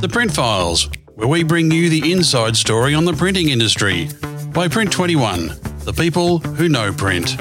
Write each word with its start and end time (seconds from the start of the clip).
The 0.00 0.08
Print 0.08 0.32
Files, 0.32 0.88
where 1.16 1.26
we 1.26 1.42
bring 1.42 1.72
you 1.72 1.90
the 1.90 2.12
inside 2.12 2.56
story 2.56 2.94
on 2.94 3.04
the 3.04 3.12
printing 3.12 3.48
industry 3.48 4.08
by 4.52 4.68
Print 4.68 4.92
21, 4.92 5.48
the 5.80 5.92
people 5.92 6.38
who 6.38 6.68
know 6.68 6.92
print. 6.92 7.36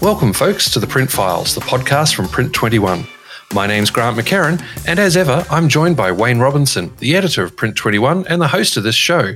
Welcome, 0.00 0.32
folks, 0.32 0.70
to 0.70 0.78
the 0.78 0.86
Print 0.86 1.10
Files, 1.10 1.56
the 1.56 1.62
podcast 1.62 2.14
from 2.14 2.28
Print 2.28 2.54
21. 2.54 3.04
My 3.52 3.66
name's 3.66 3.90
Grant 3.90 4.16
McCarran, 4.16 4.62
and 4.86 5.00
as 5.00 5.16
ever, 5.16 5.44
I'm 5.50 5.68
joined 5.68 5.96
by 5.96 6.12
Wayne 6.12 6.38
Robinson, 6.38 6.94
the 6.98 7.16
editor 7.16 7.42
of 7.42 7.56
Print 7.56 7.74
21 7.74 8.28
and 8.28 8.40
the 8.40 8.46
host 8.46 8.76
of 8.76 8.84
this 8.84 8.94
show. 8.94 9.32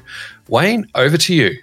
Wayne, 0.47 0.87
over 0.95 1.17
to 1.17 1.35
you. 1.35 1.59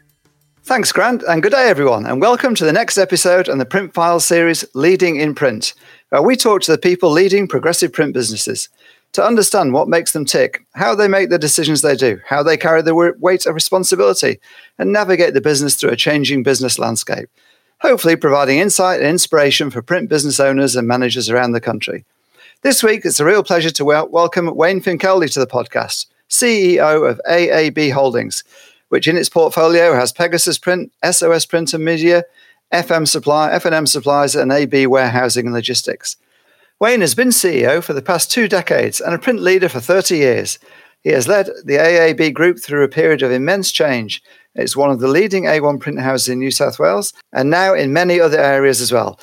Thanks, 0.70 0.92
Grant, 0.92 1.24
and 1.24 1.42
good 1.42 1.52
day, 1.52 1.68
everyone, 1.68 2.06
and 2.06 2.22
welcome 2.22 2.54
to 2.54 2.64
the 2.64 2.72
next 2.72 3.00
episode 3.00 3.50
on 3.50 3.58
the 3.58 3.66
Print 3.66 3.92
Files 3.92 4.24
series 4.24 4.64
Leading 4.76 5.16
in 5.16 5.34
Print, 5.34 5.74
where 6.10 6.21
we 6.21 6.36
talk 6.36 6.62
to 6.62 6.71
the 6.71 6.78
people 6.78 7.10
leading 7.10 7.48
progressive 7.48 7.92
print 7.92 8.14
businesses 8.14 8.70
to 9.14 9.26
understand 9.26 9.74
what 9.74 9.88
makes 9.90 10.12
them 10.12 10.26
tick, 10.26 10.64
how 10.76 10.93
they 10.93 11.07
make 11.07 11.32
the 11.32 11.40
decisions 11.40 11.82
they 11.82 11.96
do, 11.96 12.20
how 12.28 12.43
they 12.43 12.56
carry 12.56 12.84
the 12.84 12.93
weight 12.93 13.48
of 13.48 13.56
responsibility, 13.56 14.40
and 14.78 14.93
navigate 14.93 15.34
the 15.34 15.42
business 15.42 15.74
through 15.74 15.90
a 15.90 15.96
changing 15.96 16.43
business 16.43 16.78
landscape, 16.78 17.29
hopefully 17.82 18.15
providing 18.15 18.60
insight 18.60 19.00
and 19.00 19.10
inspiration 19.10 19.71
for 19.71 19.82
print 19.82 20.07
business 20.07 20.40
owners 20.40 20.76
and 20.76 20.88
managers 20.88 21.32
around 21.32 21.54
the 21.54 21.60
country. 21.60 22.06
This 22.62 22.84
week, 22.84 23.06
it's 23.06 23.20
a 23.20 23.26
real 23.26 23.43
pleasure 23.43 23.71
to 23.71 23.86
welcome 23.86 24.56
Wayne 24.56 24.82
Finkelde 24.82 25.34
to 25.34 25.40
the 25.40 25.48
podcast, 25.48 26.06
CEO 26.29 27.10
of 27.10 27.20
AAB 27.28 27.92
Holdings 27.92 28.43
which 28.89 29.07
in 29.07 29.18
its 29.18 29.29
portfolio 29.29 29.96
has 29.96 30.11
Pegasus 30.11 30.57
Print, 30.57 30.92
SOS 31.10 31.46
Print 31.46 31.74
and 31.74 31.86
Media, 31.86 32.23
FM 32.73 33.08
Supply, 33.08 33.52
F&M 33.52 33.88
Supplies, 33.88 34.36
and 34.36 34.52
AB 34.52 34.86
Warehousing 34.86 35.48
and 35.48 35.56
Logistics. 35.56 36.17
Wayne 36.80 37.02
has 37.02 37.16
been 37.16 37.30
CEO 37.30 37.84
for 37.84 37.94
the 37.94 38.02
past 38.02 38.32
two 38.32 38.48
decades 38.48 39.02
and 39.02 39.14
a 39.14 39.20
print 39.20 39.42
leader 39.42 39.67
for 39.67 39.80
30 39.80 40.17
years. 40.17 40.60
He 41.02 41.10
has 41.10 41.28
led 41.28 41.48
the 41.64 41.78
AAB 41.78 42.34
Group 42.34 42.60
through 42.60 42.84
a 42.84 42.90
period 42.90 43.22
of 43.22 43.32
immense 43.32 43.72
change. 43.72 44.22
It's 44.56 44.76
one 44.76 44.90
of 44.90 45.00
the 45.00 45.08
leading 45.08 45.44
A1 45.44 45.80
print 45.80 46.00
houses 46.00 46.30
in 46.30 46.40
New 46.40 46.52
South 46.52 46.80
Wales 46.80 47.14
and 47.34 47.50
now 47.50 47.73
in 47.73 47.94
many 47.94 48.20
other 48.20 48.40
areas 48.40 48.82
as 48.82 48.92
well. 48.92 49.20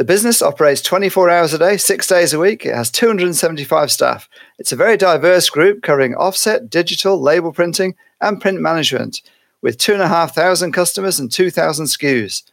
The 0.00 0.04
business 0.04 0.40
operates 0.40 0.80
24 0.80 1.28
hours 1.28 1.52
a 1.52 1.58
day, 1.58 1.76
six 1.76 2.06
days 2.06 2.32
a 2.32 2.38
week. 2.38 2.64
It 2.64 2.74
has 2.74 2.90
275 2.90 3.92
staff. 3.92 4.30
It's 4.58 4.72
a 4.72 4.76
very 4.76 4.96
diverse 4.96 5.50
group 5.50 5.82
covering 5.82 6.14
offset, 6.14 6.70
digital, 6.70 7.20
label 7.20 7.52
printing, 7.52 7.96
and 8.18 8.40
print 8.40 8.62
management, 8.62 9.20
with 9.60 9.76
2,500 9.76 10.72
customers 10.72 11.20
and 11.20 11.30
2,000 11.30 11.84
SKUs. 11.84 12.44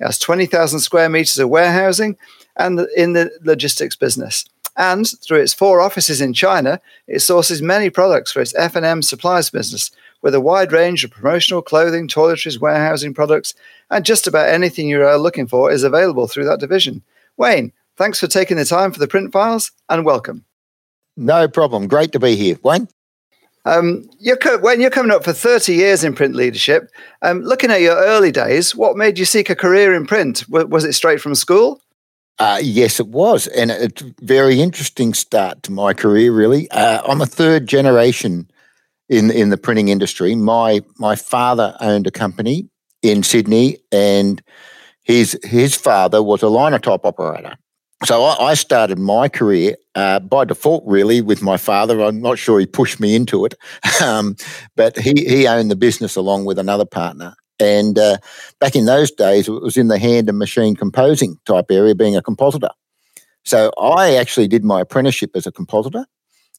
It 0.00 0.06
has 0.06 0.18
20,000 0.18 0.80
square 0.80 1.10
meters 1.10 1.38
of 1.38 1.50
warehousing 1.50 2.16
and 2.56 2.80
in 2.96 3.12
the 3.12 3.30
logistics 3.42 3.96
business. 3.96 4.46
And 4.74 5.06
through 5.20 5.42
its 5.42 5.52
four 5.52 5.82
offices 5.82 6.22
in 6.22 6.32
China, 6.32 6.80
it 7.06 7.20
sources 7.20 7.60
many 7.60 7.90
products 7.90 8.32
for 8.32 8.40
its 8.40 8.54
F&M 8.54 9.02
supplies 9.02 9.50
business, 9.50 9.90
with 10.24 10.34
a 10.34 10.40
wide 10.40 10.72
range 10.72 11.04
of 11.04 11.10
promotional 11.10 11.60
clothing, 11.60 12.08
toiletries, 12.08 12.58
warehousing 12.58 13.12
products, 13.12 13.54
and 13.90 14.06
just 14.06 14.26
about 14.26 14.48
anything 14.48 14.88
you're 14.88 15.18
looking 15.18 15.46
for 15.46 15.70
is 15.70 15.84
available 15.84 16.26
through 16.26 16.46
that 16.46 16.58
division. 16.58 17.02
Wayne, 17.36 17.72
thanks 17.98 18.18
for 18.18 18.26
taking 18.26 18.56
the 18.56 18.64
time 18.64 18.90
for 18.90 18.98
the 18.98 19.06
print 19.06 19.32
files 19.32 19.70
and 19.90 20.06
welcome. 20.06 20.46
No 21.14 21.46
problem. 21.46 21.88
Great 21.88 22.12
to 22.12 22.18
be 22.18 22.36
here. 22.36 22.58
Wayne? 22.64 22.88
Um, 23.66 24.08
you're 24.18 24.38
co- 24.38 24.58
when 24.58 24.80
you're 24.80 24.88
coming 24.88 25.12
up 25.12 25.24
for 25.24 25.34
30 25.34 25.74
years 25.74 26.02
in 26.02 26.14
print 26.14 26.34
leadership, 26.34 26.90
um, 27.20 27.42
looking 27.42 27.70
at 27.70 27.82
your 27.82 27.96
early 27.96 28.32
days, 28.32 28.74
what 28.74 28.96
made 28.96 29.18
you 29.18 29.26
seek 29.26 29.50
a 29.50 29.54
career 29.54 29.92
in 29.92 30.06
print? 30.06 30.46
W- 30.50 30.66
was 30.66 30.84
it 30.84 30.94
straight 30.94 31.20
from 31.20 31.34
school? 31.34 31.82
Uh, 32.38 32.60
yes, 32.62 32.98
it 32.98 33.08
was. 33.08 33.46
And 33.48 33.70
it's 33.70 34.00
a 34.00 34.14
very 34.22 34.62
interesting 34.62 35.12
start 35.12 35.62
to 35.64 35.72
my 35.72 35.92
career, 35.92 36.32
really. 36.32 36.70
Uh, 36.70 37.02
I'm 37.06 37.20
a 37.20 37.26
third 37.26 37.66
generation 37.66 38.48
in, 39.14 39.30
in 39.30 39.50
the 39.50 39.56
printing 39.56 39.88
industry. 39.88 40.34
My, 40.34 40.82
my 40.98 41.14
father 41.14 41.76
owned 41.80 42.06
a 42.06 42.10
company 42.10 42.68
in 43.02 43.22
Sydney, 43.22 43.78
and 43.92 44.42
his, 45.02 45.38
his 45.44 45.74
father 45.76 46.22
was 46.22 46.42
a 46.42 46.48
linotype 46.48 47.04
operator. 47.04 47.56
So 48.04 48.24
I, 48.24 48.50
I 48.50 48.54
started 48.54 48.98
my 48.98 49.28
career 49.28 49.76
uh, 49.94 50.18
by 50.18 50.44
default, 50.44 50.82
really, 50.84 51.20
with 51.20 51.42
my 51.42 51.56
father. 51.56 52.02
I'm 52.02 52.20
not 52.20 52.38
sure 52.38 52.58
he 52.58 52.66
pushed 52.66 52.98
me 52.98 53.14
into 53.14 53.44
it, 53.44 53.54
um, 54.02 54.36
but 54.74 54.98
he, 54.98 55.12
he 55.16 55.46
owned 55.46 55.70
the 55.70 55.76
business 55.76 56.16
along 56.16 56.44
with 56.44 56.58
another 56.58 56.84
partner. 56.84 57.34
And 57.60 57.96
uh, 57.96 58.16
back 58.58 58.74
in 58.74 58.84
those 58.84 59.12
days, 59.12 59.46
it 59.46 59.52
was 59.52 59.76
in 59.76 59.86
the 59.86 59.98
hand 59.98 60.28
and 60.28 60.38
machine 60.38 60.74
composing 60.74 61.38
type 61.46 61.66
area, 61.70 61.94
being 61.94 62.16
a 62.16 62.22
compositor. 62.22 62.70
So 63.44 63.70
I 63.78 64.16
actually 64.16 64.48
did 64.48 64.64
my 64.64 64.80
apprenticeship 64.80 65.30
as 65.36 65.46
a 65.46 65.52
compositor. 65.52 66.04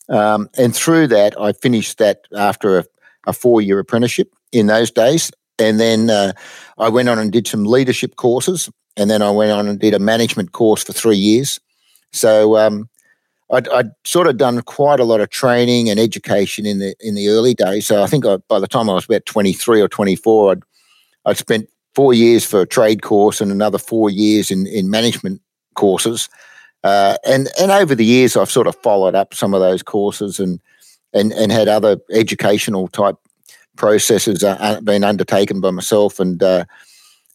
Um, 0.09 0.49
and 0.57 0.75
through 0.75 1.07
that, 1.07 1.39
I 1.39 1.53
finished 1.53 1.97
that 1.97 2.21
after 2.35 2.79
a, 2.79 2.85
a 3.27 3.33
four 3.33 3.61
year 3.61 3.79
apprenticeship 3.79 4.33
in 4.51 4.67
those 4.67 4.91
days. 4.91 5.31
And 5.59 5.79
then 5.79 6.09
uh, 6.09 6.33
I 6.77 6.89
went 6.89 7.09
on 7.09 7.17
and 7.17 7.31
did 7.31 7.47
some 7.47 7.65
leadership 7.65 8.15
courses. 8.17 8.69
And 8.97 9.09
then 9.09 9.21
I 9.21 9.31
went 9.31 9.51
on 9.51 9.67
and 9.67 9.79
did 9.79 9.93
a 9.93 9.99
management 9.99 10.51
course 10.51 10.83
for 10.83 10.93
three 10.93 11.17
years. 11.17 11.59
So 12.11 12.57
um, 12.57 12.89
I'd, 13.51 13.67
I'd, 13.69 13.91
sort 14.05 14.27
of 14.27 14.37
done 14.37 14.61
quite 14.61 14.99
a 14.99 15.03
lot 15.03 15.19
of 15.19 15.29
training 15.29 15.89
and 15.89 15.99
education 15.99 16.65
in 16.65 16.79
the 16.79 16.95
in 17.01 17.15
the 17.15 17.27
early 17.27 17.53
days. 17.53 17.87
So 17.87 18.01
I 18.01 18.07
think 18.07 18.25
I, 18.25 18.37
by 18.47 18.59
the 18.59 18.67
time 18.67 18.89
I 18.89 18.93
was 18.93 19.05
about 19.05 19.25
23 19.25 19.81
or 19.81 19.87
24, 19.89 20.51
I'd, 20.51 20.63
I'd 21.25 21.37
spent 21.37 21.69
four 21.93 22.13
years 22.13 22.45
for 22.45 22.61
a 22.61 22.67
trade 22.67 23.01
course 23.01 23.41
and 23.41 23.51
another 23.51 23.77
four 23.77 24.09
years 24.09 24.51
in, 24.51 24.67
in 24.67 24.89
management 24.89 25.41
courses. 25.75 26.29
Uh, 26.85 27.17
and 27.25 27.49
and 27.59 27.71
over 27.71 27.95
the 27.95 28.05
years, 28.05 28.37
I've 28.37 28.51
sort 28.51 28.67
of 28.67 28.75
followed 28.75 29.15
up 29.15 29.33
some 29.33 29.55
of 29.55 29.59
those 29.59 29.81
courses 29.81 30.39
and 30.39 30.59
and 31.15 31.33
and 31.33 31.51
had 31.51 31.67
other 31.67 31.97
educational 32.11 32.87
type 32.89 33.15
processes 33.75 34.43
uh, 34.43 34.79
been 34.81 35.03
undertaken 35.03 35.59
by 35.59 35.71
myself 35.71 36.19
and. 36.19 36.41
Uh, 36.41 36.65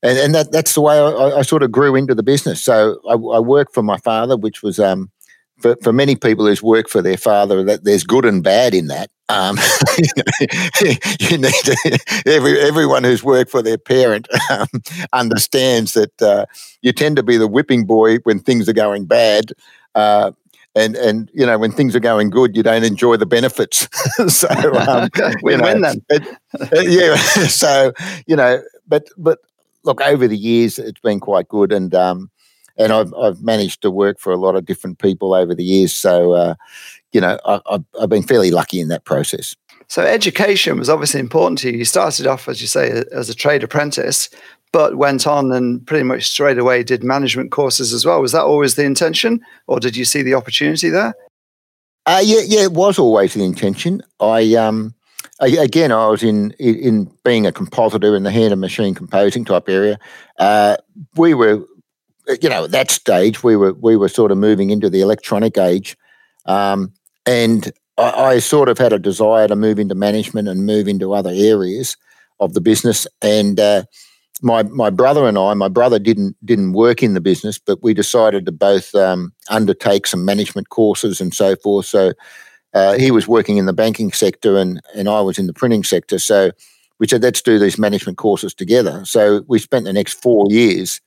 and, 0.02 0.16
and 0.16 0.34
that, 0.34 0.50
that's 0.50 0.72
the 0.72 0.80
way 0.80 0.98
I, 0.98 1.40
I, 1.40 1.42
sort 1.42 1.62
of 1.62 1.70
grew 1.70 1.94
into 1.94 2.14
the 2.14 2.22
business. 2.22 2.62
So 2.62 3.02
I, 3.06 3.12
I 3.12 3.38
worked 3.38 3.74
for 3.74 3.82
my 3.82 3.98
father, 3.98 4.34
which 4.34 4.62
was 4.62 4.80
um, 4.80 5.10
for, 5.60 5.76
for 5.82 5.92
many 5.92 6.16
people 6.16 6.46
who's 6.46 6.62
worked 6.62 6.90
for 6.90 7.02
their 7.02 7.16
father, 7.16 7.62
that 7.64 7.84
there's 7.84 8.04
good 8.04 8.24
and 8.24 8.42
bad 8.42 8.74
in 8.74 8.88
that. 8.88 9.10
Um, 9.28 9.56
you 11.20 11.38
need 11.38 11.54
to, 11.64 12.22
every, 12.26 12.60
everyone 12.60 13.04
who's 13.04 13.22
worked 13.22 13.50
for 13.50 13.62
their 13.62 13.78
parent 13.78 14.26
um, 14.50 14.66
understands 15.12 15.92
that 15.92 16.20
uh, 16.22 16.46
you 16.82 16.92
tend 16.92 17.16
to 17.16 17.22
be 17.22 17.36
the 17.36 17.46
whipping 17.46 17.84
boy 17.84 18.16
when 18.18 18.40
things 18.40 18.68
are 18.68 18.74
going 18.74 19.04
bad. 19.06 19.52
Uh, 19.94 20.32
and 20.76 20.94
and 20.96 21.30
you 21.34 21.44
know 21.44 21.58
when 21.58 21.72
things 21.72 21.96
are 21.96 22.00
going 22.00 22.30
good, 22.30 22.56
you 22.56 22.62
don't 22.62 22.84
enjoy 22.84 23.16
the 23.16 23.26
benefits. 23.26 23.88
so 24.28 24.48
um, 24.76 25.08
we 25.42 25.56
win 25.56 25.80
them. 25.80 25.96
yeah. 26.72 27.16
So 27.48 27.92
you 28.26 28.36
know, 28.36 28.62
but 28.86 29.08
but 29.18 29.40
look, 29.82 30.00
over 30.00 30.28
the 30.28 30.36
years, 30.36 30.78
it's 30.78 31.00
been 31.00 31.20
quite 31.20 31.48
good, 31.48 31.72
and 31.72 31.92
um, 31.94 32.30
and 32.80 32.92
I've 32.92 33.12
I've 33.14 33.42
managed 33.42 33.82
to 33.82 33.90
work 33.90 34.18
for 34.18 34.32
a 34.32 34.36
lot 34.36 34.56
of 34.56 34.64
different 34.64 34.98
people 34.98 35.34
over 35.34 35.54
the 35.54 35.62
years. 35.62 35.92
So, 35.92 36.32
uh, 36.32 36.54
you 37.12 37.20
know, 37.20 37.38
I, 37.44 37.60
have 37.70 37.84
I've 38.00 38.08
been 38.08 38.22
fairly 38.22 38.50
lucky 38.50 38.80
in 38.80 38.88
that 38.88 39.04
process. 39.04 39.54
So, 39.88 40.02
education 40.02 40.78
was 40.78 40.88
obviously 40.88 41.20
important 41.20 41.58
to 41.60 41.70
you. 41.70 41.78
You 41.78 41.84
started 41.84 42.26
off, 42.26 42.48
as 42.48 42.60
you 42.60 42.66
say, 42.66 43.04
as 43.12 43.28
a 43.28 43.34
trade 43.34 43.62
apprentice, 43.62 44.30
but 44.72 44.96
went 44.96 45.26
on 45.26 45.52
and 45.52 45.86
pretty 45.86 46.04
much 46.04 46.28
straight 46.28 46.58
away 46.58 46.82
did 46.82 47.04
management 47.04 47.50
courses 47.50 47.92
as 47.92 48.06
well. 48.06 48.20
Was 48.20 48.32
that 48.32 48.44
always 48.44 48.76
the 48.76 48.84
intention, 48.84 49.40
or 49.66 49.78
did 49.78 49.96
you 49.96 50.04
see 50.04 50.22
the 50.22 50.34
opportunity 50.34 50.88
there? 50.88 51.14
Uh, 52.06 52.22
yeah, 52.24 52.40
yeah, 52.46 52.62
it 52.62 52.72
was 52.72 52.98
always 52.98 53.34
the 53.34 53.44
intention. 53.44 54.00
I 54.20 54.54
um, 54.54 54.94
again, 55.40 55.92
I 55.92 56.06
was 56.06 56.22
in 56.22 56.52
in 56.52 57.10
being 57.24 57.46
a 57.46 57.52
compositor 57.52 58.16
in 58.16 58.22
the 58.22 58.30
hand 58.30 58.52
and 58.52 58.60
machine 58.60 58.94
composing 58.94 59.44
type 59.44 59.68
area. 59.68 59.98
Uh, 60.38 60.76
we 61.16 61.34
were 61.34 61.64
you 62.40 62.48
know, 62.48 62.64
at 62.64 62.70
that 62.70 62.90
stage 62.90 63.42
we 63.42 63.56
were 63.56 63.74
we 63.74 63.96
were 63.96 64.08
sort 64.08 64.30
of 64.30 64.38
moving 64.38 64.70
into 64.70 64.90
the 64.90 65.00
electronic 65.00 65.58
age, 65.58 65.96
um, 66.46 66.92
and 67.26 67.72
I, 67.98 68.10
I, 68.10 68.38
sort 68.38 68.68
of 68.68 68.78
had 68.78 68.92
a 68.92 68.98
desire 68.98 69.48
to 69.48 69.56
move 69.56 69.78
into 69.78 69.94
management 69.94 70.48
and 70.48 70.66
move 70.66 70.88
into 70.88 71.12
other 71.12 71.30
areas 71.32 71.96
of 72.38 72.54
the 72.54 72.60
business. 72.60 73.06
And 73.22 73.60
uh, 73.60 73.84
my 74.42 74.62
my 74.64 74.90
brother 74.90 75.26
and 75.26 75.38
I, 75.38 75.54
my 75.54 75.68
brother 75.68 75.98
didn't 75.98 76.36
didn't 76.44 76.72
work 76.72 77.02
in 77.02 77.14
the 77.14 77.20
business, 77.20 77.58
but 77.58 77.82
we 77.82 77.94
decided 77.94 78.46
to 78.46 78.52
both 78.52 78.94
um, 78.94 79.32
undertake 79.48 80.06
some 80.06 80.24
management 80.24 80.70
courses 80.70 81.20
and 81.20 81.34
so 81.34 81.56
forth. 81.56 81.86
So 81.86 82.12
uh, 82.74 82.98
he 82.98 83.10
was 83.10 83.28
working 83.28 83.56
in 83.56 83.66
the 83.66 83.72
banking 83.72 84.12
sector, 84.12 84.56
and 84.56 84.80
and 84.94 85.08
I 85.08 85.20
was 85.20 85.38
in 85.38 85.46
the 85.46 85.52
printing 85.52 85.84
sector. 85.84 86.18
So 86.18 86.50
we 86.98 87.08
said 87.08 87.22
let's 87.22 87.42
do 87.42 87.58
these 87.58 87.78
management 87.78 88.18
courses 88.18 88.54
together. 88.54 89.04
So 89.04 89.44
we 89.48 89.58
spent 89.58 89.84
the 89.84 89.92
next 89.92 90.20
four 90.22 90.46
years 90.48 91.00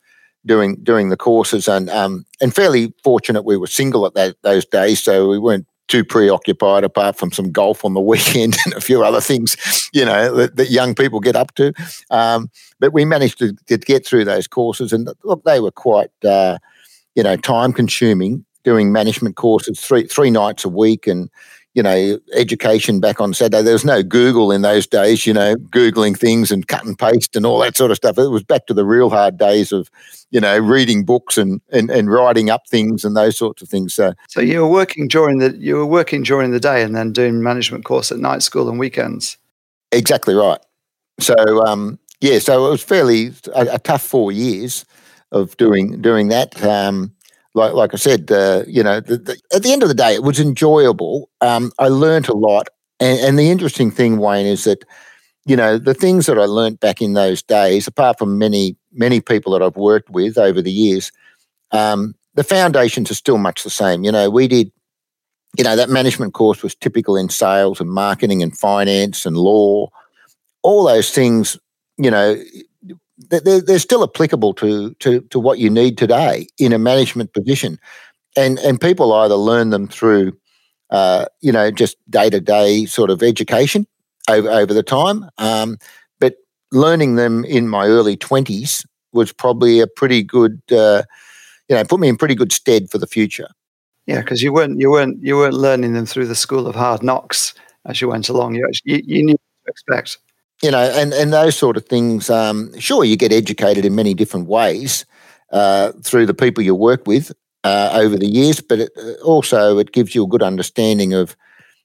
doing 0.45 0.75
doing 0.83 1.09
the 1.09 1.17
courses, 1.17 1.67
and 1.67 1.89
um, 1.89 2.25
and 2.41 2.53
fairly 2.53 2.93
fortunate 3.03 3.45
we 3.45 3.57
were 3.57 3.67
single 3.67 4.05
at 4.05 4.13
that, 4.13 4.35
those 4.41 4.65
days, 4.65 5.01
so 5.01 5.29
we 5.29 5.39
weren't 5.39 5.67
too 5.87 6.03
preoccupied 6.03 6.83
apart 6.83 7.17
from 7.17 7.31
some 7.31 7.51
golf 7.51 7.83
on 7.83 7.93
the 7.93 8.01
weekend 8.11 8.55
and 8.65 8.73
a 8.73 8.81
few 8.81 9.03
other 9.03 9.21
things, 9.21 9.89
you 9.93 10.05
know, 10.05 10.33
that, 10.33 10.55
that 10.55 10.71
young 10.71 10.95
people 10.95 11.19
get 11.19 11.35
up 11.35 11.53
to. 11.55 11.73
Um, 12.09 12.49
but 12.79 12.93
we 12.93 13.03
managed 13.03 13.37
to, 13.39 13.53
to, 13.67 13.77
get 13.77 14.05
through 14.05 14.25
those 14.25 14.47
courses, 14.47 14.93
and 14.93 15.09
look, 15.23 15.43
they 15.43 15.59
were 15.59 15.71
quite. 15.71 16.11
Uh, 16.23 16.57
you 17.15 17.21
know, 17.21 17.35
time 17.35 17.73
consuming 17.73 18.43
doing 18.63 18.91
management 18.91 19.35
courses 19.35 19.79
three 19.79 20.07
three 20.07 20.31
nights 20.31 20.65
a 20.65 20.69
week 20.69 21.05
and 21.07 21.29
you 21.73 21.81
know, 21.81 22.19
education 22.33 22.99
back 22.99 23.19
on 23.19 23.33
Saturday. 23.33 23.63
There 23.63 23.73
was 23.73 23.85
no 23.85 24.03
Google 24.03 24.51
in 24.51 24.61
those 24.61 24.85
days, 24.85 25.25
you 25.25 25.33
know, 25.33 25.55
Googling 25.55 26.17
things 26.17 26.51
and 26.51 26.67
cut 26.67 26.85
and 26.85 26.97
paste 26.97 27.35
and 27.35 27.45
all 27.45 27.59
that 27.59 27.75
sort 27.75 27.89
of 27.89 27.97
stuff. 27.97 28.17
It 28.17 28.27
was 28.27 28.43
back 28.43 28.67
to 28.67 28.73
the 28.73 28.85
real 28.85 29.09
hard 29.09 29.37
days 29.37 29.71
of, 29.71 29.89
you 30.29 30.39
know, 30.39 30.57
reading 30.59 31.03
books 31.03 31.37
and, 31.37 31.61
and, 31.71 31.89
and 31.89 32.11
writing 32.11 32.51
up 32.51 32.67
things 32.67 33.03
and 33.03 33.17
those 33.17 33.37
sorts 33.37 33.63
of 33.63 33.69
things. 33.69 33.93
So, 33.93 34.13
so 34.27 34.39
you 34.39 34.61
were 34.61 34.69
working 34.69 35.07
during 35.07 35.39
the 35.39 35.57
you 35.57 35.75
were 35.75 35.85
working 35.85 36.21
during 36.21 36.51
the 36.51 36.59
day 36.59 36.83
and 36.83 36.95
then 36.95 37.11
doing 37.11 37.41
management 37.41 37.85
course 37.85 38.11
at 38.11 38.19
night 38.19 38.43
school 38.43 38.69
and 38.69 38.77
weekends. 38.77 39.37
Exactly 39.91 40.35
right. 40.35 40.59
So 41.19 41.35
um, 41.65 41.99
yeah, 42.21 42.39
so 42.39 42.67
it 42.67 42.69
was 42.69 42.83
fairly 42.83 43.31
a, 43.55 43.67
a 43.73 43.79
tough 43.79 44.03
four 44.03 44.31
years 44.31 44.85
of 45.31 45.57
doing 45.57 46.01
doing 46.01 46.27
that. 46.29 46.63
Um, 46.63 47.13
like 47.53 47.73
like 47.73 47.93
I 47.93 47.97
said, 47.97 48.31
uh, 48.31 48.63
you 48.67 48.83
know, 48.83 48.99
the, 48.99 49.17
the, 49.17 49.41
at 49.53 49.63
the 49.63 49.71
end 49.71 49.83
of 49.83 49.89
the 49.89 49.95
day, 49.95 50.13
it 50.13 50.23
was 50.23 50.39
enjoyable. 50.39 51.29
Um, 51.41 51.71
I 51.79 51.87
learned 51.87 52.27
a 52.27 52.35
lot, 52.35 52.69
and, 52.99 53.19
and, 53.19 53.39
the 53.39 53.49
interesting 53.49 53.91
thing, 53.91 54.17
Wayne, 54.17 54.45
is 54.45 54.63
that 54.63 54.83
you 55.45 55.55
know 55.55 55.77
the 55.77 55.93
things 55.93 56.25
that 56.25 56.39
I 56.39 56.45
learned 56.45 56.79
back 56.79 57.01
in 57.01 57.13
those 57.13 57.43
days, 57.43 57.87
apart 57.87 58.17
from 58.17 58.37
many 58.37 58.75
many 58.91 59.21
people 59.21 59.53
that 59.53 59.61
I've 59.61 59.77
worked 59.77 60.09
with 60.09 60.37
over 60.37 60.61
the 60.61 60.71
years, 60.71 61.11
um, 61.71 62.15
the 62.33 62.43
foundations 62.43 63.11
are 63.11 63.15
still 63.15 63.37
much 63.37 63.63
the 63.63 63.69
same. 63.69 64.03
You 64.03 64.11
know, 64.11 64.29
we 64.29 64.47
did. 64.47 64.71
You 65.55 65.63
know, 65.63 65.75
that 65.75 65.89
management 65.91 66.33
course 66.33 66.63
was 66.63 66.73
typical 66.73 67.15
in 67.15 67.29
sales 67.29 67.79
and 67.79 67.91
marketing 67.91 68.41
and 68.41 68.57
finance 68.57 69.23
and 69.23 69.37
law. 69.37 69.87
All 70.63 70.85
those 70.85 71.11
things, 71.11 71.59
you 71.99 72.09
know, 72.09 72.41
they're, 73.17 73.61
they're 73.61 73.79
still 73.79 74.03
applicable 74.03 74.53
to, 74.55 74.93
to, 74.95 75.21
to 75.21 75.39
what 75.39 75.59
you 75.59 75.69
need 75.69 75.97
today 75.97 76.47
in 76.57 76.73
a 76.73 76.79
management 76.79 77.33
position. 77.33 77.79
And, 78.35 78.59
and 78.59 78.81
people 78.81 79.13
either 79.13 79.35
learn 79.35 79.69
them 79.69 79.87
through, 79.87 80.37
uh, 80.89 81.25
you 81.41 81.51
know, 81.51 81.71
just 81.71 81.97
day 82.09 82.29
to 82.29 82.39
day 82.39 82.85
sort 82.85 83.09
of 83.09 83.21
education 83.21 83.85
over, 84.29 84.49
over 84.49 84.73
the 84.73 84.83
time. 84.83 85.29
Um, 85.37 85.77
but 86.19 86.35
learning 86.71 87.15
them 87.15 87.45
in 87.45 87.67
my 87.67 87.85
early 87.85 88.17
20s 88.17 88.85
was 89.11 89.31
probably 89.31 89.79
a 89.79 89.87
pretty 89.87 90.23
good, 90.23 90.61
uh, 90.71 91.03
you 91.69 91.75
know, 91.75 91.83
put 91.83 91.99
me 91.99 92.09
in 92.09 92.17
pretty 92.17 92.35
good 92.35 92.51
stead 92.51 92.89
for 92.89 92.97
the 92.97 93.07
future. 93.07 93.47
Yeah, 94.05 94.19
because 94.19 94.41
you 94.41 94.51
weren't 94.51 94.81
you 94.81 94.91
weren't 94.91 95.23
you 95.23 95.37
weren't 95.37 95.53
learning 95.53 95.93
them 95.93 96.05
through 96.05 96.27
the 96.27 96.35
school 96.35 96.67
of 96.67 96.75
hard 96.75 97.03
knocks 97.03 97.53
as 97.85 98.01
you 98.01 98.09
went 98.09 98.27
along. 98.27 98.55
You 98.55 98.65
actually, 98.67 98.95
you, 98.95 99.01
you 99.05 99.23
knew 99.23 99.33
what 99.33 99.65
to 99.65 99.71
expect 99.71 100.17
you 100.63 100.71
know, 100.71 100.79
and, 100.95 101.13
and 101.13 101.33
those 101.33 101.57
sort 101.57 101.75
of 101.77 101.85
things. 101.85 102.29
Um, 102.29 102.77
sure, 102.79 103.03
you 103.03 103.17
get 103.17 103.33
educated 103.33 103.85
in 103.85 103.93
many 103.93 104.13
different 104.13 104.47
ways 104.47 105.05
uh, 105.51 105.91
through 106.03 106.25
the 106.25 106.33
people 106.33 106.63
you 106.63 106.73
work 106.73 107.05
with 107.05 107.33
uh, 107.65 107.89
over 107.93 108.17
the 108.17 108.27
years, 108.27 108.61
but 108.61 108.79
it, 108.79 108.91
uh, 108.97 109.21
also 109.23 109.77
it 109.77 109.91
gives 109.91 110.15
you 110.15 110.23
a 110.23 110.27
good 110.27 110.41
understanding 110.41 111.13
of, 111.13 111.35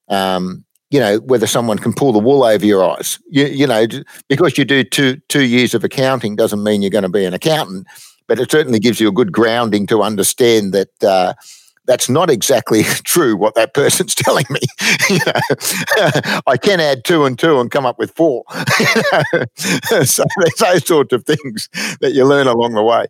um, 0.08 0.64
you 0.90 1.00
know, 1.00 1.18
whether 1.18 1.46
someone 1.46 1.78
can 1.78 1.92
pull 1.92 2.12
the 2.12 2.18
wool 2.20 2.44
over 2.44 2.64
your 2.64 2.88
eyes. 2.88 3.18
You, 3.28 3.46
you 3.46 3.66
know, 3.66 3.86
because 4.28 4.56
you 4.56 4.64
do 4.64 4.84
two 4.84 5.20
two 5.28 5.44
years 5.44 5.74
of 5.74 5.82
accounting 5.82 6.36
doesn't 6.36 6.62
mean 6.62 6.80
you're 6.80 6.90
going 6.90 7.02
to 7.02 7.08
be 7.08 7.24
an 7.24 7.34
accountant, 7.34 7.88
but 8.28 8.38
it 8.38 8.50
certainly 8.50 8.78
gives 8.78 9.00
you 9.00 9.08
a 9.08 9.12
good 9.12 9.32
grounding 9.32 9.88
to 9.88 10.02
understand 10.02 10.72
that 10.72 11.04
uh, 11.04 11.34
that's 11.88 12.08
not 12.08 12.30
exactly 12.30 12.82
true 13.04 13.34
what 13.34 13.56
that 13.56 13.74
person's 13.74 14.14
telling 14.14 14.44
me. 14.50 14.60
you 15.10 15.18
know, 15.26 16.40
I 16.46 16.56
can 16.56 16.78
add 16.78 17.04
two 17.04 17.24
and 17.24 17.36
two 17.36 17.58
and 17.58 17.70
come 17.70 17.86
up 17.86 17.98
with 17.98 18.14
four. 18.14 18.44
so 20.04 20.24
there's 20.36 20.54
those 20.60 20.86
sorts 20.86 21.12
of 21.12 21.24
things 21.24 21.68
that 22.00 22.12
you 22.12 22.24
learn 22.24 22.46
along 22.46 22.74
the 22.74 22.82
way. 22.82 23.06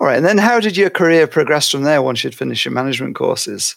All 0.00 0.06
right. 0.06 0.16
And 0.16 0.24
then 0.24 0.38
how 0.38 0.58
did 0.58 0.76
your 0.76 0.90
career 0.90 1.26
progress 1.26 1.70
from 1.70 1.82
there 1.82 2.02
once 2.02 2.24
you'd 2.24 2.34
finished 2.34 2.64
your 2.64 2.72
management 2.72 3.14
courses? 3.14 3.76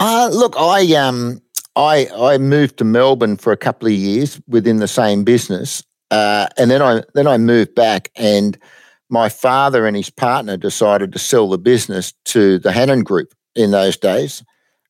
Uh, 0.00 0.30
look, 0.32 0.54
I 0.56 0.94
um 0.94 1.42
I 1.76 2.08
I 2.16 2.38
moved 2.38 2.78
to 2.78 2.84
Melbourne 2.84 3.36
for 3.36 3.52
a 3.52 3.58
couple 3.58 3.86
of 3.86 3.92
years 3.92 4.40
within 4.48 4.78
the 4.78 4.88
same 4.88 5.22
business. 5.22 5.84
Uh, 6.10 6.48
and 6.56 6.70
then 6.70 6.80
I 6.80 7.02
then 7.14 7.26
I 7.26 7.36
moved 7.36 7.74
back 7.74 8.10
and 8.16 8.58
my 9.10 9.28
father 9.28 9.86
and 9.86 9.96
his 9.96 10.08
partner 10.08 10.56
decided 10.56 11.12
to 11.12 11.18
sell 11.18 11.50
the 11.50 11.58
business 11.58 12.14
to 12.24 12.58
the 12.60 12.72
Hannan 12.72 13.02
Group 13.02 13.34
in 13.60 13.70
those 13.70 13.96
days. 13.96 14.42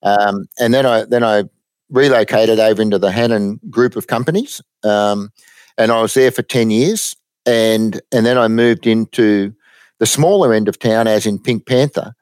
Um, 0.03 0.47
and 0.59 0.73
then 0.73 0.87
I 0.87 1.05
then 1.05 1.23
I 1.25 1.45
relocated 1.91 2.59
over 2.59 2.81
into 2.81 2.99
the 2.99 3.11
Hannan 3.11 3.61
group 3.69 3.97
of 3.97 4.07
companies, 4.07 4.63
um, 4.85 5.31
and 5.77 5.91
I 5.93 6.01
was 6.01 6.15
there 6.15 6.31
for 6.31 6.43
ten 6.43 6.71
years. 6.71 7.17
And 7.47 8.01
and 8.13 8.25
then 8.27 8.39
I 8.39 8.49
moved 8.49 8.87
into 8.87 9.55
the 9.99 10.07
smaller 10.07 10.53
end 10.53 10.69
of 10.69 10.79
town, 10.79 11.07
as 11.07 11.27
in 11.27 11.39
Pink 11.39 11.67
Panther, 11.67 12.15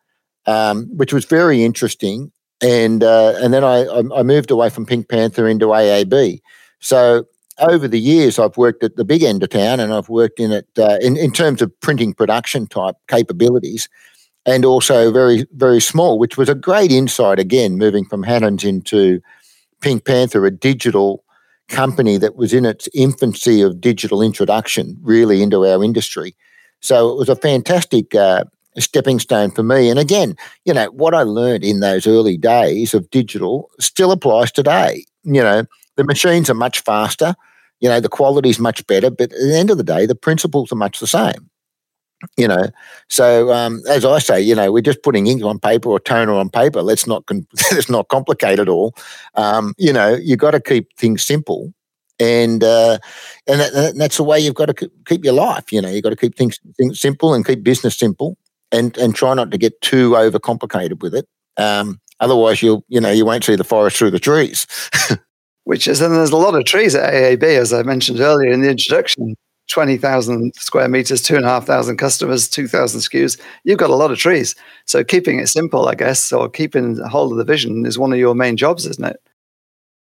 um, 0.47 0.87
which 0.97 1.13
was 1.13 1.25
very 1.25 1.65
interesting. 1.65 2.33
And 2.61 3.05
uh, 3.05 3.35
and 3.39 3.53
then 3.53 3.65
I 3.65 3.87
I 4.15 4.23
moved 4.23 4.51
away 4.51 4.71
from 4.71 4.87
Pink 4.87 5.09
Panther 5.09 5.49
into 5.49 5.67
AAB. 5.67 6.41
So 6.81 7.27
over 7.61 7.89
the 7.89 8.01
years, 8.01 8.39
I've 8.39 8.57
worked 8.57 8.85
at 8.85 8.97
the 8.97 9.05
big 9.05 9.23
end 9.23 9.43
of 9.43 9.51
town, 9.51 9.81
and 9.81 9.93
I've 9.93 10.09
worked 10.09 10.41
in 10.41 10.51
it 10.51 10.67
uh, 10.79 10.99
in 11.01 11.17
in 11.17 11.33
terms 11.33 11.63
of 11.63 11.79
printing 11.81 12.15
production 12.15 12.67
type 12.67 12.97
capabilities 13.09 13.89
and 14.49 14.65
also 14.65 15.13
very, 15.13 15.47
very 15.53 15.79
small, 15.79 16.19
which 16.19 16.39
was 16.39 16.49
a 16.49 16.55
great 16.55 16.91
insight 16.91 17.39
again, 17.39 17.77
moving 17.77 18.07
from 18.07 18.23
Hannan's 18.23 18.65
into 18.65 19.21
Pink 19.83 20.07
Panther, 20.07 20.47
a 20.47 20.51
digital 20.51 21.23
company 21.69 22.17
that 22.17 22.35
was 22.35 22.55
in 22.55 22.65
its 22.65 22.89
infancy 22.95 23.61
of 23.61 23.79
digital 23.79 24.23
introduction 24.23 24.97
really 25.03 25.43
into 25.43 25.67
our 25.67 25.85
industry. 25.85 26.35
So 26.81 27.11
it 27.11 27.19
was 27.19 27.29
a 27.29 27.37
fantastic 27.37 28.15
uh, 28.15 28.45
stepping 28.79 29.19
stone 29.19 29.51
for 29.51 29.63
me. 29.63 29.91
And 29.91 29.99
again, 29.99 30.35
you 30.65 30.73
know, 30.73 30.87
what 30.93 31.13
I 31.13 31.25
learned 31.25 31.63
in 31.63 31.81
those 31.81 32.07
early 32.07 32.39
days 32.39 32.95
of 32.95 33.11
digital 33.11 33.69
still 33.79 34.13
applies 34.13 34.51
today. 34.51 35.05
You 35.25 35.43
know, 35.43 35.67
the 35.97 36.05
machines 36.05 36.49
are 36.49 36.55
much 36.55 36.81
faster, 36.81 37.35
you 37.81 37.89
know, 37.91 38.01
the 38.01 38.09
quality 38.09 38.49
is 38.49 38.59
much 38.59 38.87
better, 38.87 39.11
but 39.11 39.31
at 39.31 39.39
the 39.39 39.59
end 39.59 39.71
of 39.71 39.77
the 39.77 39.85
day, 39.85 40.07
the 40.07 40.15
principles 40.15 40.73
are 40.73 40.77
much 40.77 41.01
the 41.01 41.07
same 41.07 41.51
you 42.37 42.49
know. 42.49 42.69
So 43.09 43.53
um, 43.53 43.83
as 43.89 44.05
i 44.05 44.19
say 44.19 44.41
you 44.41 44.55
know 44.55 44.73
we're 44.73 44.83
just 44.83 45.03
putting 45.03 45.27
ink 45.27 45.43
on 45.43 45.59
paper 45.59 45.89
or 45.89 46.01
toner 46.01 46.33
on 46.33 46.51
paper. 46.51 46.83
Let's 46.83 47.07
not 47.07 47.27
con- 47.27 47.47
let's 47.73 47.91
not 47.91 48.09
complicate 48.09 48.59
it 48.59 48.69
all. 48.69 48.95
Um, 49.35 49.75
you 49.79 49.93
know 49.93 50.15
you've 50.15 50.39
got 50.39 50.53
to 50.53 50.61
keep 50.61 50.97
things 50.97 51.23
simple 51.23 51.73
and 52.21 52.65
uh, 52.65 52.99
and, 53.47 53.61
that, 53.61 53.73
and, 53.75 54.01
that's 54.01 54.17
the 54.17 54.25
way 54.25 54.41
you've 54.41 54.55
got 54.55 54.67
to 54.77 54.91
keep 55.07 55.25
your 55.25 55.35
life 55.35 55.73
you 55.73 55.81
know. 55.81 55.89
You've 55.89 56.03
got 56.03 56.11
to 56.11 56.17
keep 56.17 56.37
things, 56.37 56.59
things 56.77 57.01
simple 57.01 57.35
and 57.35 57.47
keep 57.47 57.63
business 57.63 57.97
simple 57.97 58.37
and 58.73 58.97
and 58.99 59.15
try 59.15 59.35
not 59.35 59.51
to 59.51 59.59
get 59.59 59.81
too 59.81 60.11
overcomplicated 60.13 61.03
with 61.03 61.15
it. 61.15 61.27
Um, 61.57 62.01
otherwise 62.21 62.63
you'll 62.63 62.85
you 62.89 63.01
know 63.01 63.11
you 63.11 63.25
won't 63.25 63.45
see 63.45 63.57
the 63.57 63.65
forest 63.65 63.97
through 63.97 64.11
the 64.11 64.19
trees. 64.19 64.67
Which 65.65 65.87
is 65.87 66.01
and 66.01 66.15
there's 66.15 66.31
a 66.31 66.37
lot 66.37 66.55
of 66.55 66.65
trees 66.65 66.95
at 66.95 67.13
aab 67.13 67.43
as 67.43 67.75
i 67.75 67.83
mentioned 67.83 68.21
earlier 68.21 68.51
in 68.51 68.63
the 68.63 68.71
introduction 68.71 69.37
20,000 69.69 70.55
square 70.57 70.89
meters, 70.89 71.23
2,500 71.23 71.99
customers, 71.99 72.49
2,000 72.49 73.01
SKUs, 73.01 73.41
you've 73.65 73.79
got 73.79 73.91
a 73.91 73.95
lot 73.95 74.11
of 74.11 74.19
trees. 74.19 74.55
So 74.87 75.05
keeping 75.05 75.39
it 75.39 75.49
simple, 75.49 75.89
I 75.89 75.95
guess, 75.95 76.33
or 76.33 76.49
keeping 76.49 76.97
hold 76.99 77.33
of 77.33 77.39
the 77.39 77.45
vision 77.45 77.87
is 77.87 77.99
one 77.99 78.13
of 78.13 78.19
your 78.19 78.35
main 78.35 78.57
jobs, 78.57 78.87
isn't 78.87 79.05
it? 79.05 79.21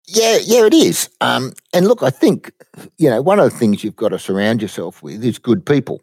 Yeah, 0.06 0.38
yeah, 0.44 0.66
it 0.66 0.74
is. 0.74 1.10
Um, 1.20 1.52
and 1.74 1.88
look, 1.88 2.02
I 2.02 2.10
think, 2.10 2.52
you 2.96 3.10
know, 3.10 3.20
one 3.20 3.40
of 3.40 3.50
the 3.50 3.58
things 3.58 3.82
you've 3.82 3.96
got 3.96 4.10
to 4.10 4.18
surround 4.20 4.62
yourself 4.62 5.02
with 5.02 5.24
is 5.24 5.38
good 5.38 5.66
people, 5.66 6.00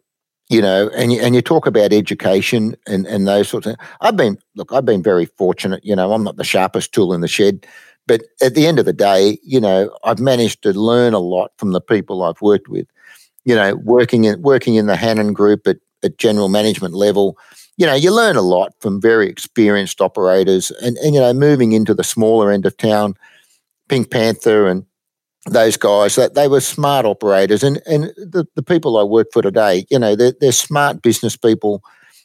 you 0.50 0.60
know, 0.60 0.90
and 0.94 1.10
you, 1.10 1.20
and 1.22 1.34
you 1.34 1.40
talk 1.40 1.66
about 1.66 1.90
education 1.90 2.76
and, 2.86 3.06
and 3.06 3.26
those 3.26 3.48
sorts 3.48 3.66
of 3.66 3.76
things. 3.76 3.88
I've 4.02 4.16
been, 4.16 4.36
look, 4.56 4.72
I've 4.74 4.84
been 4.84 5.02
very 5.02 5.24
fortunate, 5.24 5.82
you 5.82 5.96
know, 5.96 6.12
I'm 6.12 6.22
not 6.22 6.36
the 6.36 6.44
sharpest 6.44 6.92
tool 6.92 7.14
in 7.14 7.22
the 7.22 7.28
shed, 7.28 7.66
but 8.06 8.20
at 8.42 8.54
the 8.54 8.66
end 8.66 8.78
of 8.78 8.84
the 8.84 8.92
day, 8.92 9.38
you 9.42 9.58
know, 9.58 9.96
I've 10.04 10.20
managed 10.20 10.62
to 10.64 10.78
learn 10.78 11.14
a 11.14 11.18
lot 11.18 11.52
from 11.56 11.72
the 11.72 11.80
people 11.80 12.22
I've 12.22 12.42
worked 12.42 12.68
with 12.68 12.86
you 13.44 13.54
know, 13.54 13.76
working 13.76 14.24
in 14.24 14.40
working 14.42 14.74
in 14.74 14.86
the 14.86 14.96
Hannan 14.96 15.32
Group 15.32 15.66
at, 15.66 15.78
at 16.02 16.18
general 16.18 16.48
management 16.48 16.94
level, 16.94 17.38
you 17.76 17.86
know, 17.86 17.94
you 17.94 18.10
learn 18.10 18.36
a 18.36 18.42
lot 18.42 18.72
from 18.80 19.00
very 19.00 19.28
experienced 19.28 20.00
operators, 20.00 20.70
and, 20.82 20.96
and 20.98 21.14
you 21.14 21.20
know, 21.20 21.32
moving 21.32 21.72
into 21.72 21.94
the 21.94 22.04
smaller 22.04 22.50
end 22.50 22.66
of 22.66 22.76
town, 22.76 23.14
Pink 23.88 24.10
Panther 24.10 24.68
and 24.68 24.84
those 25.46 25.76
guys 25.76 26.14
that 26.14 26.34
they 26.34 26.48
were 26.48 26.60
smart 26.60 27.04
operators, 27.04 27.62
and 27.62 27.82
and 27.86 28.04
the, 28.16 28.46
the 28.54 28.62
people 28.62 28.96
I 28.96 29.02
work 29.02 29.28
for 29.32 29.42
today, 29.42 29.86
you 29.90 29.98
know, 29.98 30.16
they're, 30.16 30.34
they're 30.40 30.52
smart 30.52 31.02
business 31.02 31.36
people. 31.36 31.82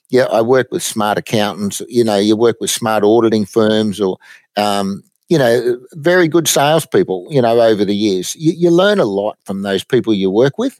Yeah, 0.10 0.24
I 0.24 0.42
work 0.42 0.70
with 0.72 0.82
smart 0.82 1.18
accountants. 1.18 1.82
You 1.88 2.04
know, 2.04 2.18
you 2.18 2.36
work 2.36 2.58
with 2.60 2.70
smart 2.70 3.04
auditing 3.04 3.46
firms, 3.46 4.00
or 4.00 4.18
um, 4.56 5.04
you 5.28 5.38
know, 5.38 5.80
very 5.94 6.28
good 6.28 6.48
salespeople. 6.48 7.28
You 7.30 7.42
know, 7.42 7.60
over 7.62 7.86
the 7.86 7.96
years, 7.96 8.36
you, 8.36 8.54
you 8.54 8.72
learn 8.72 9.00
a 9.00 9.06
lot 9.06 9.38
from 9.44 9.62
those 9.62 9.84
people 9.84 10.14
you 10.14 10.32
work 10.32 10.58
with. 10.58 10.80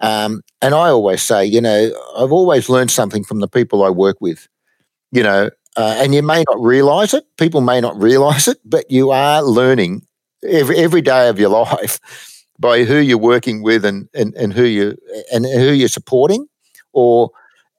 Um, 0.00 0.42
and 0.62 0.74
I 0.74 0.88
always 0.88 1.22
say, 1.22 1.44
you 1.44 1.60
know, 1.60 1.92
I've 2.16 2.32
always 2.32 2.68
learned 2.68 2.90
something 2.90 3.24
from 3.24 3.40
the 3.40 3.48
people 3.48 3.82
I 3.82 3.90
work 3.90 4.16
with, 4.20 4.48
you 5.10 5.22
know, 5.22 5.50
uh, 5.76 5.94
and 5.98 6.14
you 6.14 6.22
may 6.22 6.44
not 6.48 6.60
realize 6.60 7.14
it, 7.14 7.24
people 7.36 7.60
may 7.60 7.80
not 7.80 8.00
realize 8.00 8.48
it, 8.48 8.58
but 8.64 8.90
you 8.90 9.10
are 9.10 9.42
learning 9.42 10.06
every, 10.46 10.76
every 10.76 11.02
day 11.02 11.28
of 11.28 11.38
your 11.38 11.50
life 11.64 12.00
by 12.58 12.84
who 12.84 12.96
you're 12.96 13.18
working 13.18 13.62
with 13.62 13.84
and, 13.84 14.08
and, 14.14 14.34
and 14.34 14.52
who 14.52 14.64
you 14.64 14.96
and 15.32 15.44
who 15.44 15.72
you're 15.72 15.88
supporting 15.88 16.46
or 16.92 17.30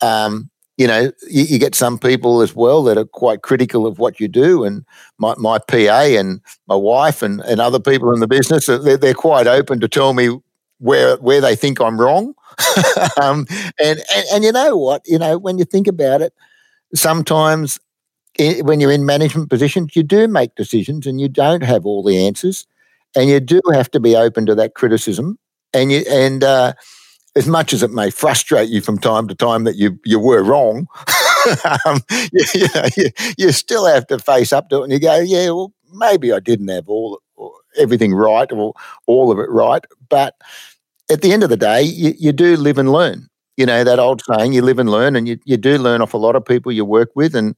um, 0.01 0.49
you 0.77 0.87
know, 0.87 1.11
you, 1.29 1.43
you, 1.43 1.59
get 1.59 1.75
some 1.75 1.99
people 1.99 2.41
as 2.41 2.55
well 2.55 2.83
that 2.83 2.97
are 2.97 3.03
quite 3.03 3.41
critical 3.41 3.85
of 3.85 3.99
what 3.99 4.21
you 4.21 4.29
do. 4.29 4.63
And 4.63 4.85
my, 5.17 5.35
my 5.37 5.59
PA 5.59 5.75
and 5.75 6.39
my 6.67 6.75
wife 6.75 7.21
and, 7.21 7.41
and 7.41 7.59
other 7.59 7.81
people 7.81 8.13
in 8.13 8.21
the 8.21 8.29
business, 8.29 8.67
they're, 8.67 8.95
they're 8.95 9.13
quite 9.13 9.45
open 9.45 9.81
to 9.81 9.89
tell 9.89 10.13
me 10.13 10.39
where 10.79 11.17
where 11.17 11.41
they 11.41 11.55
think 11.55 11.79
I'm 11.79 11.99
wrong. 11.99 12.33
um, 13.21 13.45
and, 13.79 13.99
and 14.15 14.25
and 14.33 14.43
you 14.43 14.51
know 14.51 14.75
what? 14.77 15.03
You 15.05 15.19
know, 15.19 15.37
when 15.37 15.57
you 15.57 15.65
think 15.65 15.87
about 15.87 16.21
it, 16.21 16.33
sometimes 16.93 17.79
when 18.37 18.79
you're 18.79 18.91
in 18.91 19.05
management 19.05 19.49
positions, 19.49 19.95
you 19.95 20.03
do 20.03 20.27
make 20.27 20.55
decisions 20.55 21.05
and 21.05 21.19
you 21.19 21.29
don't 21.29 21.63
have 21.63 21.85
all 21.85 22.03
the 22.03 22.25
answers, 22.25 22.65
and 23.15 23.29
you 23.29 23.39
do 23.39 23.61
have 23.71 23.91
to 23.91 23.99
be 23.99 24.15
open 24.15 24.45
to 24.45 24.55
that 24.55 24.73
criticism. 24.73 25.37
And 25.73 25.91
you 25.91 26.03
and 26.09 26.43
uh, 26.43 26.73
as 27.35 27.47
much 27.47 27.73
as 27.73 27.83
it 27.83 27.91
may 27.91 28.09
frustrate 28.09 28.69
you 28.69 28.81
from 28.81 28.97
time 28.97 29.27
to 29.27 29.35
time 29.35 29.63
that 29.65 29.75
you 29.75 29.99
you 30.03 30.19
were 30.19 30.43
wrong, 30.43 30.87
um, 31.85 32.01
you, 32.31 32.45
you, 32.53 32.67
know, 32.75 32.85
you, 32.97 33.09
you, 33.37 33.51
still 33.51 33.85
have 33.85 34.07
to 34.07 34.19
face 34.19 34.51
up 34.51 34.69
to 34.69 34.79
it 34.79 34.83
and 34.83 34.93
you 34.93 34.99
go, 34.99 35.19
yeah, 35.19 35.49
well, 35.49 35.71
maybe 35.93 36.31
I 36.33 36.39
didn't 36.39 36.67
have 36.69 36.89
all 36.89 37.19
everything 37.77 38.13
right 38.13 38.51
or 38.51 38.73
all 39.05 39.31
of 39.31 39.39
it 39.39 39.49
right, 39.49 39.83
but 40.09 40.35
at 41.11 41.21
the 41.21 41.31
end 41.31 41.43
of 41.43 41.49
the 41.49 41.57
day, 41.57 41.81
you, 41.81 42.13
you 42.17 42.31
do 42.31 42.55
live 42.55 42.77
and 42.77 42.91
learn. 42.91 43.27
You 43.57 43.65
know 43.65 43.83
that 43.83 43.99
old 43.99 44.21
saying, 44.25 44.53
you 44.53 44.61
live 44.61 44.79
and 44.79 44.89
learn, 44.89 45.15
and 45.15 45.27
you, 45.27 45.37
you 45.43 45.57
do 45.57 45.77
learn 45.77 46.01
off 46.01 46.13
a 46.13 46.17
lot 46.17 46.35
of 46.35 46.45
people 46.45 46.71
you 46.71 46.85
work 46.85 47.11
with, 47.15 47.35
and 47.35 47.55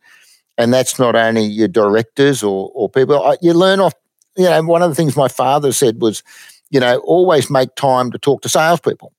and 0.58 0.74
that's 0.74 0.98
not 0.98 1.16
only 1.16 1.44
your 1.44 1.68
directors 1.68 2.42
or 2.44 2.72
or 2.74 2.90
people. 2.90 3.36
You 3.42 3.54
learn 3.54 3.80
off. 3.80 3.94
You 4.38 4.46
know, 4.46 4.62
one 4.64 4.82
of 4.82 4.90
the 4.90 4.96
things 4.96 5.16
my 5.16 5.28
father 5.28 5.74
said 5.74 6.02
was, 6.02 6.24
you 6.70 6.80
know, 6.80 7.00
always 7.00 7.50
make 7.50 7.76
time 7.76 8.12
to 8.12 8.18
talk 8.18 8.42
to 8.42 8.50
salespeople 8.50 9.14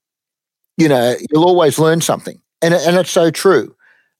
you 0.76 0.88
know, 0.88 1.14
you'll 1.30 1.44
always 1.44 1.78
learn 1.78 2.00
something. 2.00 2.40
And, 2.60 2.74
and 2.74 2.96
it's 2.96 3.10
so 3.10 3.30
true. 3.30 3.74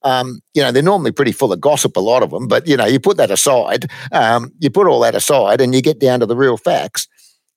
Um, 0.05 0.41
you 0.55 0.63
know, 0.63 0.73
they're 0.73 0.83
normally 0.83 1.13
pretty 1.13 1.33
full 1.33 1.53
of 1.53 1.61
gossip, 1.61 1.97
a 1.97 2.01
lot 2.01 2.23
of 2.23 2.31
them, 2.31 2.49
but, 2.49 2.67
you 2.67 2.77
know, 2.77 2.87
you 2.87 2.99
put 2.99 3.17
that 3.19 3.31
aside, 3.31 3.89
um, 4.11 4.53
you 4.59 4.69
put 4.69 4.89
all 4.89 5.01
that 5.01 5.15
aside 5.15 5.61
and 5.61 5.75
you 5.75 5.81
get 5.81 6.01
down 6.01 6.21
to 6.21 6.27
the 6.27 6.37
real 6.37 6.57
facts. 6.57 7.07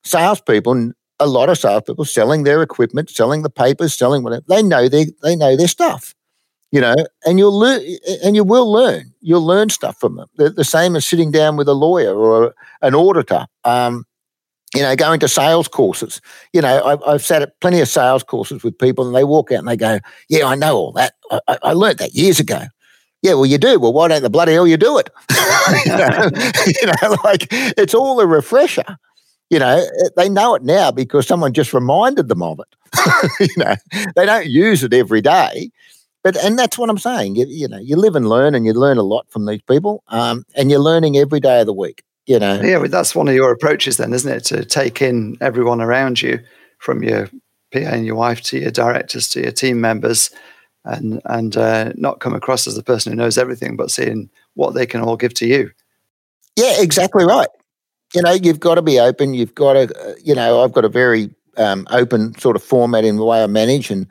Salespeople, 0.04 0.92
a 1.18 1.26
lot 1.26 1.48
of 1.48 1.58
salespeople 1.58 2.04
selling 2.04 2.44
their 2.44 2.62
equipment, 2.62 3.10
selling 3.10 3.42
the 3.42 3.50
papers, 3.50 3.94
selling 3.94 4.22
whatever, 4.22 4.44
they 4.48 4.62
know 4.62 4.88
they, 4.88 5.06
they 5.22 5.36
know 5.36 5.56
their 5.56 5.68
stuff, 5.68 6.14
you 6.70 6.80
know, 6.80 6.94
and 7.24 7.38
you'll 7.38 7.58
learn, 7.58 7.82
and 8.24 8.36
you 8.36 8.44
will 8.44 8.70
learn. 8.70 9.12
You'll 9.20 9.44
learn 9.44 9.70
stuff 9.70 9.98
from 9.98 10.16
them. 10.16 10.28
The, 10.36 10.50
the 10.50 10.64
same 10.64 10.96
as 10.96 11.06
sitting 11.06 11.30
down 11.30 11.56
with 11.56 11.68
a 11.68 11.74
lawyer 11.74 12.14
or 12.14 12.54
an 12.82 12.94
auditor. 12.94 13.46
Um, 13.64 14.04
you 14.74 14.82
know, 14.82 14.94
going 14.96 15.20
to 15.20 15.28
sales 15.28 15.68
courses. 15.68 16.20
You 16.52 16.60
know, 16.60 16.82
I've, 16.84 17.02
I've 17.06 17.24
sat 17.24 17.40
at 17.40 17.58
plenty 17.60 17.80
of 17.80 17.88
sales 17.88 18.22
courses 18.22 18.62
with 18.62 18.76
people 18.76 19.06
and 19.06 19.14
they 19.14 19.24
walk 19.24 19.52
out 19.52 19.60
and 19.60 19.68
they 19.68 19.76
go, 19.76 20.00
Yeah, 20.28 20.46
I 20.46 20.54
know 20.54 20.76
all 20.76 20.92
that. 20.92 21.14
I, 21.30 21.58
I 21.62 21.72
learned 21.72 21.98
that 21.98 22.14
years 22.14 22.40
ago. 22.40 22.62
Yeah, 23.22 23.34
well, 23.34 23.46
you 23.46 23.58
do. 23.58 23.80
Well, 23.80 23.92
why 23.92 24.08
don't 24.08 24.22
the 24.22 24.30
bloody 24.30 24.52
hell 24.52 24.66
you 24.66 24.76
do 24.76 24.98
it? 24.98 25.10
you, 25.86 25.96
know, 25.96 26.30
you 26.66 26.86
know, 26.86 27.16
like 27.24 27.46
it's 27.50 27.94
all 27.94 28.20
a 28.20 28.26
refresher. 28.26 28.98
You 29.50 29.58
know, 29.60 29.84
they 30.16 30.28
know 30.28 30.54
it 30.54 30.62
now 30.62 30.90
because 30.90 31.26
someone 31.26 31.52
just 31.52 31.72
reminded 31.72 32.28
them 32.28 32.42
of 32.42 32.60
it. 32.60 33.30
you 33.40 33.62
know, 33.64 33.76
they 34.16 34.26
don't 34.26 34.46
use 34.46 34.82
it 34.82 34.92
every 34.92 35.20
day. 35.20 35.70
But, 36.24 36.36
and 36.42 36.58
that's 36.58 36.76
what 36.76 36.90
I'm 36.90 36.98
saying. 36.98 37.36
You, 37.36 37.46
you 37.48 37.68
know, 37.68 37.78
you 37.78 37.96
live 37.96 38.16
and 38.16 38.28
learn 38.28 38.56
and 38.56 38.66
you 38.66 38.72
learn 38.72 38.98
a 38.98 39.04
lot 39.04 39.30
from 39.30 39.46
these 39.46 39.62
people. 39.62 40.02
Um, 40.08 40.44
and 40.56 40.70
you're 40.70 40.80
learning 40.80 41.16
every 41.16 41.38
day 41.38 41.60
of 41.60 41.66
the 41.66 41.72
week 41.72 42.02
you 42.26 42.38
know. 42.38 42.60
Yeah, 42.60 42.78
well, 42.78 42.88
that's 42.88 43.14
one 43.14 43.28
of 43.28 43.34
your 43.34 43.52
approaches, 43.52 43.96
then, 43.96 44.12
isn't 44.12 44.30
it? 44.30 44.44
To 44.46 44.64
take 44.64 45.00
in 45.00 45.38
everyone 45.40 45.80
around 45.80 46.20
you, 46.20 46.40
from 46.78 47.02
your 47.02 47.28
PA 47.72 47.78
and 47.78 48.04
your 48.04 48.16
wife 48.16 48.42
to 48.42 48.58
your 48.58 48.70
directors 48.70 49.28
to 49.30 49.42
your 49.42 49.52
team 49.52 49.80
members, 49.80 50.30
and 50.84 51.20
and 51.24 51.56
uh, 51.56 51.92
not 51.96 52.20
come 52.20 52.34
across 52.34 52.66
as 52.66 52.74
the 52.74 52.82
person 52.82 53.12
who 53.12 53.16
knows 53.16 53.38
everything, 53.38 53.76
but 53.76 53.90
seeing 53.90 54.28
what 54.54 54.74
they 54.74 54.86
can 54.86 55.00
all 55.00 55.16
give 55.16 55.34
to 55.34 55.46
you. 55.46 55.70
Yeah, 56.56 56.80
exactly 56.80 57.24
right. 57.24 57.48
You 58.14 58.22
know, 58.22 58.32
you've 58.32 58.60
got 58.60 58.76
to 58.76 58.82
be 58.82 58.98
open. 58.98 59.34
You've 59.34 59.54
got 59.54 59.74
to, 59.74 60.08
uh, 60.10 60.14
you 60.22 60.34
know, 60.34 60.62
I've 60.62 60.72
got 60.72 60.84
a 60.84 60.88
very 60.88 61.30
um, 61.56 61.86
open 61.90 62.38
sort 62.38 62.56
of 62.56 62.62
format 62.62 63.04
in 63.04 63.16
the 63.16 63.24
way 63.24 63.42
I 63.42 63.46
manage, 63.46 63.90
and 63.90 64.06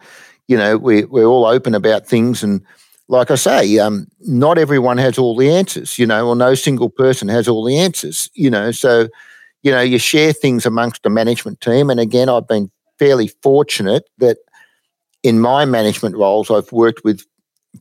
you 0.48 0.58
know, 0.58 0.78
we 0.78 1.06
we're 1.06 1.26
all 1.26 1.46
open 1.46 1.74
about 1.74 2.06
things 2.08 2.44
and 2.44 2.62
like 3.08 3.30
I 3.30 3.36
say, 3.36 3.78
um, 3.78 4.08
not 4.22 4.58
everyone 4.58 4.98
has 4.98 5.18
all 5.20 5.36
the 5.36 5.50
answers, 5.52 6.00
you 6.00 6.08
know, 6.08 6.28
or 6.28 6.36
no 6.36 6.56
single 6.56 6.90
person 6.90 7.28
has 7.28 7.48
all 7.48 7.64
the 7.64 7.78
answers, 7.78 8.32
you 8.34 8.50
know. 8.50 8.72
So, 8.72 9.08
you 9.62 9.72
know, 9.72 9.82
you 9.82 10.00
share 10.00 10.34
things 10.34 10.66
amongst 10.66 11.04
the 11.04 11.12
management 11.12 11.62
team. 11.62 11.92
And 11.92 12.00
again, 12.00 12.30
I've 12.30 12.48
been 12.48 12.72
fairly 12.98 13.28
fortunate 13.44 14.06
that 14.18 14.38
in 15.24 15.40
my 15.40 15.66
management 15.66 16.18
roles, 16.18 16.52
I've 16.52 16.72
worked 16.72 17.04
with 17.04 17.24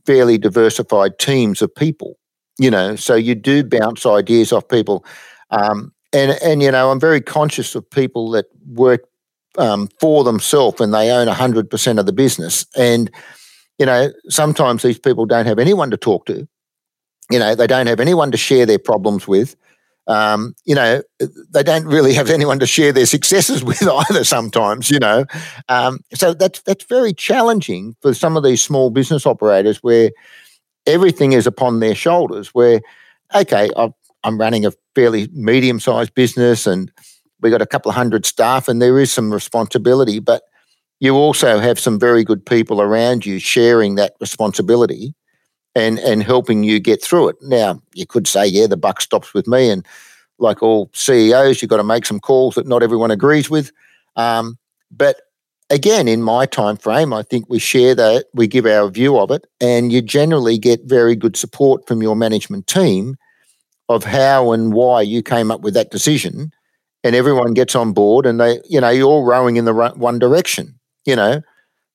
fairly 0.05 0.37
diversified 0.37 1.19
teams 1.19 1.61
of 1.61 1.73
people, 1.73 2.17
you 2.59 2.71
know, 2.71 2.95
so 2.95 3.15
you 3.15 3.35
do 3.35 3.63
bounce 3.63 4.05
ideas 4.05 4.53
off 4.53 4.67
people. 4.67 5.05
Um, 5.51 5.93
and, 6.15 6.39
and, 6.41 6.63
you 6.63 6.71
know, 6.71 6.91
I'm 6.91 6.99
very 6.99 7.19
conscious 7.19 7.75
of 7.75 7.89
people 7.89 8.31
that 8.31 8.45
work 8.67 9.01
um, 9.57 9.89
for 9.99 10.23
themselves 10.23 10.79
and 10.79 10.93
they 10.93 11.11
own 11.11 11.27
100% 11.27 11.99
of 11.99 12.05
the 12.05 12.13
business. 12.13 12.65
And, 12.77 13.11
you 13.77 13.85
know, 13.85 14.11
sometimes 14.29 14.81
these 14.81 14.97
people 14.97 15.25
don't 15.25 15.45
have 15.45 15.59
anyone 15.59 15.91
to 15.91 15.97
talk 15.97 16.25
to. 16.27 16.47
You 17.29 17.39
know, 17.39 17.53
they 17.53 17.67
don't 17.67 17.87
have 17.87 17.99
anyone 17.99 18.31
to 18.31 18.37
share 18.37 18.65
their 18.65 18.79
problems 18.79 19.27
with. 19.27 19.57
Um, 20.07 20.55
you 20.63 20.73
know, 20.75 21.01
they 21.49 21.63
don't 21.63 21.85
really 21.85 22.13
have 22.13 22.29
anyone 22.29 22.59
to 22.59 22.67
share 22.67 22.93
their 22.93 23.07
successes 23.07 23.61
with 23.65 23.85
either. 23.85 24.23
Sometimes, 24.23 24.89
you 24.89 24.99
know, 24.99 25.25
um, 25.67 25.99
so 26.13 26.33
that's 26.33 26.61
that's 26.61 26.85
very 26.85 27.11
challenging 27.11 27.95
for 28.01 28.13
some 28.13 28.37
of 28.37 28.43
these 28.43 28.61
small 28.61 28.89
business 28.89 29.25
operators 29.25 29.79
where 29.79 30.11
everything 30.85 31.33
is 31.33 31.45
upon 31.45 31.79
their 31.79 31.95
shoulders. 31.95 32.49
Where, 32.49 32.79
okay, 33.33 33.69
i 33.75 33.89
I'm 34.23 34.39
running 34.39 34.65
a 34.65 34.71
fairly 34.95 35.27
medium-sized 35.33 36.13
business, 36.15 36.65
and 36.65 36.91
we 37.41 37.49
got 37.49 37.61
a 37.61 37.67
couple 37.67 37.89
of 37.89 37.95
hundred 37.95 38.25
staff, 38.25 38.67
and 38.67 38.81
there 38.81 38.99
is 38.99 39.11
some 39.11 39.31
responsibility, 39.31 40.19
but 40.19 40.43
you 40.99 41.15
also 41.15 41.59
have 41.59 41.79
some 41.79 41.99
very 41.99 42.23
good 42.23 42.45
people 42.45 42.81
around 42.81 43.25
you 43.25 43.37
sharing 43.37 43.95
that 43.95 44.13
responsibility 44.19 45.13
and 45.75 45.99
and 45.99 46.23
helping 46.23 46.63
you 46.63 46.79
get 46.79 47.03
through 47.03 47.29
it. 47.29 47.35
Now, 47.41 47.81
you 47.93 48.05
could 48.05 48.27
say, 48.27 48.45
yeah, 48.47 48.67
the 48.67 48.77
buck 48.77 49.01
stops 49.01 49.33
with 49.33 49.47
me, 49.47 49.69
and 49.69 49.85
like 50.39 50.63
all 50.63 50.89
CEOs, 50.93 51.61
you've 51.61 51.69
got 51.69 51.77
to 51.77 51.83
make 51.83 52.05
some 52.05 52.19
calls 52.19 52.55
that 52.55 52.67
not 52.67 52.83
everyone 52.83 53.11
agrees 53.11 53.49
with. 53.49 53.71
Um, 54.15 54.57
but 54.91 55.17
again, 55.69 56.07
in 56.07 56.21
my 56.21 56.45
time 56.45 56.77
frame, 56.77 57.13
I 57.13 57.23
think 57.23 57.45
we 57.49 57.59
share 57.59 57.95
that, 57.95 58.25
we 58.33 58.47
give 58.47 58.65
our 58.65 58.89
view 58.89 59.17
of 59.17 59.31
it, 59.31 59.45
and 59.59 59.91
you 59.91 60.01
generally 60.01 60.57
get 60.57 60.81
very 60.85 61.15
good 61.15 61.35
support 61.35 61.87
from 61.87 62.01
your 62.01 62.15
management 62.15 62.67
team 62.67 63.17
of 63.89 64.03
how 64.03 64.51
and 64.51 64.73
why 64.73 65.01
you 65.01 65.21
came 65.21 65.51
up 65.51 65.61
with 65.61 65.73
that 65.73 65.91
decision. 65.91 66.51
And 67.03 67.15
everyone 67.15 67.53
gets 67.53 67.75
on 67.75 67.93
board, 67.93 68.25
and 68.25 68.39
they, 68.39 68.59
you 68.67 68.81
know, 68.81 68.89
you're 68.89 69.07
all 69.07 69.25
rowing 69.25 69.57
in 69.57 69.65
the 69.65 69.73
one 69.95 70.17
direction 70.17 70.79
you 71.05 71.15
know. 71.15 71.41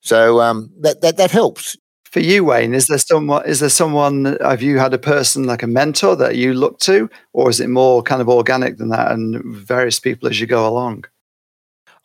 So 0.00 0.40
um, 0.40 0.70
that 0.80 1.02
that 1.02 1.16
that 1.18 1.30
helps. 1.30 1.76
For 2.04 2.18
you, 2.18 2.44
Wayne, 2.44 2.74
is 2.74 2.88
there 2.88 2.98
someone? 2.98 3.46
Is 3.46 3.60
there 3.60 3.68
someone? 3.68 4.36
Have 4.40 4.62
you 4.62 4.78
had 4.78 4.94
a 4.94 4.98
person 4.98 5.44
like 5.44 5.62
a 5.62 5.68
mentor 5.68 6.16
that 6.16 6.36
you 6.36 6.54
look 6.54 6.78
to, 6.80 7.08
or 7.32 7.50
is 7.50 7.60
it 7.60 7.68
more 7.68 8.02
kind 8.02 8.20
of 8.20 8.28
organic 8.28 8.78
than 8.78 8.88
that, 8.88 9.12
and 9.12 9.44
various 9.44 10.00
people 10.00 10.28
as 10.28 10.40
you 10.40 10.46
go 10.46 10.66
along? 10.66 11.04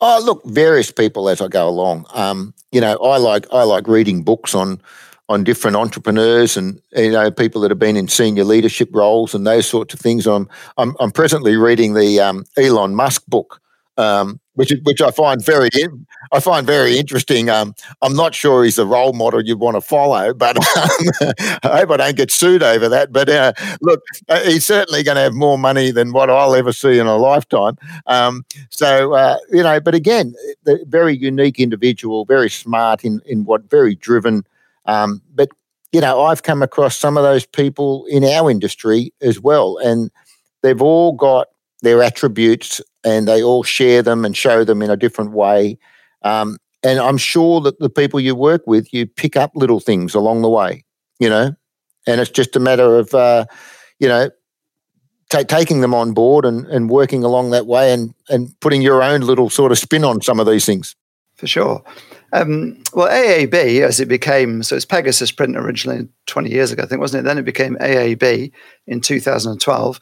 Oh, 0.00 0.22
look, 0.24 0.44
various 0.44 0.92
people 0.92 1.28
as 1.28 1.40
I 1.40 1.48
go 1.48 1.68
along. 1.68 2.04
Um, 2.12 2.54
you 2.70 2.80
know, 2.80 2.96
I 2.98 3.16
like 3.16 3.46
I 3.52 3.64
like 3.64 3.88
reading 3.88 4.22
books 4.22 4.54
on 4.54 4.80
on 5.28 5.42
different 5.44 5.76
entrepreneurs 5.76 6.56
and 6.56 6.80
you 6.96 7.10
know 7.10 7.30
people 7.30 7.60
that 7.60 7.70
have 7.70 7.78
been 7.78 7.96
in 7.96 8.08
senior 8.08 8.44
leadership 8.44 8.88
roles 8.92 9.34
and 9.34 9.46
those 9.46 9.66
sorts 9.66 9.92
of 9.94 10.00
things. 10.00 10.26
I'm 10.26 10.48
I'm, 10.76 10.96
I'm 11.00 11.10
presently 11.10 11.56
reading 11.56 11.94
the 11.94 12.20
um, 12.20 12.44
Elon 12.56 12.94
Musk 12.94 13.24
book, 13.26 13.60
um, 13.96 14.40
which 14.54 14.72
which 14.84 15.00
I 15.00 15.10
find 15.10 15.44
very 15.44 15.68
I 16.32 16.40
find 16.40 16.64
very 16.64 16.96
interesting. 16.96 17.50
Um, 17.50 17.74
I'm 18.02 18.14
not 18.14 18.34
sure 18.34 18.62
he's 18.62 18.78
a 18.78 18.86
role 18.86 19.12
model 19.12 19.42
you'd 19.42 19.58
want 19.58 19.76
to 19.76 19.80
follow, 19.80 20.32
but 20.32 20.56
um, 20.76 21.32
I 21.62 21.78
hope 21.78 21.90
I 21.90 21.96
don't 21.96 22.16
get 22.16 22.30
sued 22.30 22.62
over 22.62 22.88
that. 22.88 23.12
But 23.12 23.28
uh, 23.28 23.52
look, 23.80 24.02
uh, 24.28 24.40
he's 24.40 24.64
certainly 24.64 25.02
going 25.02 25.16
to 25.16 25.22
have 25.22 25.34
more 25.34 25.58
money 25.58 25.90
than 25.90 26.12
what 26.12 26.30
I'll 26.30 26.54
ever 26.54 26.72
see 26.72 26.98
in 26.98 27.06
a 27.06 27.16
lifetime. 27.16 27.78
Um, 28.06 28.44
so 28.70 29.14
uh, 29.14 29.38
you 29.50 29.64
know, 29.64 29.80
but 29.80 29.94
again, 29.94 30.34
the 30.64 30.84
very 30.86 31.16
unique 31.16 31.58
individual, 31.58 32.24
very 32.24 32.50
smart 32.50 33.04
in 33.04 33.20
in 33.26 33.44
what, 33.44 33.68
very 33.68 33.96
driven. 33.96 34.44
Um, 34.86 35.22
but 35.34 35.48
you 35.92 36.00
know, 36.00 36.22
I've 36.22 36.42
come 36.42 36.62
across 36.62 36.96
some 36.96 37.16
of 37.16 37.22
those 37.22 37.46
people 37.46 38.06
in 38.06 38.24
our 38.24 38.50
industry 38.50 39.12
as 39.20 39.40
well, 39.40 39.78
and 39.78 40.10
they've 40.62 40.82
all 40.82 41.12
got 41.12 41.48
their 41.82 42.02
attributes 42.02 42.80
and 43.04 43.28
they 43.28 43.42
all 43.42 43.62
share 43.62 44.02
them 44.02 44.24
and 44.24 44.36
show 44.36 44.64
them 44.64 44.82
in 44.82 44.90
a 44.90 44.96
different 44.96 45.32
way. 45.32 45.78
Um, 46.22 46.58
and 46.82 46.98
I'm 46.98 47.18
sure 47.18 47.60
that 47.60 47.78
the 47.78 47.90
people 47.90 48.20
you 48.20 48.34
work 48.34 48.62
with, 48.66 48.92
you 48.92 49.06
pick 49.06 49.36
up 49.36 49.52
little 49.54 49.80
things 49.80 50.14
along 50.14 50.42
the 50.42 50.48
way, 50.48 50.84
you 51.18 51.28
know, 51.28 51.54
and 52.06 52.20
it's 52.20 52.30
just 52.30 52.56
a 52.56 52.60
matter 52.60 52.96
of, 52.96 53.14
uh, 53.14 53.46
you 53.98 54.08
know, 54.08 54.30
t- 55.30 55.44
taking 55.44 55.80
them 55.80 55.94
on 55.94 56.12
board 56.12 56.44
and, 56.44 56.66
and 56.66 56.90
working 56.90 57.24
along 57.24 57.50
that 57.50 57.66
way 57.66 57.92
and, 57.92 58.14
and 58.28 58.58
putting 58.60 58.82
your 58.82 59.02
own 59.02 59.20
little 59.20 59.50
sort 59.50 59.72
of 59.72 59.78
spin 59.78 60.04
on 60.04 60.20
some 60.22 60.40
of 60.40 60.46
these 60.46 60.66
things. 60.66 60.94
For 61.36 61.46
sure. 61.46 61.82
Um, 62.32 62.82
well, 62.94 63.08
AAB, 63.08 63.82
as 63.82 64.00
it 64.00 64.08
became, 64.08 64.62
so 64.62 64.74
it's 64.74 64.86
Pegasus 64.86 65.30
Print 65.30 65.56
originally 65.56 66.08
20 66.26 66.50
years 66.50 66.72
ago, 66.72 66.82
I 66.82 66.86
think, 66.86 67.00
wasn't 67.00 67.20
it? 67.20 67.24
Then 67.24 67.38
it 67.38 67.44
became 67.44 67.76
AAB 67.76 68.50
in 68.86 69.00
2012. 69.00 70.00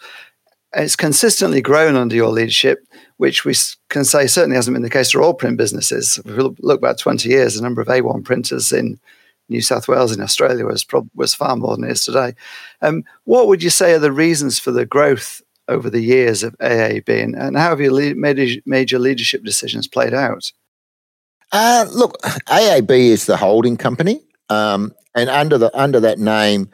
It's 0.76 0.96
consistently 0.96 1.60
grown 1.60 1.96
under 1.96 2.14
your 2.14 2.30
leadership, 2.30 2.86
which 3.16 3.44
we 3.44 3.54
can 3.88 4.04
say 4.04 4.26
certainly 4.26 4.56
hasn't 4.56 4.74
been 4.74 4.82
the 4.82 4.90
case 4.90 5.10
for 5.10 5.22
all 5.22 5.34
print 5.34 5.56
businesses. 5.56 6.18
If 6.18 6.36
we 6.36 6.54
look 6.60 6.80
back 6.80 6.98
20 6.98 7.28
years, 7.28 7.54
the 7.56 7.62
number 7.62 7.80
of 7.80 7.88
A1 7.88 8.24
printers 8.24 8.72
in 8.72 8.98
New 9.48 9.60
South 9.60 9.88
Wales 9.88 10.12
in 10.12 10.20
Australia 10.22 10.64
was 10.64 10.86
was 11.14 11.34
far 11.34 11.56
more 11.56 11.76
than 11.76 11.84
it 11.84 11.92
is 11.92 12.04
today. 12.04 12.34
Um, 12.80 13.04
what 13.24 13.46
would 13.46 13.62
you 13.62 13.70
say 13.70 13.92
are 13.92 13.98
the 13.98 14.12
reasons 14.12 14.58
for 14.58 14.70
the 14.70 14.86
growth 14.86 15.42
over 15.68 15.90
the 15.90 16.00
years 16.00 16.42
of 16.42 16.56
AAB, 16.58 17.08
and, 17.08 17.34
and 17.34 17.56
how 17.56 17.70
have 17.70 17.80
your 17.80 17.92
le- 17.92 18.14
major 18.14 18.98
leadership 18.98 19.44
decisions 19.44 19.86
played 19.86 20.14
out? 20.14 20.50
Uh, 21.54 21.86
look, 21.92 22.20
AAB 22.48 22.90
is 22.90 23.26
the 23.26 23.36
holding 23.36 23.76
company, 23.76 24.20
um, 24.50 24.92
and 25.14 25.30
under 25.30 25.56
the 25.56 25.70
under 25.80 26.00
that 26.00 26.18
name, 26.18 26.68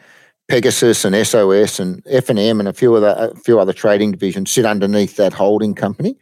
Pegasus 0.48 1.04
and 1.04 1.14
SOS 1.26 1.78
and 1.78 2.02
F 2.06 2.30
and 2.30 2.38
M 2.38 2.60
and 2.60 2.66
a 2.66 2.72
few 2.72 2.94
other 2.94 3.14
a 3.14 3.36
few 3.40 3.60
other 3.60 3.74
trading 3.74 4.10
divisions 4.10 4.50
sit 4.50 4.64
underneath 4.64 5.16
that 5.16 5.34
holding 5.34 5.74
company. 5.74 6.16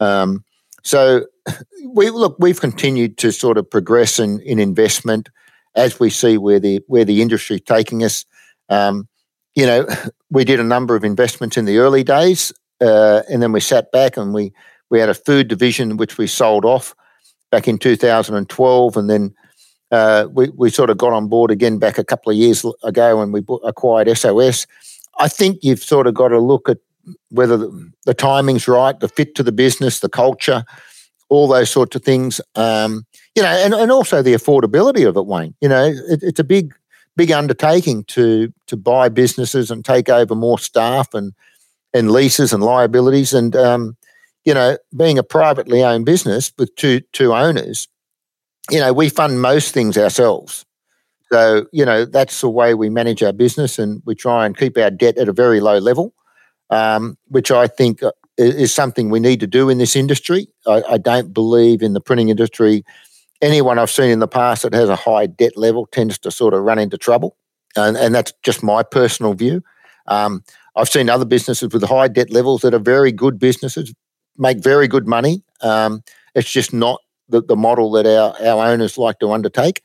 Um, 0.00 0.42
so 0.82 1.26
we 1.86 2.08
look, 2.08 2.34
we've 2.38 2.62
continued 2.62 3.18
to 3.18 3.30
sort 3.30 3.58
of 3.58 3.70
progress 3.70 4.18
in, 4.18 4.40
in 4.40 4.58
investment 4.58 5.28
as 5.74 6.00
we 6.00 6.08
see 6.08 6.38
where 6.38 6.58
the 6.58 6.82
where 6.86 7.04
the 7.04 7.20
industry 7.20 7.60
taking 7.60 8.02
us. 8.02 8.24
Um, 8.70 9.06
you 9.54 9.66
know, 9.66 9.86
we 10.30 10.46
did 10.46 10.60
a 10.60 10.64
number 10.64 10.96
of 10.96 11.04
investments 11.04 11.58
in 11.58 11.66
the 11.66 11.76
early 11.76 12.04
days, 12.04 12.54
uh, 12.80 13.20
and 13.30 13.42
then 13.42 13.52
we 13.52 13.60
sat 13.60 13.92
back 13.92 14.16
and 14.16 14.32
we 14.32 14.54
we 14.88 14.98
had 14.98 15.10
a 15.10 15.14
food 15.14 15.46
division 15.46 15.98
which 15.98 16.16
we 16.16 16.26
sold 16.26 16.64
off 16.64 16.94
back 17.50 17.68
in 17.68 17.78
2012, 17.78 18.96
and 18.96 19.10
then 19.10 19.34
uh, 19.90 20.28
we, 20.30 20.50
we 20.50 20.70
sort 20.70 20.90
of 20.90 20.98
got 20.98 21.12
on 21.12 21.28
board 21.28 21.50
again 21.50 21.78
back 21.78 21.98
a 21.98 22.04
couple 22.04 22.30
of 22.30 22.36
years 22.36 22.64
ago 22.82 23.18
when 23.18 23.32
we 23.32 23.42
acquired 23.64 24.14
SOS. 24.16 24.66
I 25.18 25.28
think 25.28 25.58
you've 25.62 25.82
sort 25.82 26.06
of 26.06 26.14
got 26.14 26.28
to 26.28 26.38
look 26.38 26.68
at 26.68 26.78
whether 27.30 27.56
the, 27.56 27.92
the 28.04 28.14
timing's 28.14 28.68
right, 28.68 28.98
the 28.98 29.08
fit 29.08 29.34
to 29.36 29.42
the 29.42 29.52
business, 29.52 30.00
the 30.00 30.08
culture, 30.08 30.64
all 31.28 31.48
those 31.48 31.70
sorts 31.70 31.96
of 31.96 32.02
things. 32.02 32.40
Um, 32.54 33.06
you 33.34 33.42
know, 33.42 33.48
and, 33.48 33.74
and 33.74 33.90
also 33.90 34.22
the 34.22 34.34
affordability 34.34 35.08
of 35.08 35.16
it, 35.16 35.26
Wayne. 35.26 35.54
You 35.60 35.68
know, 35.68 35.84
it, 35.84 36.22
it's 36.22 36.40
a 36.40 36.44
big, 36.44 36.74
big 37.16 37.32
undertaking 37.32 38.04
to 38.04 38.52
to 38.66 38.76
buy 38.76 39.08
businesses 39.08 39.70
and 39.70 39.84
take 39.84 40.08
over 40.08 40.34
more 40.34 40.58
staff 40.58 41.14
and 41.14 41.32
and 41.94 42.10
leases 42.10 42.52
and 42.52 42.62
liabilities. 42.62 43.32
And 43.32 43.56
um, 43.56 43.96
you 44.44 44.54
know, 44.54 44.78
being 44.96 45.18
a 45.18 45.22
privately 45.22 45.82
owned 45.82 46.06
business 46.06 46.52
with 46.58 46.74
two 46.76 47.00
two 47.12 47.34
owners, 47.34 47.88
you 48.70 48.80
know, 48.80 48.92
we 48.92 49.08
fund 49.08 49.40
most 49.40 49.72
things 49.72 49.96
ourselves. 49.96 50.64
So, 51.30 51.66
you 51.72 51.84
know, 51.84 52.04
that's 52.04 52.40
the 52.40 52.48
way 52.48 52.74
we 52.74 52.88
manage 52.88 53.22
our 53.22 53.32
business 53.32 53.78
and 53.78 54.02
we 54.06 54.14
try 54.14 54.46
and 54.46 54.56
keep 54.56 54.78
our 54.78 54.90
debt 54.90 55.18
at 55.18 55.28
a 55.28 55.32
very 55.32 55.60
low 55.60 55.78
level, 55.78 56.14
um, 56.70 57.18
which 57.26 57.50
I 57.50 57.66
think 57.66 58.02
uh, 58.02 58.12
is 58.38 58.72
something 58.72 59.10
we 59.10 59.20
need 59.20 59.40
to 59.40 59.46
do 59.46 59.68
in 59.68 59.78
this 59.78 59.94
industry. 59.94 60.48
I, 60.66 60.82
I, 60.88 60.98
don't 60.98 61.34
believe 61.34 61.82
in 61.82 61.92
the 61.92 62.00
printing 62.00 62.30
industry. 62.30 62.84
Anyone 63.42 63.78
I've 63.78 63.90
seen 63.90 64.10
in 64.10 64.20
the 64.20 64.28
past 64.28 64.62
that 64.62 64.72
has 64.72 64.88
a 64.88 64.96
high 64.96 65.26
debt 65.26 65.56
level 65.56 65.86
tends 65.86 66.18
to 66.20 66.30
sort 66.30 66.54
of 66.54 66.62
run 66.62 66.78
into 66.78 66.96
trouble. 66.96 67.36
And, 67.76 67.96
and 67.96 68.14
that's 68.14 68.32
just 68.42 68.62
my 68.62 68.82
personal 68.82 69.34
view. 69.34 69.62
Um, 70.06 70.42
I've 70.76 70.88
seen 70.88 71.10
other 71.10 71.24
businesses 71.24 71.72
with 71.72 71.82
high 71.82 72.08
debt 72.08 72.30
levels 72.30 72.62
that 72.62 72.74
are 72.74 72.78
very 72.78 73.12
good 73.12 73.38
businesses, 73.38 73.92
make 74.38 74.58
very 74.58 74.88
good 74.88 75.06
money. 75.06 75.42
Um, 75.60 76.02
it's 76.34 76.50
just 76.50 76.72
not 76.72 77.00
the, 77.28 77.42
the 77.42 77.56
model 77.56 77.90
that 77.92 78.06
our, 78.06 78.34
our 78.46 78.70
owners 78.70 78.96
like 78.96 79.18
to 79.18 79.32
undertake. 79.32 79.82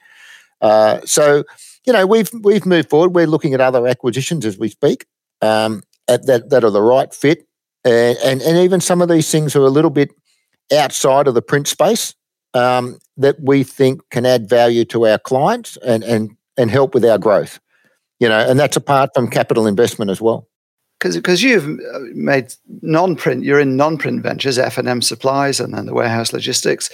Uh, 0.62 1.02
so, 1.06 1.44
you 1.86 1.92
know, 1.92 2.06
we've 2.06 2.30
we've 2.42 2.66
moved 2.66 2.90
forward. 2.90 3.14
We're 3.14 3.28
looking 3.28 3.54
at 3.54 3.62
other 3.62 3.86
acquisitions 3.88 4.46
as 4.46 4.58
we 4.58 4.70
speak 4.70 5.06
um, 5.42 5.84
that 6.08 6.50
that 6.50 6.64
are 6.64 6.72
the 6.72 6.82
right 6.82 7.14
fit, 7.14 7.46
and, 7.84 8.18
and, 8.24 8.42
and 8.42 8.58
even 8.58 8.80
some 8.80 9.02
of 9.02 9.10
these 9.10 9.30
things 9.30 9.56
are 9.56 9.66
a 9.66 9.70
little 9.70 9.90
bit 9.90 10.12
outside 10.74 11.28
of 11.28 11.34
the 11.34 11.42
print 11.42 11.68
space 11.68 12.16
um, 12.54 13.00
that 13.18 13.36
we 13.42 13.64
think 13.64 14.02
can 14.10 14.26
add 14.26 14.48
value 14.48 14.86
to 14.86 15.06
our 15.06 15.18
clients 15.18 15.78
and 15.86 16.04
and 16.04 16.38
and 16.56 16.72
help 16.72 16.94
with 16.94 17.04
our 17.04 17.18
growth. 17.18 17.60
You 18.20 18.30
know, 18.30 18.40
and 18.40 18.58
that's 18.58 18.78
apart 18.78 19.10
from 19.14 19.30
capital 19.30 19.68
investment 19.68 20.10
as 20.10 20.22
well 20.22 20.48
because 21.04 21.44
you've 21.44 21.66
uh, 21.66 22.00
made 22.14 22.54
non-print, 22.82 23.44
you're 23.44 23.60
in 23.60 23.76
non-print 23.76 24.24
ventures, 24.24 24.58
F 24.58 24.78
and 24.78 24.88
M 24.88 25.02
supplies, 25.02 25.60
and 25.60 25.74
then 25.74 25.86
the 25.86 25.94
warehouse 25.94 26.34
logistics. 26.34 26.90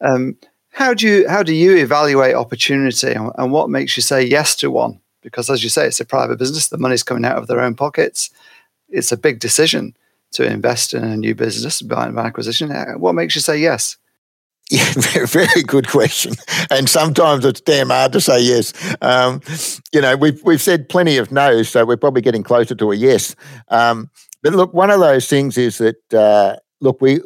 Um, 0.00 0.36
how 0.70 0.92
do 0.92 1.06
you 1.06 1.28
how 1.28 1.42
do 1.42 1.54
you 1.54 1.76
evaluate 1.76 2.34
opportunity, 2.34 3.12
and, 3.12 3.30
and, 3.38 3.52
what 3.52 3.70
makes 3.70 3.96
you 3.96 4.02
say 4.02 4.22
yes 4.22 4.54
to 4.56 4.70
one? 4.70 5.00
Because 5.22 5.48
as 5.48 5.62
you 5.62 5.70
say, 5.70 5.86
it's 5.86 6.00
a 6.00 6.04
private 6.04 6.38
business; 6.38 6.68
the 6.68 6.78
money's 6.78 7.02
coming 7.02 7.24
out 7.24 7.38
of 7.38 7.46
their 7.46 7.60
own 7.60 7.74
pockets. 7.74 8.30
It's 8.88 9.12
a 9.12 9.16
big 9.16 9.40
decision 9.40 9.96
to 10.32 10.44
invest 10.44 10.94
in 10.94 11.04
a 11.04 11.16
new 11.16 11.34
business, 11.34 11.80
buy 11.80 12.06
an 12.06 12.18
acquisition. 12.18 12.70
What 12.98 13.14
makes 13.14 13.34
you 13.34 13.40
say 13.40 13.58
yes? 13.58 13.96
Yeah, 14.70 14.92
very, 15.26 15.62
good 15.66 15.88
question. 15.88 16.34
And 16.70 16.88
sometimes 16.88 17.44
it's 17.44 17.60
damn 17.60 17.90
hard 17.90 18.12
to 18.12 18.20
say 18.20 18.40
yes. 18.40 18.72
Um, 19.02 19.42
you 19.92 20.00
know, 20.00 20.16
we've 20.16 20.42
we've 20.42 20.60
said 20.60 20.88
plenty 20.88 21.18
of 21.18 21.30
no's, 21.30 21.68
so 21.68 21.84
we're 21.84 21.98
probably 21.98 22.22
getting 22.22 22.42
closer 22.42 22.74
to 22.74 22.90
a 22.90 22.96
yes. 22.96 23.36
Um, 23.68 24.10
but 24.42 24.54
look, 24.54 24.72
one 24.72 24.90
of 24.90 25.00
those 25.00 25.28
things 25.28 25.58
is 25.58 25.78
that 25.78 26.14
uh, 26.14 26.56
look, 26.80 27.00
we 27.02 27.20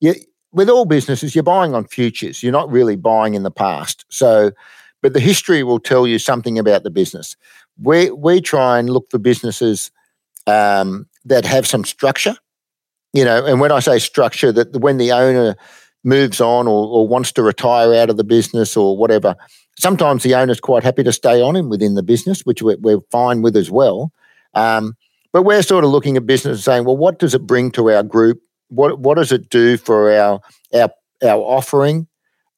you, 0.00 0.14
with 0.52 0.68
all 0.68 0.84
businesses, 0.84 1.34
you're 1.34 1.42
buying 1.42 1.74
on 1.74 1.84
futures. 1.86 2.42
You're 2.42 2.52
not 2.52 2.70
really 2.70 2.96
buying 2.96 3.34
in 3.34 3.42
the 3.42 3.50
past. 3.50 4.04
So, 4.08 4.52
but 5.00 5.14
the 5.14 5.20
history 5.20 5.64
will 5.64 5.80
tell 5.80 6.06
you 6.06 6.18
something 6.18 6.58
about 6.58 6.84
the 6.84 6.90
business. 6.90 7.36
We 7.82 8.12
we 8.12 8.40
try 8.40 8.78
and 8.78 8.88
look 8.88 9.10
for 9.10 9.18
businesses 9.18 9.90
um, 10.46 11.08
that 11.24 11.44
have 11.44 11.66
some 11.66 11.84
structure. 11.84 12.36
You 13.12 13.24
know, 13.24 13.44
and 13.44 13.60
when 13.60 13.72
I 13.72 13.80
say 13.80 13.98
structure, 13.98 14.52
that 14.52 14.76
when 14.76 14.96
the 14.98 15.12
owner 15.12 15.56
moves 16.04 16.40
on 16.40 16.66
or, 16.66 16.86
or 16.86 17.08
wants 17.08 17.32
to 17.32 17.42
retire 17.42 17.94
out 17.94 18.10
of 18.10 18.16
the 18.16 18.24
business 18.24 18.76
or 18.76 18.96
whatever, 18.96 19.36
sometimes 19.78 20.22
the 20.22 20.34
owner's 20.34 20.60
quite 20.60 20.82
happy 20.82 21.02
to 21.02 21.12
stay 21.12 21.40
on 21.40 21.56
him 21.56 21.68
within 21.68 21.94
the 21.94 22.02
business, 22.02 22.42
which 22.42 22.62
we're, 22.62 22.78
we're 22.78 23.00
fine 23.10 23.42
with 23.42 23.56
as 23.56 23.70
well. 23.70 24.12
Um, 24.54 24.96
but 25.32 25.42
we're 25.42 25.62
sort 25.62 25.84
of 25.84 25.90
looking 25.90 26.16
at 26.16 26.26
business 26.26 26.58
and 26.58 26.64
saying, 26.64 26.84
well, 26.84 26.96
what 26.96 27.18
does 27.18 27.34
it 27.34 27.46
bring 27.46 27.70
to 27.72 27.90
our 27.90 28.02
group? 28.02 28.40
What 28.68 28.98
what 29.00 29.16
does 29.16 29.32
it 29.32 29.48
do 29.48 29.76
for 29.76 30.12
our 30.12 30.40
our 30.74 30.90
our 31.22 31.40
offering? 31.40 32.06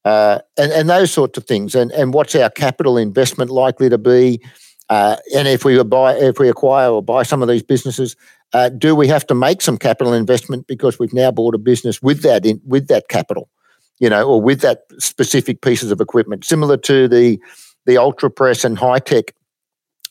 Uh, 0.04 0.40
and, 0.58 0.70
and 0.72 0.90
those 0.90 1.10
sorts 1.12 1.38
of 1.38 1.44
things. 1.44 1.74
And 1.74 1.92
and 1.92 2.12
what's 2.12 2.34
our 2.34 2.50
capital 2.50 2.98
investment 2.98 3.50
likely 3.50 3.88
to 3.88 3.98
be? 3.98 4.40
Uh, 4.90 5.16
and 5.34 5.48
if 5.48 5.64
we 5.64 5.82
buy, 5.82 6.14
if 6.14 6.38
we 6.38 6.48
acquire 6.48 6.90
or 6.90 7.02
buy 7.02 7.22
some 7.22 7.42
of 7.42 7.48
these 7.48 7.62
businesses, 7.62 8.16
uh, 8.54 8.68
do 8.68 8.94
we 8.94 9.08
have 9.08 9.26
to 9.26 9.34
make 9.34 9.60
some 9.60 9.76
capital 9.76 10.12
investment 10.12 10.66
because 10.68 10.98
we've 10.98 11.12
now 11.12 11.30
bought 11.30 11.54
a 11.54 11.58
business 11.58 12.00
with 12.00 12.22
that 12.22 12.46
in, 12.46 12.60
with 12.64 12.86
that 12.86 13.08
capital, 13.08 13.50
you 13.98 14.08
know, 14.08 14.26
or 14.26 14.40
with 14.40 14.60
that 14.60 14.82
specific 14.98 15.60
pieces 15.60 15.90
of 15.90 16.00
equipment, 16.00 16.44
similar 16.44 16.76
to 16.78 17.08
the 17.08 17.38
the 17.86 17.98
ultra 17.98 18.30
press 18.30 18.64
and 18.64 18.78
high 18.78 19.00
tech 19.00 19.34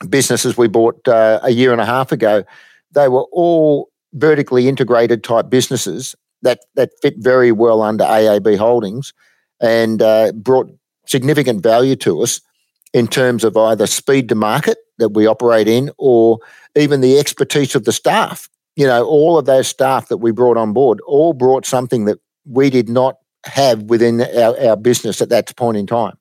businesses 0.10 0.58
we 0.58 0.68
bought 0.68 1.08
uh, 1.08 1.40
a 1.42 1.52
year 1.52 1.72
and 1.72 1.82
a 1.82 1.86
half 1.86 2.12
ago. 2.12 2.44
They 2.92 3.08
were 3.08 3.26
all 3.32 3.90
vertically 4.14 4.68
integrated 4.68 5.24
type 5.24 5.50
businesses 5.50 6.14
that 6.42 6.60
that 6.76 6.92
fit 7.02 7.16
very 7.18 7.54
well 7.54 7.82
under 7.82 8.04
AAB 8.04 8.58
Holdings 8.58 9.14
and 9.62 10.02
uh, 10.02 10.34
brought 10.34 10.70
significant 11.06 11.64
value 11.64 11.96
to 11.96 12.22
us 12.22 12.42
in 12.94 13.08
terms 13.08 13.46
of 13.46 13.56
either 13.56 13.88
speed 13.88 14.28
to 14.30 14.36
market 14.36 14.78
that 14.98 15.10
we 15.10 15.26
operate 15.26 15.68
in 15.68 15.92
or 15.98 16.40
even 16.76 17.02
the 17.02 17.20
expertise 17.20 17.76
of 17.76 17.86
the 17.86 17.92
staff. 17.92 18.50
You 18.76 18.88
know, 18.88 19.06
all 19.06 19.38
of 19.38 19.46
those 19.46 19.68
staff 19.68 20.08
that 20.08 20.18
we 20.18 20.32
brought 20.32 20.58
on 20.58 20.74
board 20.74 21.00
all 21.02 21.34
brought 21.34 21.66
something 21.66 22.06
that 22.06 22.20
we 22.46 22.70
did 22.70 22.90
not 22.90 23.18
have 23.46 23.84
within 23.84 24.22
our, 24.22 24.60
our 24.60 24.78
business 24.78 25.22
at 25.22 25.30
that 25.30 25.56
point 25.56 25.78
in 25.78 25.86
time. 25.86 26.18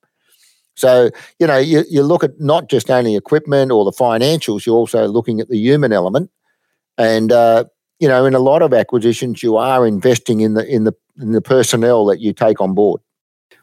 So, 0.74 1.10
you 1.38 1.46
know, 1.46 1.58
you, 1.58 1.84
you 1.88 2.02
look 2.02 2.24
at 2.24 2.40
not 2.40 2.68
just 2.68 2.90
only 2.90 3.16
equipment 3.16 3.70
or 3.70 3.84
the 3.84 3.92
financials, 3.92 4.66
you're 4.66 4.76
also 4.76 5.06
looking 5.06 5.40
at 5.40 5.48
the 5.48 5.58
human 5.58 5.92
element. 5.92 6.30
And, 6.98 7.30
uh, 7.30 7.64
you 8.00 8.08
know, 8.08 8.24
in 8.24 8.34
a 8.34 8.38
lot 8.38 8.62
of 8.62 8.74
acquisitions, 8.74 9.42
you 9.42 9.56
are 9.56 9.86
investing 9.86 10.40
in 10.40 10.54
the 10.54 10.66
in 10.66 10.84
the 10.84 10.92
in 11.20 11.32
the 11.32 11.40
personnel 11.40 12.04
that 12.06 12.20
you 12.20 12.32
take 12.32 12.60
on 12.60 12.74
board. 12.74 13.00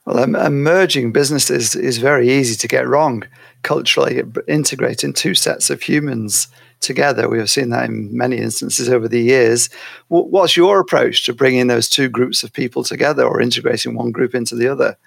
Well, 0.06 0.36
um, 0.36 0.64
merging 0.64 1.12
businesses 1.12 1.76
is 1.76 1.98
very 1.98 2.30
easy 2.30 2.56
to 2.56 2.68
get 2.68 2.88
wrong 2.88 3.24
culturally. 3.64 4.24
Integrating 4.48 5.14
two 5.14 5.36
sets 5.36 5.70
of 5.70 5.82
humans 5.82 6.48
together, 6.80 7.30
we 7.30 7.40
have 7.40 7.50
seen 7.50 7.70
that 7.70 7.90
in 7.90 8.16
many 8.16 8.38
instances 8.38 8.90
over 8.90 9.08
the 9.08 9.22
years. 9.22 9.70
What's 10.08 10.58
your 10.58 10.80
approach 10.80 11.26
to 11.26 11.34
bringing 11.34 11.68
those 11.68 11.90
two 11.90 12.10
groups 12.10 12.44
of 12.44 12.54
people 12.54 12.84
together, 12.84 13.24
or 13.24 13.42
integrating 13.42 13.96
one 13.96 14.12
group 14.12 14.36
into 14.36 14.56
the 14.56 14.68
other? 14.68 14.98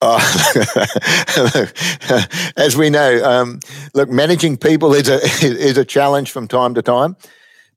Oh, 0.00 0.18
as 2.56 2.76
we 2.76 2.88
know, 2.88 3.24
um, 3.24 3.60
look, 3.94 4.08
managing 4.08 4.56
people 4.56 4.94
is 4.94 5.08
a 5.08 5.20
is 5.42 5.78
a 5.78 5.84
challenge 5.84 6.30
from 6.30 6.46
time 6.48 6.74
to 6.74 6.82
time, 6.82 7.16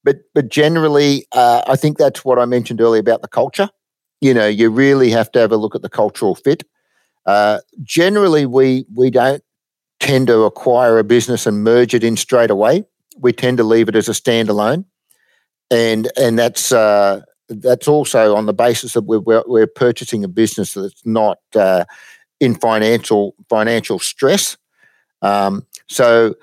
but 0.04 0.18
but 0.34 0.50
generally, 0.50 1.26
uh, 1.32 1.64
I 1.68 1.76
think 1.76 1.98
that's 1.98 2.24
what 2.24 2.40
I 2.40 2.46
mentioned 2.46 2.82
earlier 2.82 3.02
about 3.02 3.22
the 3.22 3.28
culture 3.28 3.70
you 4.22 4.36
know, 4.36 4.48
you 4.48 4.70
really 4.70 5.10
have 5.10 5.32
to 5.32 5.40
have 5.40 5.52
a 5.52 5.58
look 5.58 5.76
at 5.76 5.82
the 5.82 5.90
cultural 5.90 6.36
fit. 6.36 6.64
Uh, 7.26 7.60
generally, 7.84 8.46
we 8.46 8.86
we 8.96 9.10
don't 9.10 9.44
tend 10.00 10.28
to 10.28 10.44
acquire 10.44 10.98
a 10.98 11.04
business 11.04 11.46
and 11.46 11.64
merge 11.64 11.94
it 11.94 12.04
in 12.04 12.16
straight 12.16 12.52
away. 12.52 12.86
We 13.18 13.34
tend 13.34 13.58
to 13.58 13.64
leave 13.64 13.90
it 13.90 13.96
as 13.96 14.10
a 14.10 14.14
standalone, 14.14 14.86
and 15.70 16.12
and 16.18 16.38
that's 16.40 16.72
uh, 16.72 17.22
that's 17.50 17.88
also 17.88 18.36
on 18.36 18.46
the 18.46 18.54
basis 18.54 18.94
that 18.94 19.02
we're 19.02 19.44
we're 19.46 19.68
purchasing 19.68 20.24
a 20.24 20.28
business 20.28 20.74
that's 20.74 21.06
not 21.06 21.40
uh, 21.56 21.86
in 22.40 22.56
financial 22.56 23.36
financial 23.50 24.00
stress. 24.00 24.58
Um, 25.22 25.68
so 25.88 26.36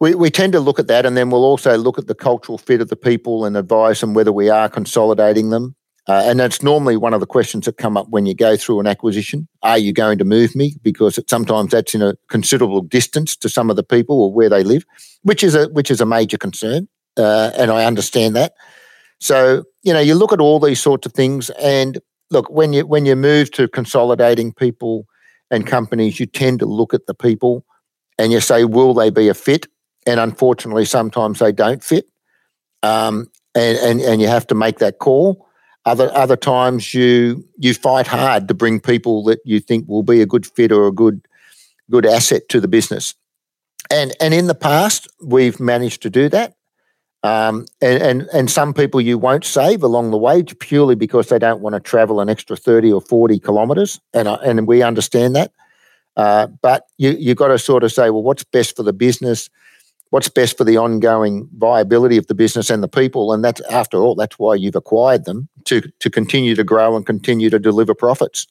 we, 0.00 0.14
we 0.14 0.30
tend 0.30 0.52
to 0.54 0.60
look 0.60 0.78
at 0.78 0.88
that, 0.88 1.06
and 1.06 1.16
then 1.16 1.30
we'll 1.30 1.44
also 1.44 1.76
look 1.76 1.98
at 1.98 2.08
the 2.08 2.14
cultural 2.14 2.58
fit 2.58 2.80
of 2.80 2.88
the 2.88 2.96
people 2.96 3.44
and 3.44 3.56
advise 3.56 4.00
them 4.00 4.14
whether 4.14 4.32
we 4.32 4.48
are 4.48 4.68
consolidating 4.68 5.50
them. 5.50 5.76
Uh, 6.08 6.22
and 6.24 6.40
that's 6.40 6.62
normally 6.62 6.96
one 6.96 7.14
of 7.14 7.20
the 7.20 7.26
questions 7.26 7.66
that 7.66 7.76
come 7.76 7.96
up 7.96 8.08
when 8.08 8.26
you 8.26 8.34
go 8.34 8.56
through 8.56 8.80
an 8.80 8.88
acquisition. 8.88 9.46
Are 9.62 9.78
you 9.78 9.92
going 9.92 10.18
to 10.18 10.24
move 10.24 10.56
me? 10.56 10.74
Because 10.82 11.18
sometimes 11.28 11.70
that's 11.70 11.94
in 11.94 12.02
a 12.02 12.14
considerable 12.28 12.82
distance 12.82 13.36
to 13.36 13.48
some 13.48 13.70
of 13.70 13.76
the 13.76 13.84
people 13.84 14.20
or 14.20 14.32
where 14.32 14.48
they 14.48 14.64
live, 14.64 14.84
which 15.22 15.44
is 15.44 15.54
a 15.54 15.68
which 15.68 15.90
is 15.90 16.00
a 16.00 16.06
major 16.06 16.38
concern, 16.38 16.88
uh, 17.16 17.52
and 17.56 17.70
I 17.70 17.84
understand 17.84 18.34
that. 18.34 18.54
So 19.20 19.62
you 19.84 19.92
know, 19.92 20.00
you 20.00 20.16
look 20.16 20.32
at 20.32 20.40
all 20.40 20.58
these 20.58 20.80
sorts 20.80 21.06
of 21.06 21.12
things, 21.12 21.50
and 21.50 22.00
look 22.30 22.50
when 22.50 22.72
you 22.72 22.84
when 22.84 23.06
you 23.06 23.14
move 23.14 23.52
to 23.52 23.68
consolidating 23.68 24.52
people 24.52 25.06
and 25.52 25.66
companies, 25.66 26.18
you 26.18 26.26
tend 26.26 26.58
to 26.60 26.66
look 26.66 26.94
at 26.94 27.06
the 27.06 27.14
people, 27.14 27.64
and 28.18 28.32
you 28.32 28.40
say, 28.40 28.64
will 28.64 28.92
they 28.92 29.10
be 29.10 29.28
a 29.28 29.34
fit? 29.34 29.68
And 30.04 30.18
unfortunately, 30.18 30.84
sometimes 30.84 31.38
they 31.38 31.52
don't 31.52 31.84
fit, 31.84 32.06
um, 32.82 33.30
and 33.54 33.78
and 33.78 34.00
and 34.00 34.20
you 34.20 34.26
have 34.26 34.48
to 34.48 34.56
make 34.56 34.78
that 34.78 34.98
call. 34.98 35.46
Other 35.84 36.14
other 36.14 36.36
times 36.36 36.94
you 36.94 37.44
you 37.58 37.74
fight 37.74 38.06
hard 38.06 38.46
to 38.48 38.54
bring 38.54 38.78
people 38.80 39.24
that 39.24 39.40
you 39.44 39.58
think 39.58 39.88
will 39.88 40.04
be 40.04 40.20
a 40.20 40.26
good 40.26 40.46
fit 40.46 40.70
or 40.70 40.86
a 40.86 40.92
good 40.92 41.26
good 41.90 42.06
asset 42.06 42.48
to 42.50 42.60
the 42.60 42.68
business. 42.68 43.14
And 43.90 44.14
and 44.20 44.32
in 44.32 44.46
the 44.46 44.54
past 44.54 45.08
we've 45.20 45.58
managed 45.58 46.02
to 46.02 46.10
do 46.10 46.28
that. 46.28 46.54
Um, 47.24 47.66
and, 47.80 48.02
and 48.02 48.22
and 48.32 48.50
some 48.50 48.74
people 48.74 49.00
you 49.00 49.18
won't 49.18 49.44
save 49.44 49.82
along 49.82 50.10
the 50.10 50.18
way 50.18 50.42
purely 50.42 50.94
because 50.94 51.28
they 51.28 51.38
don't 51.38 51.60
want 51.60 51.74
to 51.74 51.80
travel 51.80 52.20
an 52.20 52.28
extra 52.28 52.56
thirty 52.56 52.92
or 52.92 53.00
forty 53.00 53.40
kilometres, 53.40 54.00
and 54.14 54.28
and 54.28 54.68
we 54.68 54.82
understand 54.82 55.34
that. 55.34 55.52
Uh, 56.16 56.46
but 56.62 56.86
you 56.98 57.10
you 57.10 57.34
got 57.34 57.48
to 57.48 57.58
sort 57.58 57.82
of 57.82 57.92
say, 57.92 58.10
well, 58.10 58.22
what's 58.22 58.44
best 58.44 58.76
for 58.76 58.84
the 58.84 58.92
business? 58.92 59.50
what's 60.12 60.28
best 60.28 60.58
for 60.58 60.64
the 60.64 60.76
ongoing 60.76 61.48
viability 61.56 62.18
of 62.18 62.26
the 62.26 62.34
business 62.34 62.68
and 62.68 62.82
the 62.82 62.88
people. 62.88 63.32
And 63.32 63.42
that's 63.42 63.62
after 63.62 63.96
all, 63.96 64.14
that's 64.14 64.38
why 64.38 64.54
you've 64.54 64.76
acquired 64.76 65.24
them 65.24 65.48
to 65.66 65.80
to 65.80 66.10
continue 66.10 66.54
to 66.54 66.64
grow 66.64 66.96
and 66.96 67.06
continue 67.06 67.50
to 67.50 67.58
deliver 67.58 67.94
profits. 67.94 68.46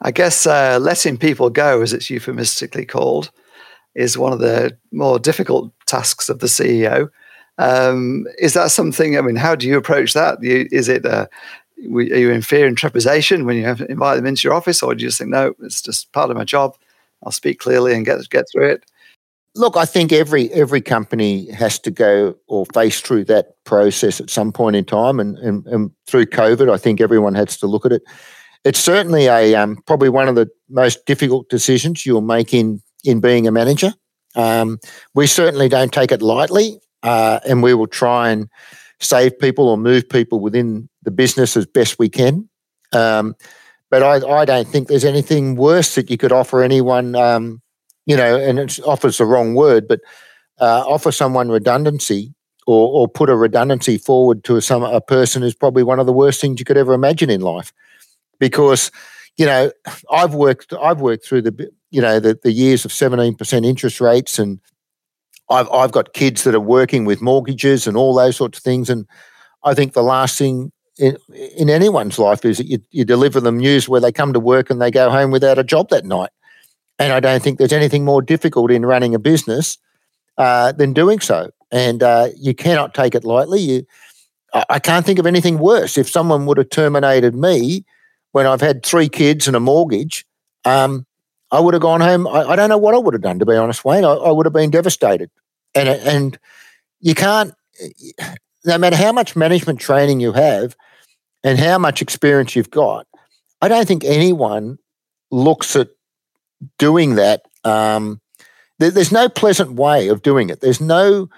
I 0.00 0.10
guess 0.10 0.46
uh, 0.46 0.78
letting 0.80 1.16
people 1.16 1.50
go, 1.50 1.80
as 1.80 1.92
it's 1.92 2.10
euphemistically 2.10 2.84
called, 2.84 3.30
is 3.94 4.18
one 4.18 4.32
of 4.32 4.40
the 4.40 4.76
more 4.92 5.18
difficult 5.18 5.72
tasks 5.86 6.28
of 6.28 6.40
the 6.40 6.46
CEO. 6.46 7.08
Um, 7.58 8.26
is 8.38 8.54
that 8.54 8.70
something? 8.70 9.16
I 9.16 9.20
mean, 9.20 9.36
how 9.36 9.54
do 9.54 9.66
you 9.66 9.76
approach 9.76 10.12
that? 10.12 10.42
You, 10.42 10.68
is 10.72 10.88
it 10.88 11.06
uh, 11.06 11.26
are 11.78 12.02
you 12.02 12.30
in 12.30 12.42
fear 12.42 12.66
and 12.66 12.76
trepidation 12.76 13.44
when 13.44 13.56
you 13.56 13.64
have, 13.64 13.80
invite 13.82 14.16
them 14.16 14.26
into 14.26 14.46
your 14.46 14.54
office, 14.54 14.82
or 14.82 14.94
do 14.94 15.02
you 15.02 15.08
just 15.08 15.18
think, 15.18 15.30
no, 15.30 15.54
it's 15.62 15.82
just 15.82 16.12
part 16.12 16.30
of 16.30 16.36
my 16.36 16.44
job? 16.44 16.76
I'll 17.22 17.32
speak 17.32 17.58
clearly 17.58 17.94
and 17.94 18.04
get 18.04 18.28
get 18.30 18.46
through 18.50 18.68
it. 18.70 18.84
Look, 19.56 19.76
I 19.76 19.84
think 19.84 20.12
every 20.12 20.52
every 20.52 20.80
company 20.80 21.50
has 21.52 21.78
to 21.80 21.90
go 21.90 22.34
or 22.48 22.66
face 22.74 23.00
through 23.00 23.24
that 23.26 23.54
process 23.64 24.20
at 24.20 24.28
some 24.28 24.52
point 24.52 24.74
in 24.74 24.84
time, 24.84 25.20
and, 25.20 25.38
and, 25.38 25.64
and 25.66 25.90
through 26.08 26.26
COVID, 26.26 26.72
I 26.72 26.76
think 26.76 27.00
everyone 27.00 27.34
has 27.36 27.56
to 27.58 27.66
look 27.66 27.86
at 27.86 27.92
it. 27.92 28.02
It's 28.64 28.80
certainly 28.80 29.26
a 29.26 29.54
um, 29.54 29.78
probably 29.86 30.08
one 30.08 30.28
of 30.28 30.34
the 30.34 30.48
most 30.68 31.06
difficult 31.06 31.48
decisions 31.50 32.04
you'll 32.04 32.20
make 32.20 32.52
in 32.52 32.82
in 33.04 33.20
being 33.20 33.46
a 33.46 33.52
manager. 33.52 33.92
Um, 34.34 34.80
we 35.14 35.28
certainly 35.28 35.68
don't 35.68 35.92
take 35.92 36.10
it 36.10 36.20
lightly, 36.20 36.80
uh, 37.04 37.38
and 37.46 37.62
we 37.62 37.74
will 37.74 37.86
try 37.86 38.30
and 38.30 38.48
save 39.00 39.38
people 39.38 39.68
or 39.68 39.76
move 39.76 40.08
people 40.08 40.40
within 40.40 40.88
the 41.02 41.10
business 41.10 41.56
as 41.56 41.66
best 41.66 41.98
we 41.98 42.08
can. 42.08 42.48
Um, 42.92 43.36
but 43.90 44.02
I, 44.02 44.26
I, 44.26 44.44
don't 44.44 44.66
think 44.66 44.88
there's 44.88 45.04
anything 45.04 45.56
worse 45.56 45.94
that 45.94 46.10
you 46.10 46.16
could 46.16 46.32
offer 46.32 46.62
anyone 46.62 47.14
um, 47.14 47.60
you 48.06 48.16
know, 48.16 48.36
and 48.36 48.58
it 48.58 48.78
offers 48.86 49.18
the 49.18 49.24
wrong 49.24 49.54
word, 49.54 49.88
but 49.88 50.00
uh, 50.60 50.84
offer 50.86 51.10
someone 51.10 51.48
redundancy 51.48 52.34
or, 52.66 52.88
or 52.88 53.08
put 53.08 53.30
a 53.30 53.36
redundancy 53.36 53.98
forward 53.98 54.44
to 54.44 54.56
a, 54.56 54.62
some 54.62 54.82
a 54.82 55.00
person 55.00 55.42
is 55.42 55.54
probably 55.54 55.82
one 55.82 56.00
of 56.00 56.06
the 56.06 56.12
worst 56.12 56.40
things 56.40 56.58
you 56.58 56.64
could 56.64 56.76
ever 56.76 56.94
imagine 56.94 57.30
in 57.30 57.40
life, 57.40 57.72
because 58.38 58.90
you 59.36 59.46
know 59.46 59.70
I've 60.10 60.34
worked 60.34 60.72
I've 60.72 61.00
worked 61.00 61.26
through 61.26 61.42
the 61.42 61.70
you 61.90 62.00
know 62.00 62.20
the, 62.20 62.38
the 62.42 62.52
years 62.52 62.84
of 62.84 62.92
seventeen 62.92 63.34
percent 63.34 63.64
interest 63.64 64.00
rates, 64.00 64.38
and 64.38 64.60
I've 65.50 65.68
I've 65.70 65.92
got 65.92 66.14
kids 66.14 66.44
that 66.44 66.54
are 66.54 66.60
working 66.60 67.04
with 67.04 67.20
mortgages 67.20 67.86
and 67.86 67.96
all 67.96 68.14
those 68.14 68.36
sorts 68.36 68.58
of 68.58 68.64
things, 68.64 68.88
and 68.88 69.06
I 69.62 69.74
think 69.74 69.92
the 69.92 70.02
last 70.02 70.38
thing 70.38 70.72
in, 70.98 71.16
in 71.56 71.68
anyone's 71.68 72.18
life 72.18 72.44
is 72.44 72.58
that 72.58 72.66
you, 72.66 72.78
you 72.90 73.04
deliver 73.04 73.40
them 73.40 73.58
news 73.58 73.88
where 73.88 74.00
they 74.00 74.12
come 74.12 74.32
to 74.32 74.40
work 74.40 74.70
and 74.70 74.80
they 74.80 74.90
go 74.90 75.10
home 75.10 75.30
without 75.30 75.58
a 75.58 75.64
job 75.64 75.88
that 75.88 76.04
night. 76.04 76.30
And 76.98 77.12
I 77.12 77.20
don't 77.20 77.42
think 77.42 77.58
there's 77.58 77.72
anything 77.72 78.04
more 78.04 78.22
difficult 78.22 78.70
in 78.70 78.86
running 78.86 79.14
a 79.14 79.18
business 79.18 79.78
uh, 80.38 80.72
than 80.72 80.92
doing 80.92 81.20
so. 81.20 81.50
And 81.70 82.02
uh, 82.02 82.28
you 82.36 82.54
cannot 82.54 82.94
take 82.94 83.14
it 83.14 83.24
lightly. 83.24 83.60
You, 83.60 83.86
I 84.68 84.78
can't 84.78 85.04
think 85.04 85.18
of 85.18 85.26
anything 85.26 85.58
worse. 85.58 85.98
If 85.98 86.08
someone 86.08 86.46
would 86.46 86.58
have 86.58 86.70
terminated 86.70 87.34
me 87.34 87.84
when 88.32 88.46
I've 88.46 88.60
had 88.60 88.84
three 88.84 89.08
kids 89.08 89.46
and 89.46 89.56
a 89.56 89.60
mortgage, 89.60 90.24
um, 90.64 91.06
I 91.50 91.60
would 91.60 91.74
have 91.74 91.82
gone 91.82 92.00
home. 92.00 92.26
I, 92.26 92.42
I, 92.42 92.56
don't 92.56 92.68
know 92.68 92.78
what 92.78 92.94
I 92.94 92.98
would 92.98 93.14
have 93.14 93.22
done, 93.22 93.38
to 93.38 93.46
be 93.46 93.54
honest, 93.54 93.84
Wayne. 93.84 94.04
I, 94.04 94.12
I 94.12 94.30
would 94.30 94.46
have 94.46 94.52
been 94.52 94.70
devastated. 94.70 95.30
And 95.74 95.88
and 95.88 96.38
you 97.00 97.14
can't, 97.14 97.52
no 98.64 98.78
matter 98.78 98.96
how 98.96 99.12
much 99.12 99.36
management 99.36 99.80
training 99.80 100.20
you 100.20 100.32
have 100.32 100.76
and 101.42 101.58
how 101.58 101.78
much 101.78 102.00
experience 102.00 102.54
you've 102.54 102.70
got, 102.70 103.06
I 103.60 103.68
don't 103.68 103.86
think 103.86 104.04
anyone 104.04 104.78
looks 105.30 105.74
at 105.76 105.88
doing 106.78 107.14
that, 107.16 107.42
um, 107.64 108.20
there, 108.78 108.90
there's 108.90 109.12
no 109.12 109.28
pleasant 109.28 109.72
way 109.72 110.08
of 110.08 110.22
doing 110.22 110.50
it. 110.50 110.60
There's 110.60 110.80
no, 110.80 111.28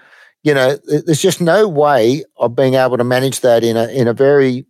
you 0.43 0.53
know, 0.53 0.77
there's 0.85 1.21
just 1.21 1.41
no 1.41 1.67
way 1.67 2.23
of 2.37 2.55
being 2.55 2.75
able 2.75 2.97
to 2.97 3.03
manage 3.03 3.41
that 3.41 3.63
in 3.63 3.77
a 3.77 3.87
in 3.87 4.07
a 4.07 4.13
very 4.13 4.65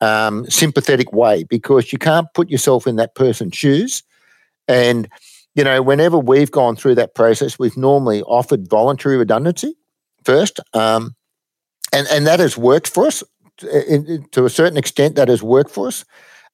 um, 0.00 0.48
sympathetic 0.50 1.12
way 1.12 1.44
because 1.44 1.92
you 1.92 1.98
can't 1.98 2.26
put 2.34 2.50
yourself 2.50 2.86
in 2.86 2.96
that 2.96 3.14
person's 3.14 3.56
shoes. 3.56 4.02
And 4.68 5.08
you 5.54 5.64
know, 5.64 5.82
whenever 5.82 6.18
we've 6.18 6.50
gone 6.50 6.76
through 6.76 6.94
that 6.96 7.14
process, 7.14 7.58
we've 7.58 7.76
normally 7.76 8.22
offered 8.22 8.68
voluntary 8.68 9.16
redundancy 9.16 9.74
first, 10.24 10.60
um, 10.72 11.14
and 11.92 12.06
and 12.10 12.26
that 12.26 12.40
has 12.40 12.56
worked 12.56 12.88
for 12.88 13.06
us 13.06 13.22
to 13.58 14.44
a 14.44 14.50
certain 14.50 14.78
extent. 14.78 15.16
That 15.16 15.28
has 15.28 15.42
worked 15.42 15.70
for 15.70 15.88
us 15.88 16.04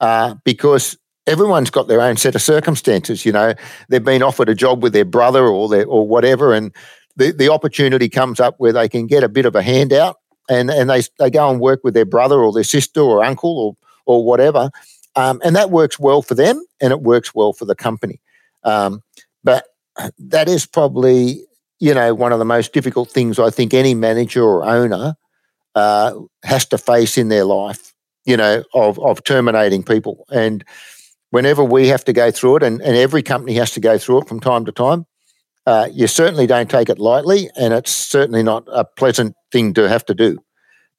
uh, 0.01 0.35
because 0.45 0.97
everyone's 1.29 1.71
got 1.71 1.89
their 1.89 2.01
own 2.01 2.17
set 2.17 2.35
of 2.35 2.43
circumstances. 2.43 3.25
You 3.25 3.33
know, 3.33 3.55
they've 3.89 4.05
been 4.05 4.23
offered 4.23 4.49
a 4.49 4.55
job 4.55 4.83
with 4.83 4.93
their 4.93 5.05
brother 5.05 5.47
or 5.47 5.69
their 5.69 5.87
or 5.87 6.07
whatever, 6.07 6.53
and 6.53 6.75
the, 7.17 7.33
the 7.33 7.51
opportunity 7.51 8.09
comes 8.09 8.41
up 8.41 8.55
where 8.59 8.73
they 8.73 8.89
can 8.89 9.07
get 9.07 9.25
a 9.25 9.29
bit 9.29 9.47
of 9.47 9.55
a 9.55 9.63
handout 9.63 10.17
and, 10.49 10.71
and 10.71 10.89
they 10.89 11.03
they 11.19 11.31
go 11.31 11.51
and 11.51 11.61
work 11.61 11.81
with 11.85 11.95
their 11.95 12.05
brother 12.05 12.41
or 12.41 12.53
their 12.53 12.65
sister 12.65 13.01
or 13.01 13.25
uncle 13.25 13.59
or 13.59 13.77
or 14.07 14.25
whatever. 14.25 14.71
Um, 15.17 15.41
and 15.45 15.57
that 15.57 15.71
works 15.71 15.99
well 15.99 16.23
for 16.23 16.35
them 16.35 16.65
and 16.81 16.93
it 16.93 17.01
works 17.01 17.35
well 17.35 17.53
for 17.53 17.65
the 17.65 17.75
company. 17.75 18.21
Um, 18.63 19.03
but 19.43 19.67
that 20.19 20.49
is 20.49 20.65
probably, 20.65 21.45
you 21.81 21.93
know, 21.93 22.15
one 22.15 22.33
of 22.33 22.39
the 22.39 22.45
most 22.45 22.73
difficult 22.73 23.11
things 23.11 23.39
I 23.39 23.51
think 23.51 23.75
any 23.75 23.95
manager 23.95 24.45
or 24.45 24.65
owner 24.65 25.17
uh, 25.75 26.15
has 26.45 26.67
to 26.67 26.79
face 26.79 27.19
in 27.19 27.29
their 27.29 27.45
life, 27.45 27.93
you 28.25 28.37
know, 28.37 28.63
of, 28.75 28.99
of 29.01 29.25
terminating 29.25 29.83
people. 29.83 30.25
And 30.31 30.65
whenever 31.31 31.63
we 31.63 31.89
have 31.89 32.05
to 32.05 32.13
go 32.13 32.31
through 32.31 32.57
it, 32.57 32.63
and, 32.63 32.81
and 32.81 32.97
every 32.97 33.23
company 33.23 33.55
has 33.55 33.73
to 33.73 33.81
go 33.81 33.99
through 33.99 34.23
it 34.23 34.29
from 34.29 34.41
time 34.41 34.65
to 34.65 34.73
time, 34.73 35.07
uh, 35.67 35.89
you 35.93 36.07
certainly 36.07 36.47
don't 36.47 36.71
take 36.71 36.89
it 36.89 36.99
lightly, 36.99 37.51
and 37.57 37.75
it's 37.75 37.93
certainly 37.93 38.43
not 38.43 38.65
a 38.69 38.85
pleasant 38.85 39.35
thing 39.53 39.75
to 39.75 39.89
have 39.89 40.05
to 40.07 40.15
do. 40.15 40.39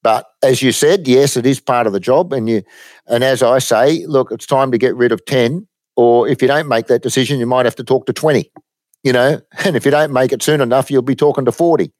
But 0.04 0.28
as 0.44 0.62
you 0.62 0.72
said, 0.72 1.08
yes, 1.08 1.36
it 1.36 1.46
is 1.46 1.60
part 1.60 1.88
of 1.88 1.94
the 1.94 2.00
job, 2.00 2.32
and 2.32 2.48
you, 2.48 2.62
and 3.08 3.24
as 3.24 3.42
I 3.42 3.60
say, 3.60 4.06
look, 4.06 4.32
it's 4.32 4.46
time 4.46 4.72
to 4.72 4.78
get 4.78 4.96
rid 4.96 5.12
of 5.12 5.26
ten, 5.26 5.68
or 5.96 6.28
if 6.28 6.42
you 6.42 6.48
don't 6.48 6.68
make 6.68 6.88
that 6.88 7.02
decision, 7.02 7.40
you 7.40 7.48
might 7.48 7.66
have 7.66 7.76
to 7.78 7.84
talk 7.84 8.06
to 8.06 8.14
twenty. 8.14 8.52
You 9.04 9.14
know, 9.14 9.42
and 9.66 9.76
if 9.76 9.86
you 9.86 9.92
don't 9.92 10.14
make 10.14 10.32
it 10.32 10.44
soon 10.44 10.62
enough, 10.62 10.92
you'll 10.92 11.02
be 11.02 11.16
talking 11.16 11.46
to 11.46 11.52
forty. 11.52 11.92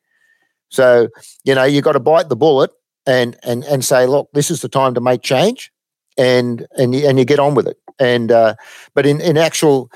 So 0.70 1.10
you 1.44 1.56
know, 1.56 1.64
you've 1.64 1.84
got 1.84 1.94
to 1.94 2.00
bite 2.00 2.30
the 2.30 2.36
bullet 2.36 2.72
and 3.06 3.36
and 3.44 3.64
and 3.64 3.84
say, 3.84 4.06
look, 4.06 4.30
this 4.34 4.52
is 4.52 4.62
the 4.62 4.70
time 4.70 4.94
to 4.94 5.02
make 5.02 5.22
change, 5.22 5.72
and 6.18 6.68
and 6.78 6.94
and 6.94 7.18
you 7.18 7.26
get 7.26 7.40
on 7.40 7.56
with 7.56 7.68
it. 7.68 7.78
And 8.00 8.32
uh, 8.32 8.56
but 8.94 9.06
in 9.06 9.22
in 9.22 9.38
actual 9.38 9.92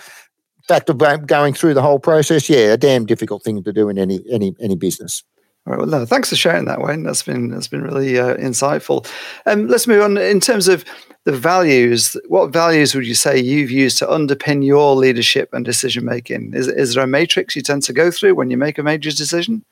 fact 0.67 0.89
of 0.89 0.97
going 1.27 1.53
through 1.53 1.73
the 1.73 1.81
whole 1.81 1.99
process, 1.99 2.49
yeah, 2.49 2.73
a 2.73 2.77
damn 2.77 3.05
difficult 3.05 3.43
thing 3.43 3.63
to 3.63 3.73
do 3.73 3.89
in 3.89 3.97
any 3.97 4.23
any 4.31 4.55
any 4.59 4.75
business. 4.75 5.23
All 5.65 5.71
right, 5.71 5.79
well, 5.79 5.87
no, 5.87 6.05
thanks 6.05 6.29
for 6.29 6.35
sharing 6.35 6.65
that, 6.65 6.81
Wayne. 6.81 7.03
That's 7.03 7.23
been 7.23 7.49
that's 7.49 7.69
been 7.69 7.83
really 7.83 8.19
uh, 8.19 8.35
insightful. 8.35 9.07
Um, 9.45 9.67
let's 9.67 9.87
move 9.87 10.03
on 10.03 10.17
in 10.17 10.41
terms 10.41 10.67
of 10.67 10.83
the 11.23 11.31
values. 11.31 12.17
What 12.27 12.51
values 12.51 12.93
would 12.93 13.07
you 13.07 13.15
say 13.15 13.39
you've 13.39 13.71
used 13.71 13.97
to 13.99 14.05
underpin 14.05 14.65
your 14.65 14.93
leadership 14.95 15.49
and 15.53 15.63
decision 15.63 16.03
making? 16.03 16.53
Is 16.53 16.67
is 16.67 16.95
there 16.95 17.03
a 17.03 17.07
matrix 17.07 17.55
you 17.55 17.61
tend 17.61 17.83
to 17.83 17.93
go 17.93 18.11
through 18.11 18.35
when 18.35 18.49
you 18.49 18.57
make 18.57 18.77
a 18.77 18.83
major 18.83 19.11
decision? 19.11 19.63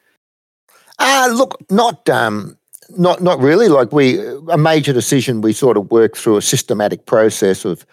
Ah, 0.99 1.25
uh, 1.25 1.33
look, 1.33 1.57
not 1.69 2.07
um, 2.09 2.57
not 2.97 3.21
not 3.21 3.39
really. 3.39 3.67
Like 3.67 3.91
we, 3.91 4.19
a 4.49 4.57
major 4.57 4.93
decision, 4.93 5.41
we 5.41 5.53
sort 5.53 5.77
of 5.77 5.91
work 5.91 6.15
through 6.15 6.37
a 6.37 6.41
systematic 6.41 7.05
process 7.05 7.65
of, 7.65 7.85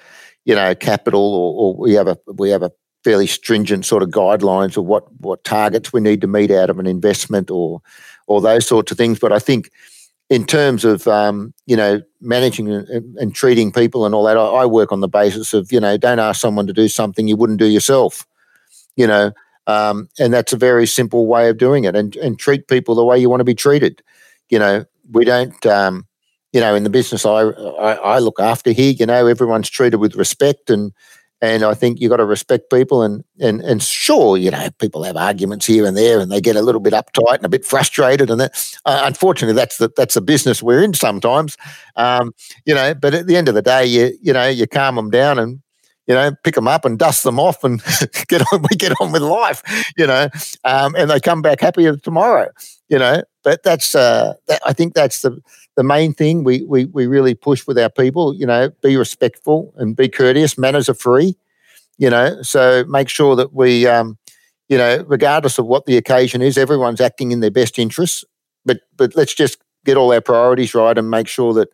you 0.44 0.54
know, 0.54 0.74
capital, 0.74 1.34
or, 1.34 1.54
or 1.54 1.76
we 1.76 1.94
have 1.94 2.08
a 2.08 2.18
we 2.34 2.50
have 2.50 2.62
a 2.62 2.72
fairly 3.04 3.26
stringent 3.26 3.84
sort 3.84 4.02
of 4.02 4.10
guidelines 4.10 4.76
of 4.76 4.84
what 4.84 5.04
what 5.20 5.44
targets 5.44 5.92
we 5.92 6.00
need 6.00 6.20
to 6.20 6.26
meet 6.26 6.50
out 6.50 6.70
of 6.70 6.78
an 6.78 6.86
investment 6.86 7.50
or 7.50 7.80
or 8.26 8.40
those 8.40 8.66
sorts 8.66 8.90
of 8.92 8.98
things. 8.98 9.18
But 9.18 9.32
I 9.32 9.38
think 9.38 9.70
in 10.30 10.44
terms 10.44 10.84
of 10.84 11.06
um, 11.08 11.54
you 11.66 11.76
know 11.76 12.02
managing 12.20 12.70
and, 12.70 13.16
and, 13.16 13.34
treating 13.34 13.72
people 13.72 14.04
and 14.04 14.14
all 14.14 14.24
that, 14.24 14.36
I, 14.36 14.44
I, 14.44 14.66
work 14.66 14.92
on 14.92 15.00
the 15.00 15.08
basis 15.08 15.54
of 15.54 15.72
you 15.72 15.80
know 15.80 15.96
don't 15.96 16.18
ask 16.18 16.40
someone 16.40 16.66
to 16.66 16.72
do 16.72 16.88
something 16.88 17.28
you 17.28 17.36
wouldn't 17.36 17.58
do 17.58 17.66
yourself. 17.66 18.26
You 18.96 19.06
know, 19.06 19.32
um, 19.66 20.08
and 20.18 20.34
that's 20.34 20.52
a 20.52 20.56
very 20.56 20.86
simple 20.86 21.26
way 21.26 21.48
of 21.48 21.58
doing 21.58 21.84
it, 21.84 21.94
and 21.94 22.16
and 22.16 22.38
treat 22.38 22.68
people 22.68 22.94
the 22.94 23.04
way 23.04 23.18
you 23.18 23.30
want 23.30 23.40
to 23.40 23.44
be 23.44 23.54
treated. 23.54 24.02
You 24.50 24.58
know, 24.58 24.84
we 25.12 25.24
don't. 25.24 25.64
Um, 25.66 26.07
you 26.52 26.60
know, 26.60 26.74
in 26.74 26.84
the 26.84 26.90
business 26.90 27.26
I, 27.26 27.40
I 27.40 27.92
I 27.94 28.18
look 28.18 28.40
after 28.40 28.72
here, 28.72 28.92
you 28.92 29.06
know, 29.06 29.26
everyone's 29.26 29.68
treated 29.68 29.98
with 29.98 30.16
respect 30.16 30.70
and 30.70 30.92
and 31.40 31.62
I 31.62 31.74
think 31.74 32.00
you've 32.00 32.10
got 32.10 32.16
to 32.16 32.24
respect 32.24 32.70
people 32.70 33.02
and, 33.02 33.22
and, 33.38 33.60
and 33.60 33.80
sure, 33.80 34.36
you 34.36 34.50
know, 34.50 34.68
people 34.80 35.04
have 35.04 35.16
arguments 35.16 35.66
here 35.66 35.86
and 35.86 35.96
there 35.96 36.18
and 36.18 36.32
they 36.32 36.40
get 36.40 36.56
a 36.56 36.62
little 36.62 36.80
bit 36.80 36.92
uptight 36.92 37.36
and 37.36 37.44
a 37.44 37.48
bit 37.48 37.64
frustrated. 37.64 38.28
And 38.28 38.40
that, 38.40 38.78
uh, 38.84 39.02
unfortunately, 39.04 39.54
that's 39.54 39.76
the, 39.76 39.88
that's 39.96 40.14
the 40.14 40.20
business 40.20 40.62
we're 40.62 40.82
in 40.82 40.94
sometimes, 40.94 41.56
um, 41.94 42.32
you 42.64 42.74
know, 42.74 42.92
but 42.92 43.14
at 43.14 43.28
the 43.28 43.36
end 43.36 43.48
of 43.48 43.54
the 43.54 43.62
day, 43.62 43.86
you, 43.86 44.18
you 44.20 44.32
know, 44.32 44.48
you 44.48 44.66
calm 44.66 44.96
them 44.96 45.10
down 45.10 45.38
and, 45.38 45.62
you 46.08 46.14
know, 46.14 46.32
pick 46.42 46.56
them 46.56 46.66
up 46.66 46.84
and 46.84 46.98
dust 46.98 47.22
them 47.22 47.38
off 47.38 47.62
and 47.62 47.82
get 48.28 48.42
on, 48.52 48.64
we 48.68 48.76
get 48.76 48.92
on 49.00 49.12
with 49.12 49.22
life, 49.22 49.62
you 49.96 50.08
know, 50.08 50.28
um, 50.64 50.96
and 50.96 51.08
they 51.08 51.20
come 51.20 51.40
back 51.40 51.60
happier 51.60 51.96
tomorrow, 51.96 52.48
you 52.88 52.98
know, 52.98 53.22
but 53.44 53.62
that's, 53.62 53.94
uh, 53.94 54.34
that, 54.48 54.60
I 54.66 54.72
think 54.72 54.94
that's 54.94 55.22
the, 55.22 55.40
the 55.78 55.84
main 55.84 56.12
thing 56.12 56.42
we, 56.42 56.64
we 56.64 56.86
we 56.86 57.06
really 57.06 57.34
push 57.34 57.64
with 57.64 57.78
our 57.78 57.88
people, 57.88 58.34
you 58.34 58.44
know, 58.44 58.68
be 58.82 58.96
respectful 58.96 59.72
and 59.76 59.94
be 59.94 60.08
courteous. 60.08 60.58
Manners 60.58 60.88
are 60.88 60.94
free, 60.94 61.36
you 61.98 62.10
know, 62.10 62.42
so 62.42 62.84
make 62.88 63.08
sure 63.08 63.36
that 63.36 63.54
we, 63.54 63.86
um, 63.86 64.18
you 64.68 64.76
know, 64.76 65.04
regardless 65.06 65.56
of 65.56 65.66
what 65.66 65.86
the 65.86 65.96
occasion 65.96 66.42
is, 66.42 66.58
everyone's 66.58 67.00
acting 67.00 67.30
in 67.30 67.38
their 67.38 67.52
best 67.52 67.78
interests. 67.78 68.24
But 68.64 68.80
but 68.96 69.14
let's 69.14 69.34
just 69.34 69.58
get 69.84 69.96
all 69.96 70.12
our 70.12 70.20
priorities 70.20 70.74
right 70.74 70.98
and 70.98 71.12
make 71.12 71.28
sure 71.28 71.54
that, 71.54 71.68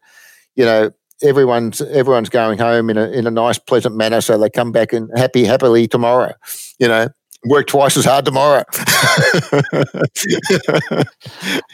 you 0.55 0.67
know, 0.67 0.91
everyone's 1.23 1.81
everyone's 1.81 2.29
going 2.29 2.59
home 2.59 2.91
in 2.91 2.99
a 2.99 3.09
in 3.09 3.27
a 3.27 3.31
nice, 3.31 3.59
pleasant 3.59 3.97
manner, 3.97 4.21
so 4.21 4.37
they 4.37 4.51
come 4.51 4.71
back 4.71 4.93
and 4.93 5.09
happy 5.17 5.47
happily 5.47 5.89
tomorrow. 5.89 6.35
You 6.79 6.89
know, 6.89 7.09
work 7.45 7.67
twice 7.67 7.97
as 7.97 8.05
hard 8.05 8.25
tomorrow. 8.25 8.65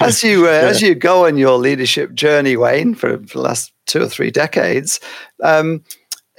as 0.00 0.22
you 0.22 0.46
uh, 0.46 0.50
yeah. 0.50 0.68
as 0.68 0.80
you 0.82 0.94
go 0.94 1.26
on 1.26 1.36
your 1.36 1.58
leadership 1.58 2.14
journey, 2.14 2.56
Wayne, 2.56 2.94
for, 2.94 3.18
for 3.18 3.38
the 3.38 3.42
last 3.42 3.72
two 3.86 4.02
or 4.02 4.08
three 4.08 4.30
decades, 4.30 5.00
um, 5.42 5.82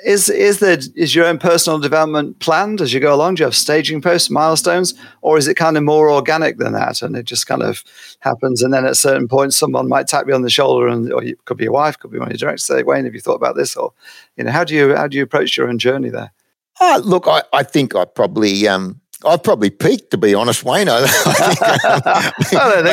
is 0.05 0.29
is 0.29 0.59
there 0.59 0.79
is 0.95 1.13
your 1.15 1.25
own 1.25 1.37
personal 1.37 1.79
development 1.79 2.39
planned 2.39 2.81
as 2.81 2.93
you 2.93 2.99
go 2.99 3.13
along? 3.13 3.35
Do 3.35 3.41
you 3.41 3.45
have 3.45 3.55
staging 3.55 4.01
posts, 4.01 4.29
milestones, 4.29 4.93
or 5.21 5.37
is 5.37 5.47
it 5.47 5.55
kind 5.55 5.77
of 5.77 5.83
more 5.83 6.11
organic 6.11 6.57
than 6.57 6.73
that, 6.73 7.01
and 7.01 7.15
it 7.15 7.23
just 7.23 7.47
kind 7.47 7.61
of 7.61 7.83
happens? 8.19 8.61
And 8.61 8.73
then 8.73 8.85
at 8.85 8.91
a 8.91 8.95
certain 8.95 9.27
point, 9.27 9.53
someone 9.53 9.87
might 9.87 10.07
tap 10.07 10.25
you 10.27 10.33
on 10.33 10.41
the 10.41 10.49
shoulder, 10.49 10.87
and 10.87 11.11
or 11.13 11.23
it 11.23 11.43
could 11.45 11.57
be 11.57 11.65
your 11.65 11.73
wife, 11.73 11.99
could 11.99 12.11
be 12.11 12.19
one 12.19 12.27
of 12.27 12.33
your 12.33 12.37
directors, 12.39 12.65
say, 12.65 12.83
"Wayne, 12.83 13.05
have 13.05 13.13
you 13.13 13.21
thought 13.21 13.35
about 13.35 13.55
this?" 13.55 13.75
Or 13.75 13.93
you 14.37 14.43
know, 14.43 14.51
how 14.51 14.63
do 14.63 14.73
you 14.73 14.95
how 14.95 15.07
do 15.07 15.17
you 15.17 15.23
approach 15.23 15.55
your 15.55 15.67
own 15.67 15.77
journey 15.77 16.09
there? 16.09 16.31
Uh, 16.79 16.99
look, 17.03 17.27
I, 17.27 17.43
I 17.53 17.63
think 17.63 17.95
I 17.95 18.05
probably 18.05 18.67
um, 18.67 18.99
I've 19.25 19.43
probably 19.43 19.69
peaked, 19.69 20.11
to 20.11 20.17
be 20.17 20.33
honest, 20.33 20.63
Wayne. 20.63 20.89
I, 20.89 21.05
think, 21.05 21.21
I, 21.31 22.31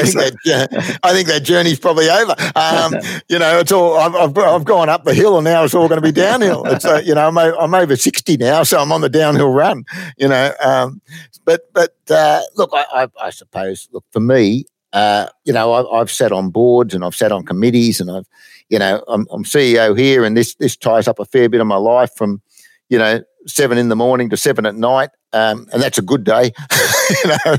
think, 0.03 0.15
that, 0.45 0.99
I 1.03 1.13
think 1.13 1.29
that 1.29 1.43
journey's 1.43 1.79
probably 1.79 2.09
over. 2.11 2.35
Um, 2.55 2.95
you 3.29 3.39
know, 3.39 3.59
it's 3.59 3.73
all 3.73 3.97
I've, 3.97 4.15
I've, 4.15 4.37
I've, 4.37 4.65
gone 4.65 4.89
up 4.89 5.05
the 5.05 5.15
hill, 5.15 5.39
and 5.39 5.45
now 5.45 5.65
it's 5.65 5.75
all 5.75 5.89
going 5.89 6.01
to 6.01 6.07
be 6.07 6.13
downhill. 6.13 6.65
It's 6.67 6.85
uh, 6.85 7.01
you 7.05 7.15
know, 7.15 7.29
I'm, 7.29 7.39
I'm 7.39 7.75
over 7.75 7.97
sixty 7.97 8.37
now, 8.37 8.63
so 8.63 8.79
I'm 8.79 8.93
on 8.93 9.01
the 9.01 9.09
downhill 9.09 9.53
run. 9.53 9.85
You 10.17 10.29
know, 10.29 10.53
um, 10.63 11.01
but 11.45 11.73
but 11.73 11.95
uh, 12.11 12.43
look, 12.57 12.71
I, 12.73 12.85
I, 12.93 13.09
I, 13.21 13.31
suppose 13.31 13.89
look 13.93 14.05
for 14.11 14.21
me, 14.21 14.67
uh, 14.93 15.27
you 15.45 15.53
know, 15.53 15.73
I, 15.73 15.99
have 15.99 16.11
sat 16.11 16.33
on 16.33 16.51
boards 16.51 16.95
and 16.95 17.05
I've 17.05 17.15
sat 17.15 17.33
on 17.33 17.45
committees, 17.45 18.01
and 18.01 18.11
I've, 18.11 18.27
you 18.69 18.79
know, 18.79 19.03
I'm, 19.09 19.27
I'm 19.31 19.45
CEO 19.45 19.99
here, 19.99 20.25
and 20.25 20.37
this 20.37 20.55
this 20.57 20.77
ties 20.77 21.09
up 21.09 21.19
a 21.19 21.25
fair 21.25 21.49
bit 21.49 21.61
of 21.61 21.67
my 21.67 21.77
life 21.77 22.11
from, 22.17 22.43
you 22.89 22.99
know, 22.99 23.23
seven 23.49 23.79
in 23.79 23.89
the 23.89 23.97
morning 23.97 24.31
to 24.31 24.37
seven 24.37 24.67
at 24.67 24.75
night, 24.75 25.11
um, 25.33 25.67
and 25.73 25.83
that's 25.83 25.99
a 25.99 26.03
good 26.03 26.25
day, 26.25 26.53
you 27.25 27.31
know. 27.31 27.57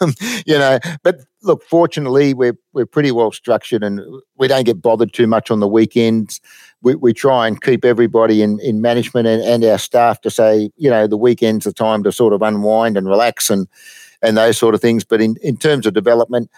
um, 0.00 0.14
you 0.46 0.58
know, 0.58 0.78
but 1.02 1.16
look, 1.42 1.62
fortunately, 1.64 2.32
we're 2.34 2.56
we're 2.72 2.86
pretty 2.86 3.10
well 3.10 3.32
structured, 3.32 3.82
and 3.82 4.00
we 4.36 4.48
don't 4.48 4.64
get 4.64 4.80
bothered 4.80 5.12
too 5.12 5.26
much 5.26 5.50
on 5.50 5.60
the 5.60 5.68
weekends. 5.68 6.40
We, 6.82 6.94
we 6.94 7.12
try 7.12 7.46
and 7.46 7.60
keep 7.60 7.84
everybody 7.84 8.40
in, 8.40 8.58
in 8.60 8.80
management 8.80 9.26
and, 9.26 9.42
and 9.42 9.62
our 9.64 9.76
staff 9.76 10.22
to 10.22 10.30
say, 10.30 10.70
you 10.76 10.88
know, 10.88 11.06
the 11.06 11.18
weekend's 11.18 11.66
the 11.66 11.74
time 11.74 12.02
to 12.04 12.12
sort 12.12 12.32
of 12.32 12.40
unwind 12.40 12.96
and 12.96 13.06
relax 13.06 13.50
and 13.50 13.68
and 14.22 14.36
those 14.36 14.56
sort 14.56 14.74
of 14.74 14.80
things. 14.80 15.04
But 15.04 15.20
in, 15.20 15.36
in 15.42 15.56
terms 15.56 15.86
of 15.86 15.94
development, 15.94 16.50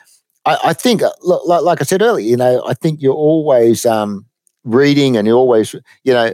I, 0.44 0.58
I 0.64 0.72
think, 0.72 1.02
uh, 1.02 1.10
like, 1.22 1.62
like 1.62 1.80
I 1.80 1.84
said 1.84 2.02
earlier, 2.02 2.26
you 2.26 2.36
know, 2.36 2.64
I 2.66 2.74
think 2.74 3.00
you're 3.02 3.14
always 3.14 3.86
um, 3.86 4.26
reading 4.64 5.16
and 5.16 5.26
you're 5.26 5.36
always, 5.36 5.74
you 6.04 6.12
know, 6.12 6.32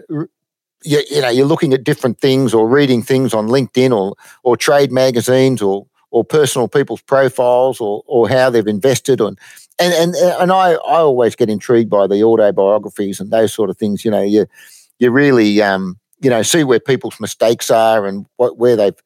you, 0.84 1.02
you 1.10 1.20
know 1.20 1.28
you're 1.28 1.46
looking 1.46 1.72
at 1.72 1.84
different 1.84 2.20
things 2.20 2.54
or 2.54 2.68
reading 2.68 3.02
things 3.02 3.34
on 3.34 3.48
LinkedIn 3.48 3.90
or 3.96 4.14
or 4.42 4.56
trade 4.56 4.92
magazines 4.92 5.62
or 5.62 5.86
or 6.10 6.24
personal 6.24 6.68
people's 6.68 7.02
profiles 7.02 7.80
or 7.80 8.02
or 8.06 8.28
how 8.28 8.48
they've 8.50 8.66
invested 8.66 9.20
on 9.20 9.36
and 9.78 9.92
and 9.94 10.14
and 10.14 10.52
I 10.52 10.72
I 10.72 10.98
always 10.98 11.36
get 11.36 11.48
intrigued 11.48 11.90
by 11.90 12.06
the 12.06 12.22
autobiographies 12.22 13.20
and 13.20 13.30
those 13.30 13.52
sort 13.52 13.70
of 13.70 13.76
things. 13.76 14.04
You 14.04 14.10
know, 14.10 14.22
you 14.22 14.46
you 14.98 15.10
really 15.10 15.62
um 15.62 15.98
you 16.20 16.30
know 16.30 16.42
see 16.42 16.64
where 16.64 16.80
people's 16.80 17.20
mistakes 17.20 17.70
are 17.70 18.06
and 18.06 18.26
what 18.36 18.58
where 18.58 18.76
they've 18.76 19.00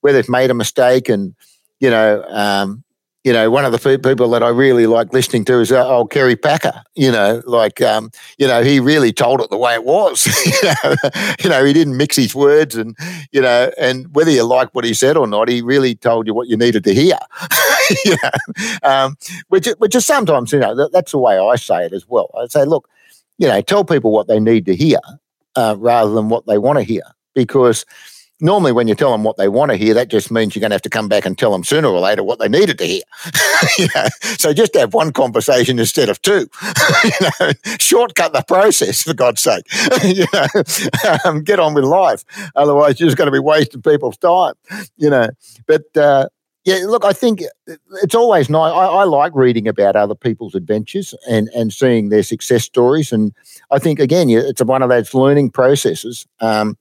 where 0.00 0.12
they've 0.12 0.28
made 0.28 0.50
a 0.50 0.54
mistake 0.54 1.08
and 1.08 1.34
you 1.80 1.90
know 1.90 2.22
um 2.28 2.84
you 3.28 3.34
know, 3.34 3.50
one 3.50 3.66
of 3.66 3.72
the 3.72 3.98
people 3.98 4.30
that 4.30 4.42
I 4.42 4.48
really 4.48 4.86
like 4.86 5.12
listening 5.12 5.44
to 5.44 5.60
is 5.60 5.70
uh, 5.70 5.86
old 5.86 6.10
Kerry 6.10 6.34
Packer. 6.34 6.82
You 6.94 7.12
know, 7.12 7.42
like, 7.44 7.82
um, 7.82 8.10
you 8.38 8.46
know, 8.46 8.62
he 8.62 8.80
really 8.80 9.12
told 9.12 9.42
it 9.42 9.50
the 9.50 9.58
way 9.58 9.74
it 9.74 9.84
was. 9.84 10.24
you, 10.46 10.62
know, 10.62 10.94
you 11.44 11.50
know, 11.50 11.62
he 11.62 11.74
didn't 11.74 11.98
mix 11.98 12.16
his 12.16 12.34
words, 12.34 12.74
and 12.74 12.96
you 13.30 13.42
know, 13.42 13.70
and 13.76 14.06
whether 14.14 14.30
you 14.30 14.44
like 14.44 14.74
what 14.74 14.86
he 14.86 14.94
said 14.94 15.18
or 15.18 15.26
not, 15.26 15.50
he 15.50 15.60
really 15.60 15.94
told 15.94 16.26
you 16.26 16.32
what 16.32 16.48
you 16.48 16.56
needed 16.56 16.84
to 16.84 16.94
hear. 16.94 17.18
you 18.06 18.16
know, 18.22 18.78
um, 18.82 19.18
which 19.48 19.66
which 19.76 19.94
is 19.94 20.06
sometimes, 20.06 20.50
you 20.50 20.60
know, 20.60 20.74
that, 20.74 20.92
that's 20.92 21.12
the 21.12 21.18
way 21.18 21.38
I 21.38 21.56
say 21.56 21.84
it 21.84 21.92
as 21.92 22.08
well. 22.08 22.30
I 22.34 22.46
say, 22.46 22.64
look, 22.64 22.88
you 23.36 23.46
know, 23.46 23.60
tell 23.60 23.84
people 23.84 24.10
what 24.10 24.26
they 24.26 24.40
need 24.40 24.64
to 24.64 24.74
hear 24.74 25.00
uh, 25.54 25.76
rather 25.78 26.12
than 26.12 26.30
what 26.30 26.46
they 26.46 26.56
want 26.56 26.78
to 26.78 26.82
hear, 26.82 27.02
because 27.34 27.84
normally 28.40 28.72
when 28.72 28.88
you 28.88 28.94
tell 28.94 29.12
them 29.12 29.24
what 29.24 29.36
they 29.36 29.48
want 29.48 29.70
to 29.70 29.76
hear, 29.76 29.94
that 29.94 30.08
just 30.08 30.30
means 30.30 30.54
you're 30.54 30.60
going 30.60 30.70
to 30.70 30.74
have 30.74 30.82
to 30.82 30.90
come 30.90 31.08
back 31.08 31.26
and 31.26 31.36
tell 31.36 31.52
them 31.52 31.64
sooner 31.64 31.88
or 31.88 32.00
later 32.00 32.22
what 32.22 32.38
they 32.38 32.48
needed 32.48 32.78
to 32.78 32.84
hear. 32.84 33.02
you 33.78 33.88
know? 33.94 34.06
So 34.38 34.52
just 34.52 34.74
have 34.74 34.94
one 34.94 35.12
conversation 35.12 35.78
instead 35.78 36.08
of 36.08 36.20
two. 36.22 36.48
you 37.04 37.10
know, 37.40 37.52
shortcut 37.78 38.32
the 38.32 38.44
process 38.46 39.02
for 39.02 39.14
God's 39.14 39.40
sake. 39.40 39.64
you 40.04 40.26
know, 40.32 40.46
um, 41.24 41.42
get 41.42 41.60
on 41.60 41.74
with 41.74 41.84
life. 41.84 42.24
Otherwise, 42.54 43.00
you're 43.00 43.08
just 43.08 43.18
going 43.18 43.26
to 43.26 43.32
be 43.32 43.38
wasting 43.38 43.82
people's 43.82 44.16
time. 44.16 44.54
You 44.96 45.10
know, 45.10 45.28
but. 45.66 45.96
Uh, 45.96 46.28
yeah, 46.64 46.80
look, 46.84 47.02
I 47.02 47.14
think 47.14 47.42
it's 48.02 48.14
always 48.14 48.50
nice. 48.50 48.72
I, 48.72 48.84
I, 48.84 49.04
like 49.04 49.32
reading 49.34 49.66
about 49.66 49.96
other 49.96 50.14
people's 50.14 50.54
adventures 50.54 51.14
and, 51.26 51.48
and 51.56 51.72
seeing 51.72 52.10
their 52.10 52.22
success 52.22 52.64
stories. 52.64 53.10
And 53.10 53.32
I 53.70 53.78
think, 53.78 53.98
again, 53.98 54.28
it's 54.28 54.62
one 54.62 54.82
of 54.82 54.90
those 54.90 55.14
learning 55.14 55.52
processes. 55.52 56.26
Um, 56.40 56.76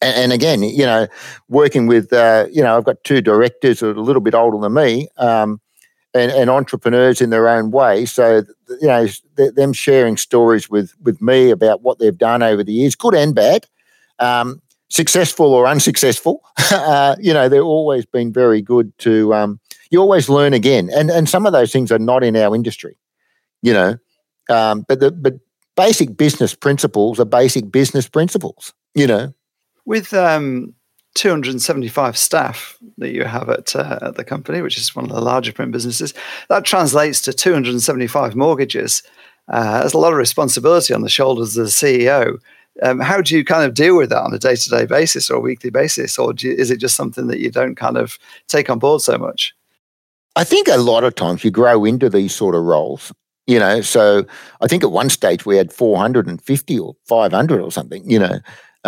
and, 0.00 0.16
and 0.16 0.32
again, 0.32 0.62
you 0.62 0.84
know, 0.84 1.06
working 1.48 1.86
with, 1.86 2.12
uh, 2.12 2.46
you 2.50 2.62
know, 2.62 2.76
I've 2.76 2.84
got 2.84 3.02
two 3.04 3.20
directors 3.20 3.80
who 3.80 3.90
are 3.90 3.94
a 3.94 4.00
little 4.00 4.22
bit 4.22 4.34
older 4.34 4.58
than 4.58 4.74
me, 4.74 5.08
um, 5.16 5.60
and, 6.14 6.32
and, 6.32 6.48
entrepreneurs 6.48 7.20
in 7.20 7.30
their 7.30 7.46
own 7.48 7.70
way. 7.70 8.06
So, 8.06 8.42
you 8.80 8.86
know, 8.86 9.06
them 9.36 9.72
sharing 9.72 10.16
stories 10.16 10.70
with 10.70 10.94
with 11.02 11.20
me 11.20 11.50
about 11.50 11.82
what 11.82 11.98
they've 11.98 12.16
done 12.16 12.42
over 12.42 12.64
the 12.64 12.72
years, 12.72 12.94
good 12.94 13.14
and 13.14 13.34
bad, 13.34 13.66
um, 14.18 14.62
successful 14.88 15.52
or 15.52 15.66
unsuccessful. 15.66 16.42
uh, 16.72 17.16
you 17.20 17.34
know, 17.34 17.48
they've 17.48 17.62
always 17.62 18.06
been 18.06 18.32
very 18.32 18.62
good 18.62 18.96
to. 18.98 19.34
Um, 19.34 19.60
you 19.90 20.00
always 20.00 20.28
learn 20.28 20.52
again, 20.52 20.90
and 20.94 21.10
and 21.10 21.28
some 21.28 21.46
of 21.46 21.52
those 21.52 21.72
things 21.72 21.92
are 21.92 21.98
not 21.98 22.24
in 22.24 22.36
our 22.36 22.54
industry. 22.54 22.96
You 23.62 23.72
know, 23.72 23.98
um, 24.48 24.84
but 24.88 25.00
the 25.00 25.10
but 25.10 25.34
basic 25.76 26.16
business 26.16 26.54
principles 26.54 27.20
are 27.20 27.24
basic 27.24 27.70
business 27.70 28.08
principles. 28.08 28.72
You 28.94 29.06
know, 29.06 29.34
with 29.86 30.12
um, 30.12 30.74
275 31.16 32.16
staff 32.16 32.78
that 32.98 33.12
you 33.12 33.24
have 33.24 33.48
at, 33.48 33.74
uh, 33.74 33.98
at 34.02 34.16
the 34.16 34.24
company, 34.24 34.60
which 34.60 34.76
is 34.76 34.94
one 34.94 35.06
of 35.06 35.12
the 35.12 35.20
larger 35.20 35.52
print 35.52 35.72
businesses. 35.72 36.12
That 36.48 36.64
translates 36.64 37.22
to 37.22 37.32
275 37.32 38.36
mortgages. 38.36 39.02
Uh, 39.48 39.80
there's 39.80 39.94
a 39.94 39.98
lot 39.98 40.12
of 40.12 40.18
responsibility 40.18 40.92
on 40.92 41.00
the 41.00 41.08
shoulders 41.08 41.56
of 41.56 41.64
the 41.64 41.70
CEO. 41.70 42.38
Um, 42.82 43.00
how 43.00 43.22
do 43.22 43.34
you 43.34 43.44
kind 43.44 43.64
of 43.64 43.72
deal 43.72 43.96
with 43.96 44.10
that 44.10 44.22
on 44.22 44.34
a 44.34 44.38
day 44.38 44.56
to 44.56 44.70
day 44.70 44.84
basis 44.84 45.30
or 45.30 45.36
a 45.36 45.40
weekly 45.40 45.70
basis? 45.70 46.18
Or 46.18 46.34
you, 46.36 46.52
is 46.52 46.70
it 46.70 46.78
just 46.78 46.96
something 46.96 47.28
that 47.28 47.40
you 47.40 47.50
don't 47.50 47.76
kind 47.76 47.96
of 47.96 48.18
take 48.48 48.68
on 48.68 48.78
board 48.78 49.00
so 49.00 49.16
much? 49.16 49.54
I 50.34 50.44
think 50.44 50.68
a 50.68 50.76
lot 50.76 51.04
of 51.04 51.14
times 51.14 51.42
you 51.44 51.50
grow 51.50 51.86
into 51.86 52.10
these 52.10 52.34
sort 52.34 52.54
of 52.54 52.62
roles 52.62 53.12
you 53.46 53.60
know 53.60 53.80
so 53.80 54.26
i 54.60 54.66
think 54.66 54.82
at 54.82 54.90
one 54.90 55.08
stage 55.08 55.46
we 55.46 55.56
had 55.56 55.72
450 55.72 56.78
or 56.80 56.96
500 57.04 57.60
or 57.60 57.70
something 57.70 58.08
you 58.10 58.18
know 58.18 58.40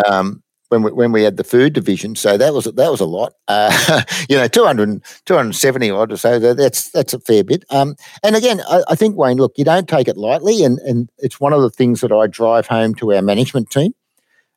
um, 0.05 0.43
when 0.69 0.83
we, 0.83 0.91
when 0.91 1.11
we 1.11 1.23
had 1.23 1.37
the 1.37 1.43
food 1.43 1.73
division 1.73 2.15
so 2.15 2.37
that 2.37 2.53
was 2.53 2.65
that 2.65 2.91
was 2.91 2.99
a 2.99 3.05
lot 3.05 3.33
uh, 3.47 4.01
you 4.29 4.37
know 4.37 4.47
200 4.47 5.01
270 5.25 5.91
odd 5.91 6.11
or 6.11 6.17
so 6.17 6.39
that's 6.39 6.89
that's 6.91 7.13
a 7.13 7.19
fair 7.19 7.43
bit 7.43 7.63
um, 7.69 7.95
and 8.23 8.35
again 8.35 8.61
I, 8.69 8.83
I, 8.89 8.95
think 8.95 9.17
wayne 9.17 9.37
look 9.37 9.53
you 9.57 9.65
don't 9.65 9.87
take 9.87 10.07
it 10.07 10.17
lightly 10.17 10.63
and 10.63 10.79
and 10.79 11.09
it's 11.17 11.39
one 11.39 11.53
of 11.53 11.61
the 11.61 11.69
things 11.69 12.01
that 12.01 12.11
i 12.11 12.27
drive 12.27 12.67
home 12.67 12.95
to 12.95 13.13
our 13.13 13.21
management 13.21 13.69
team 13.69 13.93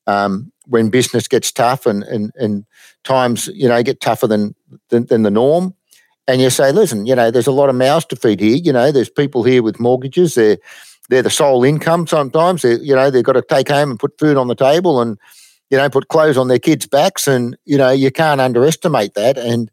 um, 0.07 0.53
when 0.66 0.90
business 0.90 1.29
gets 1.29 1.51
tough 1.51 1.87
and 1.87 2.03
and 2.05 2.33
and 2.37 2.64
times 3.05 3.48
you 3.48 3.68
know 3.68 3.83
get 3.83 4.01
tougher 4.01 4.27
than 4.27 4.55
than, 4.88 5.07
than 5.07 5.22
the 5.22 5.31
norm 5.31 5.75
and 6.29 6.40
you 6.40 6.51
say, 6.51 6.70
listen, 6.70 7.05
you 7.05 7.14
know, 7.14 7.31
there's 7.31 7.48
a 7.48 7.53
lot 7.53 7.68
of 7.68 7.75
mouths 7.75 8.05
to 8.07 8.16
feed 8.16 8.40
here. 8.40 8.57
You 8.57 8.72
know, 8.72 8.92
there's 8.92 9.11
people 9.11 9.42
here 9.42 9.62
with 9.62 9.81
mortgages. 9.81 10.35
They're 10.35 10.59
they're 11.09 11.22
the 11.22 11.31
sole 11.31 11.64
income 11.64 12.07
sometimes. 12.07 12.62
They, 12.62 12.77
you 12.77 12.94
know, 12.94 13.11
they've 13.11 13.25
got 13.25 13.33
to 13.33 13.42
take 13.42 13.68
home 13.68 13.90
and 13.90 13.98
put 13.98 14.18
food 14.18 14.37
on 14.37 14.48
the 14.48 14.55
table 14.55 15.01
and 15.01 15.18
you 15.72 15.78
know 15.78 15.90
put 15.90 16.06
clothes 16.08 16.38
on 16.38 16.46
their 16.46 16.61
kids' 16.61 16.87
backs, 16.87 17.26
and 17.26 17.56
you 17.64 17.76
know 17.76 17.90
you 17.90 18.12
can't 18.12 18.40
underestimate 18.40 19.14
that. 19.14 19.37
And 19.37 19.70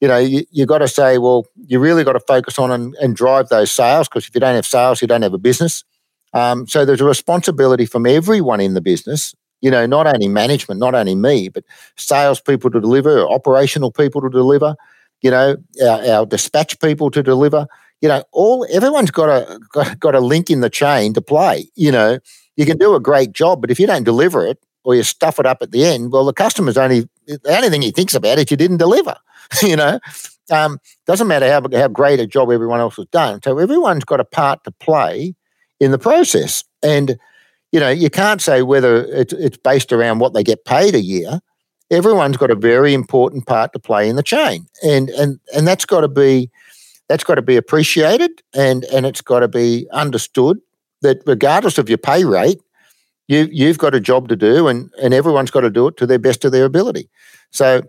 you 0.00 0.06
know 0.06 0.18
you 0.18 0.44
you 0.52 0.66
got 0.66 0.78
to 0.78 0.88
say, 0.88 1.18
well, 1.18 1.46
you 1.66 1.80
really 1.80 2.04
got 2.04 2.12
to 2.12 2.20
focus 2.20 2.58
on 2.60 2.70
and, 2.70 2.94
and 2.96 3.16
drive 3.16 3.48
those 3.48 3.72
sales 3.72 4.08
because 4.08 4.28
if 4.28 4.34
you 4.34 4.40
don't 4.40 4.54
have 4.54 4.66
sales, 4.66 5.02
you 5.02 5.08
don't 5.08 5.22
have 5.22 5.34
a 5.34 5.38
business. 5.38 5.82
Um, 6.32 6.68
so 6.68 6.84
there's 6.84 7.00
a 7.00 7.04
responsibility 7.04 7.86
from 7.86 8.06
everyone 8.06 8.60
in 8.60 8.74
the 8.74 8.80
business 8.80 9.34
you 9.64 9.70
know, 9.70 9.86
not 9.86 10.06
only 10.06 10.28
management, 10.28 10.78
not 10.78 10.94
only 10.94 11.14
me, 11.14 11.48
but 11.48 11.64
salespeople 11.96 12.70
to 12.70 12.82
deliver, 12.82 13.26
operational 13.26 13.90
people 13.90 14.20
to 14.20 14.28
deliver, 14.28 14.76
you 15.22 15.30
know, 15.30 15.56
our, 15.82 16.04
our 16.04 16.26
dispatch 16.26 16.78
people 16.80 17.10
to 17.10 17.22
deliver. 17.22 17.66
You 18.02 18.10
know, 18.10 18.24
all 18.32 18.66
everyone's 18.70 19.10
got 19.10 19.30
a 19.30 19.58
got, 19.72 19.98
got 19.98 20.14
a 20.14 20.20
link 20.20 20.50
in 20.50 20.60
the 20.60 20.68
chain 20.68 21.14
to 21.14 21.22
play. 21.22 21.70
You 21.76 21.92
know, 21.92 22.18
you 22.56 22.66
can 22.66 22.76
do 22.76 22.94
a 22.94 23.00
great 23.00 23.32
job, 23.32 23.62
but 23.62 23.70
if 23.70 23.80
you 23.80 23.86
don't 23.86 24.04
deliver 24.04 24.46
it 24.46 24.58
or 24.84 24.94
you 24.94 25.02
stuff 25.02 25.38
it 25.38 25.46
up 25.46 25.58
at 25.62 25.72
the 25.72 25.84
end, 25.84 26.12
well, 26.12 26.24
the 26.24 26.32
customer's 26.32 26.76
only 26.76 27.08
the 27.26 27.56
only 27.56 27.70
thing 27.70 27.82
he 27.82 27.90
thinks 27.90 28.14
about 28.14 28.38
is 28.38 28.50
you 28.50 28.56
didn't 28.56 28.76
deliver. 28.76 29.16
you 29.62 29.76
know, 29.76 29.98
um, 30.50 30.78
doesn't 31.06 31.26
matter 31.26 31.50
how 31.50 31.62
how 31.76 31.88
great 31.88 32.20
a 32.20 32.26
job 32.26 32.50
everyone 32.50 32.80
else 32.80 32.96
has 32.96 33.06
done. 33.06 33.40
So 33.42 33.58
everyone's 33.58 34.04
got 34.04 34.20
a 34.20 34.24
part 34.24 34.64
to 34.64 34.70
play 34.70 35.34
in 35.80 35.90
the 35.90 35.98
process, 35.98 36.64
and 36.82 37.18
you 37.72 37.80
know, 37.80 37.90
you 37.90 38.08
can't 38.08 38.40
say 38.40 38.62
whether 38.62 39.04
it's, 39.06 39.32
it's 39.32 39.56
based 39.56 39.92
around 39.92 40.20
what 40.20 40.32
they 40.32 40.44
get 40.44 40.64
paid 40.64 40.94
a 40.94 41.00
year 41.00 41.40
everyone's 41.90 42.36
got 42.36 42.50
a 42.50 42.56
very 42.56 42.94
important 42.94 43.46
part 43.46 43.72
to 43.72 43.78
play 43.78 44.08
in 44.08 44.16
the 44.16 44.22
chain, 44.22 44.66
and 44.82 45.10
and 45.10 45.38
and 45.54 45.66
that's 45.66 45.84
got 45.84 46.00
to 46.00 46.08
be 46.08 46.50
that's 47.08 47.24
got 47.24 47.36
to 47.36 47.42
be 47.42 47.56
appreciated, 47.56 48.42
and 48.54 48.84
and 48.84 49.06
it's 49.06 49.20
got 49.20 49.40
to 49.40 49.48
be 49.48 49.86
understood 49.92 50.58
that 51.02 51.22
regardless 51.26 51.78
of 51.78 51.88
your 51.88 51.98
pay 51.98 52.24
rate, 52.24 52.60
you 53.28 53.48
you've 53.50 53.78
got 53.78 53.94
a 53.94 54.00
job 54.00 54.28
to 54.28 54.36
do, 54.36 54.68
and 54.68 54.90
and 55.02 55.14
everyone's 55.14 55.50
got 55.50 55.60
to 55.60 55.70
do 55.70 55.88
it 55.88 55.96
to 55.98 56.06
their 56.06 56.18
best 56.18 56.44
of 56.44 56.52
their 56.52 56.64
ability. 56.64 57.08
So, 57.50 57.82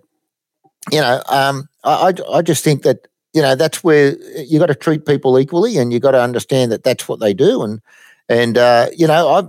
you 0.92 1.02
know, 1.02 1.22
um, 1.30 1.68
I 1.84 2.14
I 2.32 2.42
just 2.42 2.64
think 2.64 2.84
that 2.84 3.08
you 3.34 3.42
know 3.42 3.56
that's 3.56 3.84
where 3.84 4.16
you've 4.38 4.60
got 4.60 4.68
to 4.68 4.76
treat 4.76 5.06
people 5.06 5.38
equally, 5.40 5.78
and 5.78 5.92
you've 5.92 6.02
got 6.02 6.12
to 6.12 6.22
understand 6.22 6.72
that 6.72 6.84
that's 6.84 7.08
what 7.08 7.20
they 7.20 7.34
do, 7.34 7.64
and 7.64 7.82
and 8.30 8.58
uh, 8.58 8.88
you 8.96 9.08
know, 9.08 9.28
I 9.28 9.44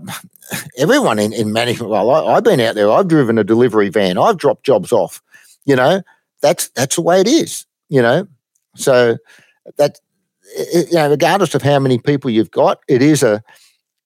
everyone 0.76 1.18
in, 1.18 1.32
in 1.32 1.52
management. 1.52 1.90
Well, 1.90 2.10
I, 2.10 2.34
have 2.34 2.44
been 2.44 2.60
out 2.60 2.74
there. 2.74 2.90
I've 2.90 3.08
driven 3.08 3.38
a 3.38 3.44
delivery 3.44 3.88
van. 3.88 4.18
I've 4.18 4.38
dropped 4.38 4.64
jobs 4.64 4.92
off. 4.92 5.22
You 5.64 5.76
know, 5.76 6.02
that's 6.40 6.68
that's 6.70 6.96
the 6.96 7.02
way 7.02 7.20
it 7.20 7.28
is. 7.28 7.66
You 7.88 8.02
know, 8.02 8.26
so 8.74 9.16
that 9.78 10.00
you 10.56 10.92
know, 10.92 11.10
regardless 11.10 11.54
of 11.54 11.62
how 11.62 11.78
many 11.78 11.98
people 11.98 12.30
you've 12.30 12.50
got, 12.50 12.80
it 12.88 13.02
is 13.02 13.22
a 13.22 13.42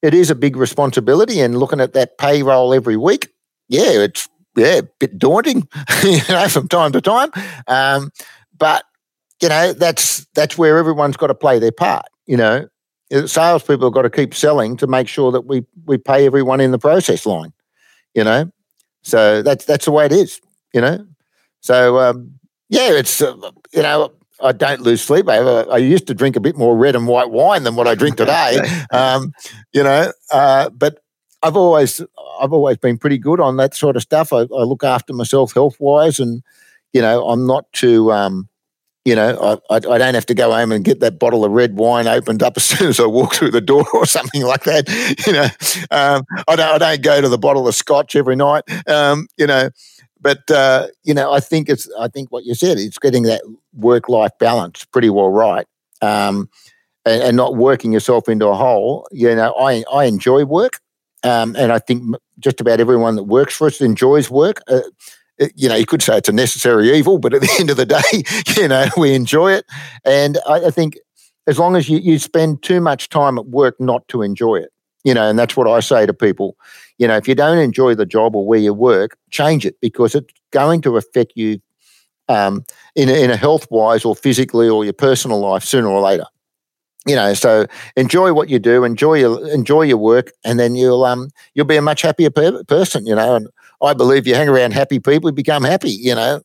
it 0.02 0.14
is 0.14 0.30
a 0.30 0.34
big 0.34 0.56
responsibility. 0.56 1.40
And 1.40 1.58
looking 1.58 1.80
at 1.80 1.92
that 1.92 2.18
payroll 2.18 2.74
every 2.74 2.96
week, 2.96 3.28
yeah, 3.68 3.90
it's 3.90 4.28
yeah, 4.56 4.78
a 4.78 4.82
bit 4.82 5.18
daunting, 5.18 5.68
you 6.02 6.20
know, 6.28 6.48
from 6.48 6.68
time 6.68 6.92
to 6.92 7.00
time. 7.00 7.30
Um, 7.66 8.10
but 8.56 8.84
you 9.40 9.48
know, 9.48 9.72
that's 9.72 10.26
that's 10.34 10.58
where 10.58 10.78
everyone's 10.78 11.16
got 11.16 11.28
to 11.28 11.34
play 11.34 11.58
their 11.58 11.72
part. 11.72 12.06
You 12.26 12.36
know, 12.36 12.68
salespeople 13.26 13.86
have 13.86 13.94
got 13.94 14.02
to 14.02 14.10
keep 14.10 14.34
selling 14.34 14.76
to 14.78 14.86
make 14.86 15.08
sure 15.08 15.32
that 15.32 15.42
we 15.42 15.64
we 15.86 15.98
pay 15.98 16.26
everyone 16.26 16.60
in 16.60 16.70
the 16.70 16.78
process 16.78 17.26
line. 17.26 17.52
You 18.14 18.24
know, 18.24 18.50
so 19.02 19.42
that's 19.42 19.64
that's 19.64 19.84
the 19.84 19.92
way 19.92 20.06
it 20.06 20.12
is. 20.12 20.40
You 20.74 20.80
know, 20.80 21.06
so 21.60 21.98
um, 21.98 22.38
yeah, 22.68 22.90
it's 22.90 23.22
uh, 23.22 23.34
you 23.72 23.82
know 23.82 24.12
I 24.42 24.52
don't 24.52 24.80
lose 24.80 25.02
sleep 25.02 25.28
over. 25.28 25.70
I 25.70 25.78
used 25.78 26.06
to 26.08 26.14
drink 26.14 26.36
a 26.36 26.40
bit 26.40 26.56
more 26.56 26.76
red 26.76 26.96
and 26.96 27.06
white 27.06 27.30
wine 27.30 27.62
than 27.62 27.76
what 27.76 27.86
I 27.86 27.94
drink 27.94 28.16
today. 28.16 28.60
um, 28.92 29.32
you 29.72 29.82
know, 29.82 30.12
uh, 30.32 30.70
but 30.70 31.02
I've 31.42 31.56
always 31.56 32.00
I've 32.40 32.52
always 32.52 32.76
been 32.76 32.98
pretty 32.98 33.18
good 33.18 33.40
on 33.40 33.56
that 33.56 33.74
sort 33.74 33.96
of 33.96 34.02
stuff. 34.02 34.32
I, 34.32 34.40
I 34.40 34.62
look 34.64 34.84
after 34.84 35.12
myself 35.12 35.54
health 35.54 35.76
wise, 35.78 36.18
and 36.20 36.42
you 36.92 37.00
know 37.00 37.26
I'm 37.28 37.46
not 37.46 37.70
too 37.72 38.12
um, 38.12 38.48
you 39.04 39.14
know, 39.14 39.60
I, 39.70 39.74
I, 39.74 39.76
I, 39.76 39.98
don't 39.98 40.14
have 40.14 40.26
to 40.26 40.34
go 40.34 40.52
home 40.52 40.72
and 40.72 40.84
get 40.84 41.00
that 41.00 41.18
bottle 41.18 41.44
of 41.44 41.52
red 41.52 41.76
wine 41.76 42.06
opened 42.06 42.42
up 42.42 42.52
as 42.56 42.64
soon 42.64 42.88
as 42.88 43.00
I 43.00 43.06
walk 43.06 43.34
through 43.34 43.50
the 43.50 43.60
door 43.60 43.86
or 43.94 44.04
something 44.06 44.42
like 44.42 44.64
that. 44.64 44.88
You 45.26 45.32
know, 45.32 45.48
um, 45.90 46.24
I 46.46 46.56
don't 46.56 46.74
I 46.74 46.78
don't 46.78 47.02
go 47.02 47.20
to 47.20 47.28
the 47.28 47.38
bottle 47.38 47.66
of 47.66 47.74
scotch 47.74 48.14
every 48.14 48.36
night. 48.36 48.64
Um, 48.86 49.26
you 49.36 49.46
know, 49.46 49.70
but 50.20 50.50
uh, 50.50 50.88
you 51.02 51.14
know, 51.14 51.32
I 51.32 51.40
think 51.40 51.68
it's 51.68 51.88
I 51.98 52.08
think 52.08 52.30
what 52.30 52.44
you 52.44 52.54
said 52.54 52.78
it's 52.78 52.98
getting 52.98 53.24
that 53.24 53.42
work 53.74 54.08
life 54.08 54.32
balance 54.38 54.84
pretty 54.84 55.10
well 55.10 55.30
right, 55.30 55.66
um, 56.02 56.48
and, 57.04 57.22
and, 57.22 57.36
not 57.36 57.56
working 57.56 57.92
yourself 57.92 58.28
into 58.28 58.46
a 58.46 58.54
hole. 58.54 59.08
You 59.10 59.34
know, 59.34 59.54
I 59.58 59.84
I 59.92 60.04
enjoy 60.04 60.44
work, 60.44 60.80
um, 61.24 61.56
and 61.56 61.72
I 61.72 61.78
think 61.78 62.16
just 62.38 62.60
about 62.60 62.80
everyone 62.80 63.16
that 63.16 63.24
works 63.24 63.56
for 63.56 63.66
us 63.66 63.80
enjoys 63.80 64.30
work. 64.30 64.60
Uh, 64.68 64.80
you 65.54 65.68
know, 65.68 65.74
you 65.74 65.86
could 65.86 66.02
say 66.02 66.18
it's 66.18 66.28
a 66.28 66.32
necessary 66.32 66.92
evil, 66.92 67.18
but 67.18 67.32
at 67.32 67.40
the 67.40 67.56
end 67.60 67.70
of 67.70 67.76
the 67.76 67.86
day, 67.86 68.60
you 68.60 68.68
know, 68.68 68.86
we 68.96 69.14
enjoy 69.14 69.52
it. 69.52 69.64
And 70.04 70.38
I, 70.46 70.66
I 70.66 70.70
think 70.70 70.98
as 71.46 71.58
long 71.58 71.76
as 71.76 71.88
you, 71.88 71.98
you 71.98 72.18
spend 72.18 72.62
too 72.62 72.80
much 72.80 73.08
time 73.08 73.38
at 73.38 73.46
work 73.46 73.80
not 73.80 74.06
to 74.08 74.22
enjoy 74.22 74.56
it, 74.56 74.70
you 75.02 75.14
know, 75.14 75.28
and 75.28 75.38
that's 75.38 75.56
what 75.56 75.66
I 75.66 75.80
say 75.80 76.04
to 76.06 76.12
people. 76.12 76.56
You 77.00 77.08
know, 77.08 77.16
if 77.18 77.28
you 77.28 77.34
don't 77.36 77.58
enjoy 77.58 77.96
the 77.96 78.06
job 78.06 78.36
or 78.36 78.46
where 78.46 78.60
you 78.60 78.74
work, 78.74 79.18
change 79.32 79.66
it 79.66 79.76
because 79.82 80.14
it's 80.14 80.32
going 80.52 80.82
to 80.82 80.98
affect 80.98 81.34
you 81.36 81.60
um, 82.28 82.64
in, 82.96 83.08
a, 83.08 83.14
in 83.14 83.30
a 83.30 83.36
health 83.36 83.66
wise 83.70 84.04
or 84.04 84.16
physically 84.16 84.68
or 84.68 84.84
your 84.84 84.94
personal 84.94 85.40
life 85.40 85.64
sooner 85.64 85.88
or 85.88 86.00
later. 86.00 86.24
You 87.06 87.16
know, 87.16 87.34
so 87.34 87.66
enjoy 87.96 88.32
what 88.34 88.50
you 88.50 88.58
do, 88.58 88.84
enjoy 88.84 89.14
your 89.14 89.48
enjoy 89.50 89.82
your 89.82 89.96
work, 89.96 90.32
and 90.44 90.60
then 90.60 90.74
you'll 90.74 91.04
um 91.04 91.30
you'll 91.54 91.64
be 91.66 91.76
a 91.76 91.82
much 91.82 92.02
happier 92.02 92.30
per- 92.30 92.62
person. 92.64 93.06
You 93.06 93.14
know, 93.14 93.36
and 93.36 93.48
I 93.82 93.94
believe 93.94 94.26
you 94.26 94.34
hang 94.34 94.48
around 94.50 94.72
happy 94.74 95.00
people, 95.00 95.30
you 95.30 95.34
become 95.34 95.64
happy, 95.64 95.90
you 95.90 96.14
know. 96.14 96.42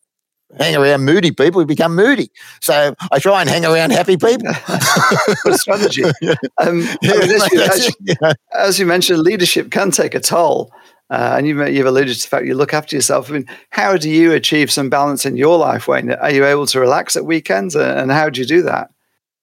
Hang 0.58 0.76
around 0.76 1.04
moody 1.04 1.32
people, 1.32 1.62
you 1.62 1.66
become 1.66 1.96
moody. 1.96 2.30
So 2.62 2.96
I 3.12 3.20
try 3.20 3.42
and 3.42 3.50
hang 3.50 3.66
around 3.66 3.92
happy 3.92 4.16
people. 4.16 4.54
strategy. 5.54 6.04
Um, 6.58 6.82
yeah, 7.02 7.12
I 7.14 7.20
mean, 7.20 7.32
as, 7.32 7.52
you, 7.52 7.62
as, 7.62 7.96
yeah. 8.22 8.34
as, 8.54 8.80
you, 8.80 8.86
mentioned, 8.86 9.20
leadership 9.20 9.72
can 9.72 9.92
take 9.92 10.16
a 10.16 10.20
toll. 10.20 10.72
Uh, 11.10 11.36
and 11.38 11.48
you've, 11.48 11.68
you've 11.70 11.86
alluded 11.86 12.16
to 12.16 12.22
the 12.22 12.28
fact 12.28 12.46
you 12.46 12.56
look 12.56 12.74
after 12.74 12.96
yourself. 12.96 13.30
I 13.30 13.34
mean, 13.34 13.46
how 13.72 13.98
do 13.98 14.10
you 14.10 14.32
achieve 14.32 14.72
some 14.72 14.90
balance 14.90 15.26
in 15.26 15.36
your 15.38 15.58
life, 15.58 15.88
Wayne? 15.88 16.12
Are 16.14 16.32
you 16.32 16.46
able 16.46 16.66
to 16.68 16.80
relax 16.80 17.16
at 17.16 17.26
weekends? 17.26 17.76
And 17.76 18.12
how 18.12 18.30
do 18.30 18.40
you 18.40 18.48
do 18.48 18.62
that? 18.64 18.90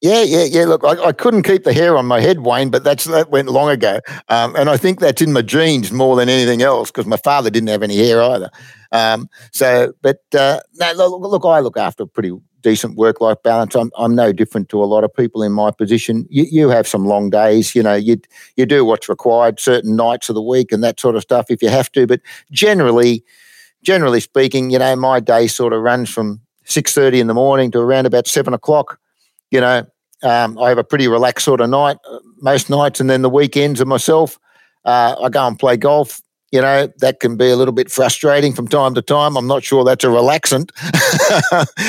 Yeah, 0.03 0.23
yeah, 0.23 0.45
yeah. 0.45 0.65
Look, 0.65 0.83
I, 0.85 1.01
I, 1.01 1.13
couldn't 1.13 1.45
keep 1.45 1.63
the 1.63 1.73
hair 1.73 1.97
on 1.97 2.07
my 2.07 2.21
head, 2.21 2.41
Wayne, 2.41 2.71
but 2.71 2.83
that's 2.83 3.05
that 3.05 3.31
went 3.31 3.49
long 3.49 3.71
ago, 3.71 4.01
um, 4.29 4.57
and 4.57 4.69
I 4.69 4.77
think 4.77 4.99
that's 4.99 5.23
in 5.23 5.33
my 5.33 5.43
genes 5.43 5.93
more 5.93 6.17
than 6.17 6.29
anything 6.29 6.61
else 6.61 6.91
because 6.91 7.07
my 7.07 7.19
father 7.19 7.51
didn't 7.51 7.69
have 7.69 7.85
any 7.85 7.97
hair 7.97 8.21
either. 8.21 8.51
Um, 8.93 9.29
so, 9.53 9.93
but 10.03 10.21
uh, 10.35 10.61
no, 10.75 10.93
look, 10.93 11.45
I 11.45 11.61
look 11.61 11.77
after 11.77 12.05
a 12.05 12.07
pretty 12.07 12.33
decent 12.61 12.97
work-life 12.97 13.39
balance. 13.43 13.75
I'm 13.75 13.91
I'm 13.97 14.15
no 14.15 14.33
different 14.33 14.69
to 14.69 14.83
a 14.83 14.87
lot 14.87 15.03
of 15.03 15.13
people 15.13 15.43
in 15.43 15.53
my 15.53 15.71
position. 15.71 16.27
You, 16.31 16.47
you 16.51 16.69
have 16.69 16.87
some 16.87 17.07
long 17.07 17.31
days, 17.31 17.75
you 17.75 17.83
know. 17.83 17.95
You 17.95 18.21
you 18.57 18.67
do 18.67 18.85
what's 18.85 19.09
required 19.09 19.59
certain 19.59 19.97
nights 19.97 20.29
of 20.29 20.35
the 20.35 20.43
week 20.43 20.73
and 20.73 20.85
that 20.85 21.01
sort 21.01 21.17
of 21.17 21.23
stuff 21.23 21.47
if 21.51 21.63
you 21.63 21.69
have 21.71 21.91
to, 21.93 22.07
but 22.07 22.21
generally, 22.51 23.25
generally 23.83 24.21
speaking, 24.21 24.71
you 24.71 24.79
know, 24.79 24.95
my 24.95 25.21
day 25.21 25.47
sort 25.47 25.73
of 25.73 25.83
runs 25.83 26.11
from 26.11 26.41
six 26.65 26.93
thirty 26.95 27.19
in 27.19 27.27
the 27.27 27.35
morning 27.35 27.71
to 27.73 27.81
around 27.81 28.07
about 28.07 28.27
seven 28.27 28.55
o'clock 28.55 28.99
you 29.53 29.61
know, 29.61 29.87
um, 30.25 30.59
I 30.59 30.71
have 30.71 30.79
a 30.79 30.85
pretty 30.85 31.07
relaxed 31.07 31.45
sort 31.45 31.61
of 31.61 31.71
night 31.71 31.99
uh, 32.11 32.19
most 32.41 32.69
nights, 32.69 32.99
and 32.99 33.09
then 33.09 33.23
the 33.23 33.31
weekends 33.31 33.81
of 33.81 33.87
myself, 33.87 34.39
uh, 34.85 35.15
I 35.23 35.29
go 35.29 35.47
and 35.47 35.59
play 35.59 35.77
golf. 35.77 36.21
You 36.53 36.61
know, 36.61 36.87
that 36.99 37.19
can 37.19 37.37
be 37.37 37.51
a 37.51 37.57
little 37.57 37.73
bit 37.73 37.91
frustrating 37.91 38.53
from 38.53 38.69
time 38.69 38.95
to 38.95 39.03
time. 39.03 39.37
I'm 39.37 39.47
not 39.47 39.65
sure 39.65 39.85
that's 39.85 40.05
a 40.05 40.09
relaxant. 40.09 40.71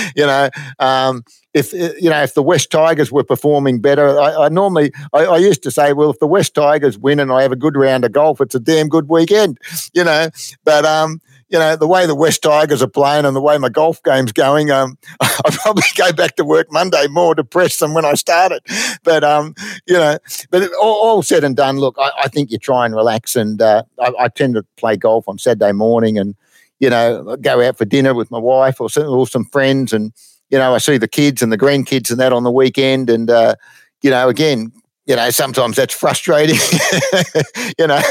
you 0.16 0.26
know, 0.26 0.50
um, 0.80 1.24
if 1.54 1.74
you 1.74 2.10
know 2.10 2.24
if 2.24 2.34
the 2.34 2.42
West 2.42 2.72
Tigers 2.72 3.12
were 3.12 3.24
performing 3.24 3.80
better, 3.80 4.20
I, 4.20 4.46
I 4.46 4.50
normally 4.50 4.92
I, 5.12 5.26
I, 5.26 5.38
used 5.38 5.62
to 5.64 5.72
say, 5.72 5.94
well, 5.94 6.10
if 6.10 6.20
the 6.20 6.28
West 6.28 6.56
Tigers 6.56 6.98
win 6.98 7.20
and 7.20 7.32
I 7.32 7.44
have 7.44 7.52
a 7.52 7.58
good 7.58 7.76
round 7.76 8.06
of 8.06 8.14
golf, 8.14 8.42
it's 8.42 8.56
a 8.56 8.60
damn 8.60 8.88
good 8.88 9.10
weekend, 9.10 9.60
you 9.94 10.04
know. 10.04 10.30
But 10.64 10.86
um, 10.86 11.22
you 11.54 11.60
know, 11.60 11.76
the 11.76 11.88
way 11.88 12.08
the 12.08 12.16
West 12.16 12.42
Tigers 12.42 12.82
are 12.82 12.88
playing 12.88 13.26
and 13.26 13.36
the 13.36 13.42
way 13.42 13.60
my 13.60 13.70
golf 13.70 14.02
game's 14.02 14.32
going, 14.32 14.72
um, 14.72 14.98
I 15.22 15.52
probably 15.52 15.84
go 15.96 16.12
back 16.12 16.36
to 16.38 16.44
work 16.44 16.72
Monday 16.72 17.06
more 17.08 17.36
depressed 17.36 17.80
than 17.80 17.94
when 17.94 18.06
I 18.06 18.16
started. 18.16 18.64
But, 19.04 19.24
um, 19.24 19.54
you 19.86 19.94
know, 19.94 20.18
but 20.50 20.74
all, 20.82 20.96
all 20.96 21.22
said 21.22 21.44
and 21.44 21.56
done, 21.56 21.78
look, 21.78 21.96
I, 22.00 22.10
I, 22.24 22.28
think 22.28 22.50
you 22.50 22.58
try 22.58 22.88
and 22.88 22.96
relax. 22.96 23.36
And 23.36 23.62
uh, 23.62 23.84
I, 24.00 24.14
I, 24.20 24.28
tend 24.30 24.56
to 24.56 24.66
play 24.78 24.98
golf 24.98 25.28
on 25.28 25.38
Saturday 25.38 25.74
morning 25.74 26.18
and, 26.18 26.34
you 26.80 26.90
know, 26.90 27.38
go 27.38 27.62
out 27.62 27.78
for 27.78 27.86
dinner 27.86 28.16
with 28.16 28.32
my 28.32 28.40
wife 28.40 28.82
or 28.82 28.90
some, 28.90 29.08
or 29.08 29.28
some 29.28 29.46
friends. 29.46 29.94
And, 29.94 30.12
you 30.50 30.58
know, 30.58 30.74
I 30.74 30.80
see 30.80 30.98
the 30.98 31.08
kids 31.08 31.44
and 31.44 31.52
the 31.52 31.58
grandkids 31.58 32.10
and 32.10 32.20
that 32.20 32.34
on 32.34 32.44
the 32.44 32.52
weekend. 32.52 33.12
And, 33.12 33.30
uh, 33.30 33.54
you 34.02 34.10
know, 34.10 34.28
again, 34.28 34.72
you 35.06 35.16
know, 35.16 35.30
sometimes 35.32 35.76
that's 35.76 35.94
frustrating, 35.94 36.56
you 37.80 37.88
know, 37.88 38.02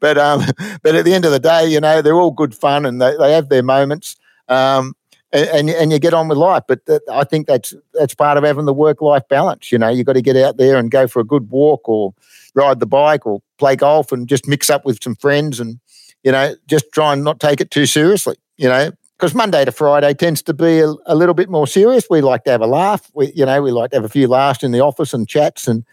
but 0.00 0.18
um, 0.18 0.42
but 0.82 0.94
at 0.94 1.04
the 1.04 1.14
end 1.14 1.24
of 1.24 1.30
the 1.30 1.38
day, 1.38 1.68
you 1.68 1.80
know, 1.80 2.02
they're 2.02 2.18
all 2.18 2.32
good 2.32 2.54
fun 2.54 2.84
and 2.86 3.00
they, 3.00 3.16
they 3.16 3.32
have 3.32 3.48
their 3.48 3.62
moments, 3.62 4.16
um, 4.48 4.94
and 5.32 5.70
and 5.70 5.92
you 5.92 6.00
get 6.00 6.12
on 6.12 6.26
with 6.26 6.38
life. 6.38 6.64
But 6.66 6.84
th- 6.86 7.02
I 7.10 7.22
think 7.22 7.46
that's 7.46 7.72
that's 7.94 8.14
part 8.14 8.36
of 8.36 8.42
having 8.42 8.64
the 8.64 8.74
work 8.74 9.00
life 9.00 9.22
balance. 9.28 9.70
You 9.70 9.78
know, 9.78 9.88
you 9.88 10.02
got 10.02 10.14
to 10.14 10.22
get 10.22 10.36
out 10.36 10.56
there 10.56 10.76
and 10.76 10.90
go 10.90 11.06
for 11.06 11.20
a 11.20 11.24
good 11.24 11.50
walk 11.50 11.88
or 11.88 12.14
ride 12.54 12.80
the 12.80 12.86
bike 12.86 13.26
or 13.26 13.40
play 13.58 13.76
golf 13.76 14.10
and 14.10 14.28
just 14.28 14.48
mix 14.48 14.68
up 14.68 14.84
with 14.84 15.02
some 15.02 15.14
friends 15.14 15.60
and 15.60 15.78
you 16.24 16.32
know 16.32 16.56
just 16.66 16.86
try 16.92 17.12
and 17.12 17.22
not 17.22 17.38
take 17.38 17.60
it 17.60 17.70
too 17.70 17.86
seriously. 17.86 18.34
You 18.56 18.68
know, 18.68 18.90
because 19.20 19.36
Monday 19.36 19.64
to 19.64 19.70
Friday 19.70 20.14
tends 20.14 20.42
to 20.42 20.52
be 20.52 20.80
a, 20.80 20.92
a, 21.06 21.14
little 21.14 21.34
bit 21.34 21.48
more 21.48 21.66
serious. 21.66 22.06
We 22.10 22.22
like 22.22 22.44
to 22.44 22.50
have 22.50 22.60
a 22.60 22.66
laugh. 22.66 23.10
We, 23.14 23.32
you 23.32 23.46
know, 23.46 23.62
we 23.62 23.70
like 23.70 23.90
to 23.90 23.96
have 23.98 24.04
a 24.04 24.08
few 24.08 24.26
laughs 24.26 24.62
in 24.62 24.72
the 24.72 24.80
office 24.80 25.14
and 25.14 25.28
chats 25.28 25.68
and 25.68 25.84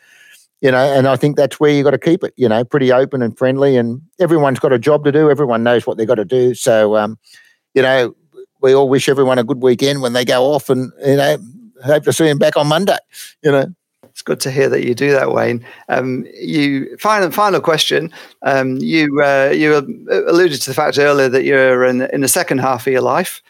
you 0.62 0.72
know, 0.72 0.78
and 0.78 1.08
I 1.08 1.16
think 1.16 1.38
that's 1.38 1.60
where 1.60 1.72
you 1.72 1.84
got 1.84 1.92
to 1.92 1.98
keep 1.98 2.24
it, 2.24 2.34
you 2.36 2.50
know, 2.50 2.64
pretty 2.64 2.92
open 2.92 3.22
and 3.22 3.38
friendly. 3.38 3.78
And 3.78 4.02
everyone's 4.20 4.60
got 4.60 4.74
a 4.74 4.80
job 4.80 5.04
to 5.06 5.12
do. 5.12 5.30
Everyone 5.30 5.64
knows 5.64 5.86
what 5.86 5.98
they've 5.98 6.08
got 6.08 6.16
to 6.16 6.26
do. 6.26 6.56
So, 6.56 6.96
um, 6.96 7.18
you 7.74 7.82
know, 7.82 8.16
we 8.62 8.74
all 8.74 8.90
wish 8.90 9.08
everyone 9.08 9.38
a 9.38 9.44
good 9.44 9.62
weekend 9.62 10.02
when 10.02 10.14
they 10.14 10.26
go 10.26 10.46
off, 10.46 10.70
and 10.70 10.92
you 11.06 11.16
know, 11.16 11.38
hope 11.86 12.04
to 12.06 12.14
see 12.14 12.26
them 12.26 12.40
back 12.40 12.58
on 12.58 12.68
Monday. 12.68 12.98
You 13.44 13.52
know. 13.52 13.66
It's 14.04 14.24
good 14.24 14.40
to 14.40 14.52
hear 14.52 14.68
that 14.70 14.84
you 14.84 14.96
do 14.96 15.12
that, 15.12 15.32
Wayne. 15.32 15.64
Um, 15.90 16.26
you 16.34 16.98
final 16.98 17.30
final 17.30 17.62
question. 17.62 18.12
Um, 18.42 18.78
you 18.78 19.22
uh, 19.22 19.54
you 19.56 19.78
alluded 20.10 20.60
to 20.60 20.72
the 20.72 20.74
fact 20.74 20.98
earlier 20.98 21.30
that 21.30 21.44
you're 21.44 21.86
in, 21.86 22.02
in 22.02 22.22
the 22.22 22.28
second 22.28 22.58
half 22.58 22.88
of 22.88 22.94
your 22.94 23.04
life. 23.04 23.44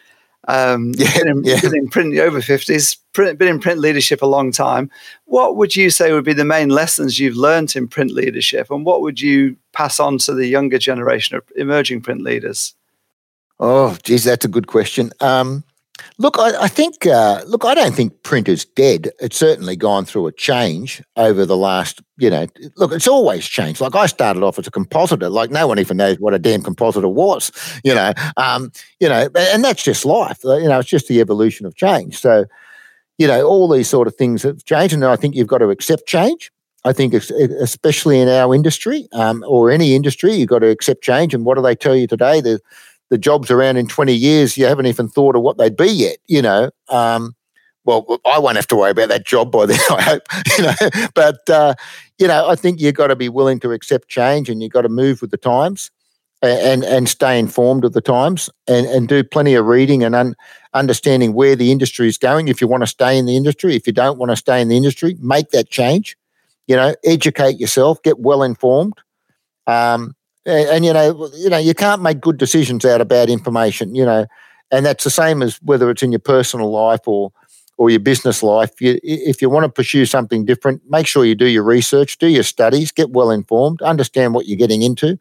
Um, 0.48 0.92
yeah, 0.96 1.12
been, 1.18 1.28
in, 1.28 1.44
yeah. 1.44 1.60
been 1.60 1.76
in 1.76 1.88
print 1.88 2.18
over 2.18 2.40
50s, 2.40 2.96
print, 3.12 3.38
been 3.38 3.48
in 3.48 3.60
print 3.60 3.80
leadership 3.80 4.22
a 4.22 4.26
long 4.26 4.50
time. 4.50 4.90
What 5.26 5.56
would 5.56 5.76
you 5.76 5.90
say 5.90 6.12
would 6.12 6.24
be 6.24 6.32
the 6.32 6.44
main 6.44 6.70
lessons 6.70 7.20
you've 7.20 7.36
learned 7.36 7.76
in 7.76 7.86
print 7.86 8.12
leadership, 8.12 8.70
and 8.70 8.84
what 8.84 9.02
would 9.02 9.20
you 9.20 9.56
pass 9.72 10.00
on 10.00 10.18
to 10.18 10.34
the 10.34 10.46
younger 10.46 10.78
generation 10.78 11.36
of 11.36 11.44
emerging 11.54 12.00
print 12.00 12.22
leaders? 12.22 12.74
Oh, 13.60 13.96
geez, 14.02 14.24
that's 14.24 14.44
a 14.44 14.48
good 14.48 14.66
question. 14.68 15.12
Um, 15.20 15.64
Look, 16.18 16.38
I, 16.38 16.64
I 16.64 16.68
think. 16.68 17.06
Uh, 17.06 17.42
look, 17.46 17.64
I 17.64 17.74
don't 17.74 17.94
think 17.94 18.22
print 18.22 18.48
is 18.48 18.64
dead. 18.64 19.10
It's 19.20 19.36
certainly 19.36 19.76
gone 19.76 20.04
through 20.04 20.26
a 20.26 20.32
change 20.32 21.02
over 21.16 21.46
the 21.46 21.56
last. 21.56 22.02
You 22.16 22.30
know, 22.30 22.46
look, 22.76 22.92
it's 22.92 23.08
always 23.08 23.46
changed. 23.46 23.80
Like 23.80 23.94
I 23.94 24.06
started 24.06 24.42
off 24.42 24.58
as 24.58 24.66
a 24.66 24.70
compositor. 24.70 25.28
Like 25.28 25.50
no 25.50 25.66
one 25.66 25.78
even 25.78 25.96
knows 25.96 26.18
what 26.18 26.34
a 26.34 26.38
damn 26.38 26.62
compositor 26.62 27.08
was. 27.08 27.52
You 27.84 27.94
know, 27.94 28.12
um, 28.36 28.72
you 29.00 29.08
know, 29.08 29.28
and 29.36 29.64
that's 29.64 29.82
just 29.82 30.04
life. 30.04 30.38
You 30.44 30.68
know, 30.68 30.80
it's 30.80 30.88
just 30.88 31.08
the 31.08 31.20
evolution 31.20 31.66
of 31.66 31.76
change. 31.76 32.18
So, 32.18 32.46
you 33.18 33.26
know, 33.26 33.46
all 33.46 33.68
these 33.68 33.88
sort 33.88 34.08
of 34.08 34.16
things 34.16 34.42
have 34.42 34.64
changed, 34.64 34.94
and 34.94 35.04
I 35.04 35.16
think 35.16 35.34
you've 35.34 35.46
got 35.46 35.58
to 35.58 35.70
accept 35.70 36.06
change. 36.06 36.50
I 36.84 36.92
think, 36.92 37.12
especially 37.12 38.20
in 38.20 38.28
our 38.28 38.54
industry 38.54 39.08
um, 39.12 39.44
or 39.48 39.70
any 39.70 39.94
industry, 39.96 40.32
you've 40.34 40.48
got 40.48 40.60
to 40.60 40.68
accept 40.68 41.02
change. 41.02 41.34
And 41.34 41.44
what 41.44 41.56
do 41.56 41.62
they 41.62 41.74
tell 41.74 41.96
you 41.96 42.06
today? 42.06 42.40
The 42.40 42.60
the 43.10 43.18
jobs 43.18 43.50
around 43.50 43.76
in 43.76 43.86
20 43.86 44.12
years, 44.12 44.56
you 44.56 44.66
haven't 44.66 44.86
even 44.86 45.08
thought 45.08 45.36
of 45.36 45.42
what 45.42 45.58
they'd 45.58 45.76
be 45.76 45.88
yet, 45.88 46.18
you 46.26 46.42
know. 46.42 46.70
Um, 46.88 47.34
well, 47.84 48.20
I 48.26 48.38
won't 48.38 48.56
have 48.56 48.66
to 48.68 48.76
worry 48.76 48.90
about 48.90 49.08
that 49.08 49.26
job 49.26 49.50
by 49.50 49.66
then, 49.66 49.78
I 49.90 50.02
hope, 50.02 50.22
you 50.58 50.64
know. 50.64 51.08
But, 51.14 51.48
uh, 51.48 51.74
you 52.18 52.26
know, 52.26 52.48
I 52.48 52.54
think 52.54 52.80
you've 52.80 52.94
got 52.94 53.06
to 53.06 53.16
be 53.16 53.28
willing 53.28 53.60
to 53.60 53.72
accept 53.72 54.08
change 54.08 54.50
and 54.50 54.62
you've 54.62 54.72
got 54.72 54.82
to 54.82 54.88
move 54.88 55.22
with 55.22 55.30
the 55.30 55.38
times 55.38 55.90
and, 56.42 56.84
and 56.84 57.08
stay 57.08 57.38
informed 57.38 57.84
of 57.84 57.94
the 57.94 58.00
times 58.00 58.50
and, 58.68 58.86
and 58.86 59.08
do 59.08 59.24
plenty 59.24 59.54
of 59.54 59.66
reading 59.66 60.04
and 60.04 60.14
un, 60.14 60.34
understanding 60.74 61.32
where 61.32 61.56
the 61.56 61.72
industry 61.72 62.08
is 62.08 62.18
going. 62.18 62.48
If 62.48 62.60
you 62.60 62.68
want 62.68 62.82
to 62.82 62.86
stay 62.86 63.16
in 63.16 63.26
the 63.26 63.36
industry, 63.36 63.74
if 63.74 63.86
you 63.86 63.92
don't 63.92 64.18
want 64.18 64.30
to 64.30 64.36
stay 64.36 64.60
in 64.60 64.68
the 64.68 64.76
industry, 64.76 65.16
make 65.20 65.50
that 65.50 65.70
change. 65.70 66.16
You 66.66 66.76
know, 66.76 66.94
educate 67.04 67.58
yourself, 67.58 68.02
get 68.02 68.18
well 68.18 68.42
informed. 68.42 68.94
Um, 69.66 70.14
and, 70.48 70.84
you 70.84 70.92
know, 70.92 71.30
you 71.34 71.48
know, 71.48 71.58
you 71.58 71.74
can't 71.74 72.02
make 72.02 72.20
good 72.20 72.38
decisions 72.38 72.84
out 72.84 73.00
of 73.00 73.08
bad 73.08 73.28
information. 73.28 73.94
You 73.94 74.04
know, 74.04 74.26
and 74.70 74.84
that's 74.84 75.04
the 75.04 75.10
same 75.10 75.42
as 75.42 75.56
whether 75.62 75.90
it's 75.90 76.02
in 76.02 76.12
your 76.12 76.18
personal 76.18 76.70
life 76.70 77.06
or 77.06 77.32
or 77.76 77.90
your 77.90 78.00
business 78.00 78.42
life. 78.42 78.80
You, 78.80 78.98
if 79.02 79.40
you 79.40 79.48
want 79.48 79.64
to 79.64 79.68
pursue 79.68 80.04
something 80.04 80.44
different, 80.44 80.82
make 80.88 81.06
sure 81.06 81.24
you 81.24 81.36
do 81.36 81.46
your 81.46 81.62
research, 81.62 82.18
do 82.18 82.26
your 82.26 82.42
studies, 82.42 82.90
get 82.90 83.10
well 83.10 83.30
informed, 83.30 83.80
understand 83.82 84.34
what 84.34 84.46
you're 84.46 84.58
getting 84.58 84.82
into, 84.82 85.18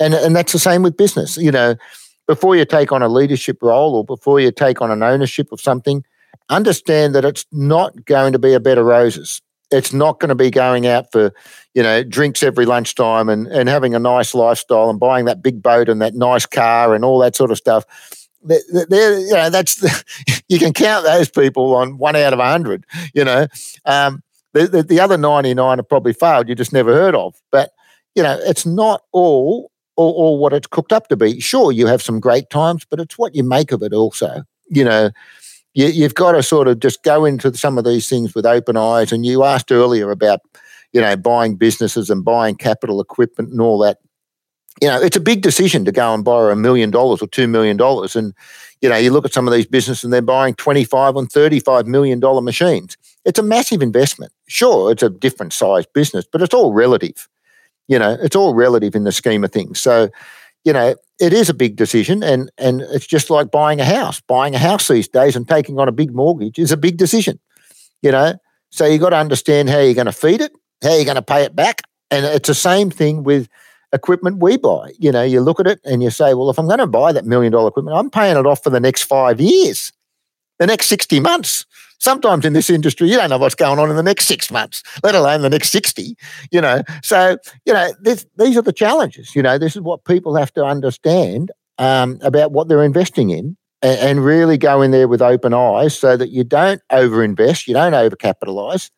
and 0.00 0.14
and 0.14 0.34
that's 0.34 0.52
the 0.52 0.58
same 0.58 0.82
with 0.82 0.96
business. 0.96 1.36
You 1.36 1.52
know, 1.52 1.76
before 2.26 2.56
you 2.56 2.64
take 2.64 2.92
on 2.92 3.02
a 3.02 3.08
leadership 3.08 3.58
role 3.62 3.94
or 3.94 4.04
before 4.04 4.40
you 4.40 4.50
take 4.50 4.82
on 4.82 4.90
an 4.90 5.02
ownership 5.02 5.52
of 5.52 5.60
something, 5.60 6.04
understand 6.48 7.14
that 7.14 7.24
it's 7.24 7.46
not 7.52 8.04
going 8.04 8.32
to 8.32 8.38
be 8.38 8.52
a 8.52 8.60
bed 8.60 8.78
of 8.78 8.86
roses 8.86 9.40
it's 9.70 9.92
not 9.92 10.20
going 10.20 10.28
to 10.28 10.34
be 10.34 10.50
going 10.50 10.86
out 10.86 11.10
for 11.10 11.32
you 11.74 11.82
know 11.82 12.02
drinks 12.02 12.42
every 12.42 12.66
lunchtime 12.66 13.28
and 13.28 13.46
and 13.48 13.68
having 13.68 13.94
a 13.94 13.98
nice 13.98 14.34
lifestyle 14.34 14.90
and 14.90 15.00
buying 15.00 15.24
that 15.24 15.42
big 15.42 15.62
boat 15.62 15.88
and 15.88 16.00
that 16.00 16.14
nice 16.14 16.46
car 16.46 16.94
and 16.94 17.04
all 17.04 17.18
that 17.18 17.36
sort 17.36 17.50
of 17.50 17.58
stuff. 17.58 17.84
They're, 18.42 19.18
you 19.18 19.32
know 19.32 19.50
that's 19.50 19.76
the, 19.76 20.04
you 20.48 20.58
can 20.58 20.72
count 20.72 21.04
those 21.04 21.28
people 21.28 21.74
on 21.74 21.98
one 21.98 22.16
out 22.16 22.32
of 22.32 22.38
a 22.38 22.46
hundred 22.46 22.84
you 23.14 23.24
know. 23.24 23.46
Um, 23.84 24.22
the, 24.52 24.66
the, 24.68 24.82
the 24.82 25.00
other 25.00 25.18
99 25.18 25.78
have 25.78 25.88
probably 25.88 26.14
failed 26.14 26.48
you 26.48 26.54
just 26.54 26.72
never 26.72 26.94
heard 26.94 27.14
of. 27.14 27.34
But 27.50 27.72
you 28.14 28.22
know 28.22 28.38
it's 28.42 28.64
not 28.64 29.02
all 29.12 29.70
or, 29.96 30.14
or 30.14 30.38
what 30.38 30.52
it's 30.52 30.66
cooked 30.66 30.92
up 30.92 31.08
to 31.08 31.16
be. 31.16 31.40
Sure 31.40 31.72
you 31.72 31.86
have 31.86 32.02
some 32.02 32.20
great 32.20 32.50
times 32.50 32.86
but 32.88 33.00
it's 33.00 33.18
what 33.18 33.34
you 33.34 33.42
make 33.42 33.72
of 33.72 33.82
it 33.82 33.92
also 33.92 34.44
you 34.68 34.84
know 34.84 35.10
you, 35.76 35.88
you've 35.88 36.14
got 36.14 36.32
to 36.32 36.42
sort 36.42 36.68
of 36.68 36.80
just 36.80 37.02
go 37.02 37.26
into 37.26 37.54
some 37.54 37.76
of 37.76 37.84
these 37.84 38.08
things 38.08 38.34
with 38.34 38.46
open 38.46 38.78
eyes. 38.78 39.12
And 39.12 39.26
you 39.26 39.44
asked 39.44 39.70
earlier 39.70 40.10
about, 40.10 40.40
you 40.92 41.02
know, 41.02 41.16
buying 41.16 41.54
businesses 41.54 42.08
and 42.08 42.24
buying 42.24 42.56
capital 42.56 42.98
equipment 43.00 43.50
and 43.50 43.60
all 43.60 43.78
that. 43.80 43.98
You 44.80 44.88
know, 44.88 45.00
it's 45.00 45.16
a 45.16 45.20
big 45.20 45.42
decision 45.42 45.84
to 45.84 45.92
go 45.92 46.14
and 46.14 46.24
borrow 46.24 46.50
a 46.50 46.56
million 46.56 46.90
dollars 46.90 47.20
or 47.20 47.26
two 47.26 47.46
million 47.46 47.76
dollars. 47.76 48.16
And, 48.16 48.32
you 48.80 48.88
know, 48.88 48.96
you 48.96 49.10
look 49.10 49.26
at 49.26 49.34
some 49.34 49.46
of 49.46 49.52
these 49.52 49.66
businesses 49.66 50.02
and 50.02 50.12
they're 50.12 50.22
buying 50.22 50.54
25 50.54 51.16
and 51.16 51.30
35 51.30 51.86
million 51.86 52.20
dollar 52.20 52.40
machines. 52.40 52.96
It's 53.26 53.38
a 53.38 53.42
massive 53.42 53.82
investment. 53.82 54.32
Sure, 54.48 54.90
it's 54.90 55.02
a 55.02 55.10
different 55.10 55.52
size 55.52 55.84
business, 55.86 56.24
but 56.30 56.40
it's 56.40 56.54
all 56.54 56.72
relative. 56.72 57.28
You 57.86 57.98
know, 57.98 58.16
it's 58.22 58.36
all 58.36 58.54
relative 58.54 58.94
in 58.94 59.04
the 59.04 59.12
scheme 59.12 59.44
of 59.44 59.52
things. 59.52 59.78
So, 59.78 60.08
you 60.64 60.72
know, 60.72 60.94
it 61.18 61.32
is 61.32 61.48
a 61.48 61.54
big 61.54 61.76
decision 61.76 62.22
and 62.22 62.50
and 62.58 62.82
it's 62.82 63.06
just 63.06 63.30
like 63.30 63.50
buying 63.50 63.80
a 63.80 63.84
house. 63.84 64.20
Buying 64.20 64.54
a 64.54 64.58
house 64.58 64.88
these 64.88 65.08
days 65.08 65.36
and 65.36 65.48
taking 65.48 65.78
on 65.78 65.88
a 65.88 65.92
big 65.92 66.14
mortgage 66.14 66.58
is 66.58 66.72
a 66.72 66.76
big 66.76 66.96
decision. 66.96 67.38
You 68.02 68.12
know, 68.12 68.34
so 68.70 68.84
you 68.84 68.98
got 68.98 69.10
to 69.10 69.16
understand 69.16 69.70
how 69.70 69.78
you're 69.78 69.94
going 69.94 70.06
to 70.06 70.12
feed 70.12 70.40
it, 70.40 70.52
how 70.82 70.94
you're 70.94 71.04
going 71.04 71.16
to 71.16 71.22
pay 71.22 71.42
it 71.44 71.56
back, 71.56 71.82
and 72.10 72.24
it's 72.26 72.48
the 72.48 72.54
same 72.54 72.90
thing 72.90 73.24
with 73.24 73.48
equipment 73.92 74.38
we 74.42 74.56
buy. 74.58 74.92
You 74.98 75.12
know, 75.12 75.22
you 75.22 75.40
look 75.40 75.60
at 75.60 75.66
it 75.66 75.80
and 75.84 76.02
you 76.02 76.10
say, 76.10 76.34
well, 76.34 76.50
if 76.50 76.58
I'm 76.58 76.66
going 76.66 76.78
to 76.78 76.86
buy 76.86 77.12
that 77.12 77.24
million 77.24 77.52
dollar 77.52 77.68
equipment, 77.68 77.96
I'm 77.96 78.10
paying 78.10 78.36
it 78.36 78.46
off 78.46 78.62
for 78.62 78.70
the 78.70 78.80
next 78.80 79.04
five 79.04 79.40
years, 79.40 79.92
the 80.58 80.66
next 80.66 80.86
60 80.86 81.20
months 81.20 81.64
sometimes 81.98 82.44
in 82.44 82.52
this 82.52 82.70
industry, 82.70 83.08
you 83.08 83.16
don't 83.16 83.30
know 83.30 83.38
what's 83.38 83.54
going 83.54 83.78
on 83.78 83.90
in 83.90 83.96
the 83.96 84.02
next 84.02 84.26
six 84.26 84.50
months, 84.50 84.82
let 85.02 85.14
alone 85.14 85.42
the 85.42 85.50
next 85.50 85.70
60, 85.70 86.16
you 86.50 86.60
know. 86.60 86.82
So, 87.02 87.38
you 87.64 87.72
know, 87.72 87.92
this, 88.00 88.26
these 88.38 88.56
are 88.56 88.62
the 88.62 88.72
challenges. 88.72 89.34
You 89.34 89.42
know, 89.42 89.58
this 89.58 89.76
is 89.76 89.82
what 89.82 90.04
people 90.04 90.34
have 90.36 90.52
to 90.54 90.64
understand 90.64 91.50
um, 91.78 92.18
about 92.22 92.52
what 92.52 92.68
they're 92.68 92.84
investing 92.84 93.30
in 93.30 93.56
and, 93.82 93.98
and, 94.00 94.24
really 94.24 94.56
go 94.56 94.80
in 94.80 94.90
there 94.90 95.08
with 95.08 95.20
open 95.20 95.52
eyes 95.52 95.98
so 95.98 96.16
that 96.16 96.30
you 96.30 96.42
don't 96.42 96.80
overinvest, 96.90 97.66
you 97.66 97.74
don't 97.74 97.92
overcapitalize. 97.92 98.90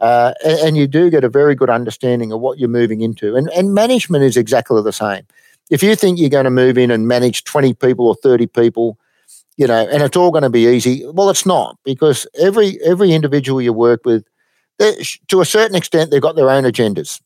Uh, 0.00 0.32
and, 0.44 0.58
and 0.60 0.76
you 0.76 0.86
do 0.86 1.10
get 1.10 1.24
a 1.24 1.28
very 1.28 1.54
good 1.54 1.70
understanding 1.70 2.32
of 2.32 2.40
what 2.40 2.58
you're 2.58 2.68
moving 2.68 3.00
into. 3.00 3.36
And, 3.36 3.48
and 3.50 3.74
management 3.74 4.24
is 4.24 4.36
exactly 4.36 4.82
the 4.82 4.92
same. 4.92 5.24
If 5.70 5.82
you 5.82 5.96
think 5.96 6.18
you're 6.18 6.30
going 6.30 6.44
to 6.44 6.50
move 6.50 6.76
in 6.76 6.90
and 6.90 7.08
manage 7.08 7.44
20 7.44 7.74
people 7.74 8.08
or 8.08 8.14
30 8.14 8.46
people, 8.48 8.98
you 9.56 9.66
know, 9.66 9.86
and 9.88 10.02
it's 10.02 10.16
all 10.16 10.30
going 10.30 10.42
to 10.42 10.50
be 10.50 10.66
easy. 10.66 11.06
Well, 11.12 11.30
it's 11.30 11.46
not 11.46 11.78
because 11.84 12.26
every 12.40 12.78
every 12.84 13.12
individual 13.12 13.62
you 13.62 13.72
work 13.72 14.00
with, 14.04 14.24
to 14.78 15.40
a 15.40 15.44
certain 15.44 15.76
extent, 15.76 16.10
they've 16.10 16.20
got 16.20 16.36
their 16.36 16.50
own 16.50 16.64
agendas, 16.64 17.20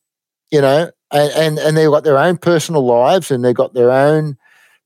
you 0.51 0.61
know, 0.61 0.91
and, 1.11 1.33
and, 1.33 1.59
and 1.59 1.76
they've 1.76 1.91
got 1.91 2.05
their 2.05 2.18
own 2.18 2.37
personal 2.37 2.85
lives 2.85 3.31
and 3.31 3.45
they've 3.45 3.55
got 3.55 3.74
their 3.74 3.91
own 3.91 4.37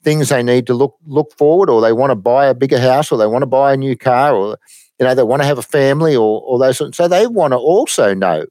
things 0.02 0.28
they 0.28 0.42
need 0.42 0.66
to 0.66 0.74
look 0.74 0.96
look 1.06 1.32
forward 1.36 1.70
or 1.70 1.80
they 1.80 1.92
want 1.92 2.10
to 2.10 2.16
buy 2.16 2.46
a 2.46 2.54
bigger 2.54 2.80
house 2.80 3.12
or 3.12 3.18
they 3.18 3.26
want 3.26 3.42
to 3.42 3.46
buy 3.46 3.72
a 3.72 3.76
new 3.76 3.96
car 3.96 4.34
or 4.34 4.58
you 4.98 5.06
know 5.06 5.14
they 5.14 5.22
want 5.22 5.40
to 5.40 5.46
have 5.46 5.58
a 5.58 5.62
family 5.62 6.16
or, 6.16 6.42
or 6.42 6.58
those 6.58 6.82
so 6.94 7.06
they 7.06 7.26
want 7.26 7.52
to 7.52 7.56
also 7.56 8.12
know 8.12 8.44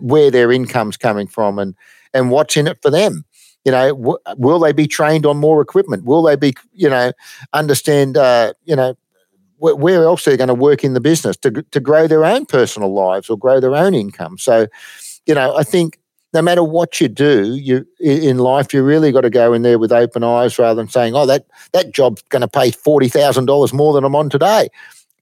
where 0.00 0.30
their 0.30 0.52
income's 0.52 0.96
coming 0.96 1.26
from 1.26 1.58
and 1.58 1.74
and 2.14 2.30
what's 2.30 2.56
in 2.56 2.68
it 2.68 2.78
for 2.82 2.90
them 2.90 3.24
you 3.64 3.72
know 3.72 3.94
w- 3.94 4.18
will 4.36 4.58
they 4.58 4.72
be 4.72 4.86
trained 4.86 5.26
on 5.26 5.36
more 5.36 5.60
equipment 5.60 6.04
will 6.04 6.22
they 6.22 6.36
be 6.36 6.54
you 6.72 6.88
know 6.88 7.12
understand 7.52 8.16
uh, 8.16 8.52
you 8.64 8.76
know 8.76 8.94
wh- 9.58 9.78
where 9.78 10.04
else 10.04 10.24
they're 10.24 10.36
going 10.36 10.48
to 10.48 10.54
work 10.54 10.84
in 10.84 10.94
the 10.94 11.00
business 11.00 11.36
to, 11.36 11.50
to 11.50 11.80
grow 11.80 12.06
their 12.06 12.24
own 12.24 12.46
personal 12.46 12.92
lives 12.92 13.30
or 13.30 13.38
grow 13.38 13.60
their 13.60 13.74
own 13.74 13.94
income 13.94 14.38
so 14.38 14.66
you 15.26 15.34
know 15.34 15.56
i 15.56 15.62
think 15.62 15.98
no 16.34 16.42
matter 16.42 16.64
what 16.64 17.00
you 17.00 17.08
do 17.08 17.54
you 17.54 17.86
in 18.00 18.38
life 18.38 18.72
you 18.72 18.82
really 18.82 19.12
got 19.12 19.20
to 19.22 19.30
go 19.30 19.52
in 19.52 19.62
there 19.62 19.78
with 19.78 19.92
open 19.92 20.24
eyes 20.24 20.58
rather 20.58 20.74
than 20.74 20.88
saying 20.88 21.14
oh 21.14 21.26
that 21.26 21.46
that 21.72 21.92
job's 21.92 22.22
going 22.30 22.42
to 22.42 22.48
pay 22.48 22.70
$40000 22.70 23.72
more 23.72 23.92
than 23.92 24.04
i'm 24.04 24.16
on 24.16 24.30
today 24.30 24.68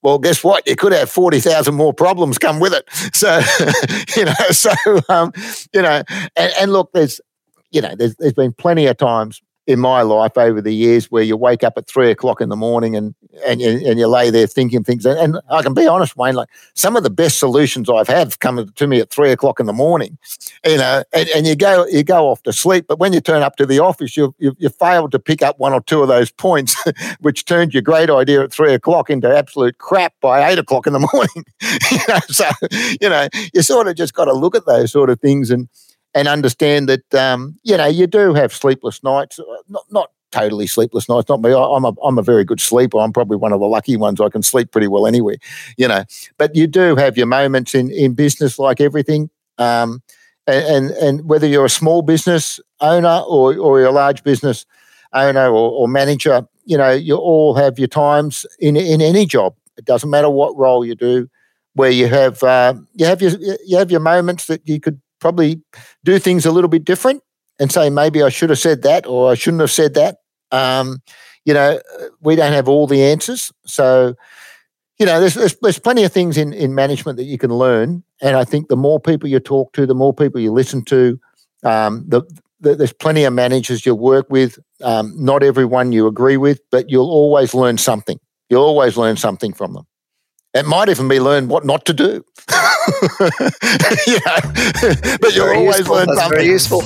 well, 0.03 0.18
guess 0.18 0.43
what? 0.43 0.66
You 0.66 0.76
could 0.76 0.93
have 0.93 1.11
40,000 1.11 1.74
more 1.74 1.93
problems 1.93 2.38
come 2.38 2.59
with 2.61 2.72
it. 2.72 2.88
So, 3.12 3.41
you 4.16 4.24
know, 4.24 4.51
so, 4.51 4.70
um, 5.09 5.32
you 5.74 5.82
know, 5.82 6.03
and, 6.36 6.53
and 6.59 6.72
look, 6.72 6.91
there's, 6.93 7.20
you 7.71 7.81
know, 7.81 7.95
there's, 7.97 8.16
there's 8.16 8.33
been 8.33 8.53
plenty 8.53 8.87
of 8.87 8.97
times 8.97 9.41
in 9.71 9.79
my 9.79 10.03
life 10.03 10.37
over 10.37 10.61
the 10.61 10.75
years 10.75 11.11
where 11.11 11.23
you 11.23 11.37
wake 11.37 11.62
up 11.62 11.75
at 11.77 11.87
three 11.87 12.11
o'clock 12.11 12.41
in 12.41 12.49
the 12.49 12.57
morning 12.57 12.97
and 12.97 13.14
and 13.47 13.61
you, 13.61 13.68
and 13.87 14.01
you 14.01 14.09
lay 14.09 14.29
there 14.29 14.49
thinking 14.49 14.83
things. 14.83 15.07
And, 15.07 15.39
I 15.49 15.62
can 15.62 15.75
be 15.75 15.87
honest, 15.87 16.16
Wayne, 16.16 16.35
like 16.35 16.49
some 16.75 16.97
of 16.97 17.05
the 17.05 17.11
best 17.11 17.39
solutions 17.39 17.89
I've 17.89 18.09
had 18.09 18.39
come 18.41 18.66
to 18.75 18.87
me 18.89 18.99
at 18.99 19.11
three 19.11 19.31
o'clock 19.31 19.61
in 19.61 19.66
the 19.66 19.73
morning, 19.73 20.18
you 20.64 20.77
know, 20.77 21.05
and, 21.12 21.29
and 21.29 21.47
you 21.47 21.55
go 21.55 21.87
you 21.87 22.03
go 22.03 22.29
off 22.29 22.43
to 22.45 22.53
sleep. 22.53 22.87
But 22.89 22.99
when 22.99 23.12
you 23.12 23.21
turn 23.21 23.43
up 23.43 23.57
to 23.57 23.66
the 23.66 23.79
office, 23.79 24.16
you 24.16 24.35
you, 24.39 24.57
you 24.59 24.71
failed 24.71 25.12
to 25.12 25.21
pick 25.21 25.43
up 25.43 25.61
one 25.61 25.73
or 25.73 25.81
two 25.81 26.03
of 26.03 26.09
those 26.09 26.33
points, 26.33 26.75
which 27.21 27.45
turned 27.45 27.73
your 27.73 27.83
great 27.83 28.11
idea 28.11 28.43
at 28.43 28.53
three 28.53 28.75
o'clock 28.75 29.09
into 29.09 29.35
absolute 29.35 29.79
crap 29.79 30.14
by 30.21 30.51
eight 30.51 30.59
o'clock 30.59 30.87
in 30.87 30.95
the 30.95 30.99
morning. 31.12 31.45
you 31.93 31.99
know, 32.09 32.21
so 32.29 32.49
you 33.01 33.09
know, 33.09 33.29
you 33.55 33.62
sort 33.62 33.87
of 33.87 33.95
just 33.95 34.14
got 34.14 34.25
to 34.25 34.33
look 34.33 34.57
at 34.57 34.66
those 34.66 34.91
sort 34.91 35.11
of 35.11 35.21
things 35.21 35.51
and 35.51 35.68
and 36.15 36.29
understand 36.29 36.89
that 36.89 37.15
um, 37.15 37.59
you 37.63 37.77
know 37.77 37.87
you 37.87 38.07
do 38.07 38.35
have 38.35 38.53
sleepless 38.53 39.03
nights, 39.03 39.39
uh, 39.39 39.45
not 39.69 39.85
not 39.91 40.11
totally 40.31 40.67
sleepless 40.67 41.09
nights. 41.09 41.29
Not 41.29 41.41
me. 41.41 41.53
I'm 41.53 41.85
a 41.85 41.93
I'm 42.03 42.19
a 42.19 42.23
very 42.23 42.45
good 42.45 42.61
sleeper. 42.61 42.99
I'm 42.99 43.13
probably 43.13 43.37
one 43.37 43.53
of 43.53 43.61
the 43.61 43.67
lucky 43.67 43.97
ones. 43.97 44.21
I 44.21 44.29
can 44.29 44.43
sleep 44.43 44.73
pretty 44.73 44.89
well 44.89 45.07
anyway, 45.07 45.37
you 45.77 45.89
know. 45.89 46.05
But 46.39 46.55
you 46.55 46.67
do 46.67 46.97
have 46.97 47.17
your 47.17 47.27
moments 47.27 47.75
in 47.75 47.91
in 47.91 48.15
business, 48.15 48.59
like 48.59 48.81
everything. 48.81 49.31
Um, 49.59 50.03
and, 50.47 50.65
and, 50.65 50.91
and 50.93 51.29
whether 51.29 51.47
you're 51.47 51.67
a 51.67 51.71
small 51.71 52.03
business 52.03 52.61
owner 52.81 53.23
or 53.29 53.57
or 53.57 53.83
a 53.85 53.93
large 53.93 54.25
business 54.25 54.67
owner 55.13 55.49
or, 55.49 55.71
or 55.71 55.89
manager, 55.89 56.47
you 56.65 56.77
know, 56.77 56.91
you 56.93 57.17
all 57.17 57.55
have 57.55 57.79
your 57.79 57.89
times 57.89 58.47
in 58.59 58.77
in 58.77 59.01
any 59.01 59.27
job. 59.27 59.55
It 59.77 59.85
doesn't 59.85 60.11
matter 60.11 60.31
what 60.31 60.57
role 60.57 60.85
you 60.85 60.95
do, 60.95 61.29
where 61.75 61.91
you 61.91 62.07
have 62.09 62.43
uh, 62.43 62.75
you 62.95 63.07
have 63.07 63.23
your 63.23 63.33
you 63.65 63.77
have 63.77 63.91
your 63.91 64.01
moments 64.01 64.47
that 64.47 64.67
you 64.69 64.81
could 64.81 65.01
probably 65.21 65.61
do 66.05 66.18
things 66.18 66.47
a 66.47 66.51
little 66.51 66.68
bit 66.68 66.85
different 66.85 67.23
and 67.59 67.71
say 67.71 67.91
maybe 67.91 68.23
I 68.23 68.29
should 68.31 68.51
have 68.51 68.59
said 68.59 68.83
that 68.83 69.07
or 69.07 69.31
I 69.31 69.35
shouldn't 69.35 69.61
have 69.61 69.71
said 69.71 69.95
that. 69.95 70.18
Um, 70.51 71.03
you 71.45 71.55
know, 71.55 71.81
we 72.21 72.37
don't 72.37 72.53
have 72.53 72.68
all 72.68 72.87
the 72.87 73.03
answers, 73.03 73.53
so 73.64 74.14
you 74.99 75.07
know, 75.07 75.18
there's, 75.18 75.33
there's, 75.33 75.57
there's 75.62 75.79
plenty 75.79 76.05
of 76.05 76.12
things 76.12 76.37
in 76.37 76.53
in 76.53 76.75
management 76.75 77.16
that 77.16 77.25
you 77.25 77.39
can 77.39 77.51
learn, 77.51 78.03
and 78.21 78.37
I 78.37 78.45
think 78.45 78.68
the 78.68 78.77
more 78.77 79.01
people 79.01 79.29
you 79.29 79.41
talk 79.41 79.73
to, 79.73 79.87
the 79.87 79.95
more 79.95 80.12
people 80.12 80.41
you 80.41 80.53
listen 80.53 80.85
to, 80.85 81.18
um, 81.64 82.05
the, 82.07 82.23
the, 82.61 82.77
there's 82.77 82.93
plenty 82.93 83.25
of 83.25 83.33
managers 83.33 83.87
you 83.87 83.95
work 83.95 84.27
with. 84.29 84.59
Um, 84.83 85.14
not 85.16 85.43
everyone 85.43 85.93
you 85.93 86.07
agree 86.07 86.37
with, 86.37 86.61
but 86.71 86.91
you'll 86.91 87.11
always 87.11 87.55
learn 87.55 87.79
something. 87.79 88.21
You'll 88.51 88.62
always 88.62 88.97
learn 88.99 89.16
something 89.16 89.55
from 89.55 89.73
them. 89.73 89.87
It 90.53 90.66
might 90.66 90.89
even 90.89 91.09
be 91.09 91.21
learn 91.21 91.49
what 91.49 91.64
not 91.64 91.87
to 91.87 91.95
do. 91.95 92.25
know, 94.26 95.18
but 95.20 95.34
you'll 95.34 95.48
always 95.48 95.78
useful. 95.78 95.96
learn 95.96 96.07
That's 96.07 96.20
something. 96.20 96.38
Very 96.38 96.46
useful. 96.46 96.82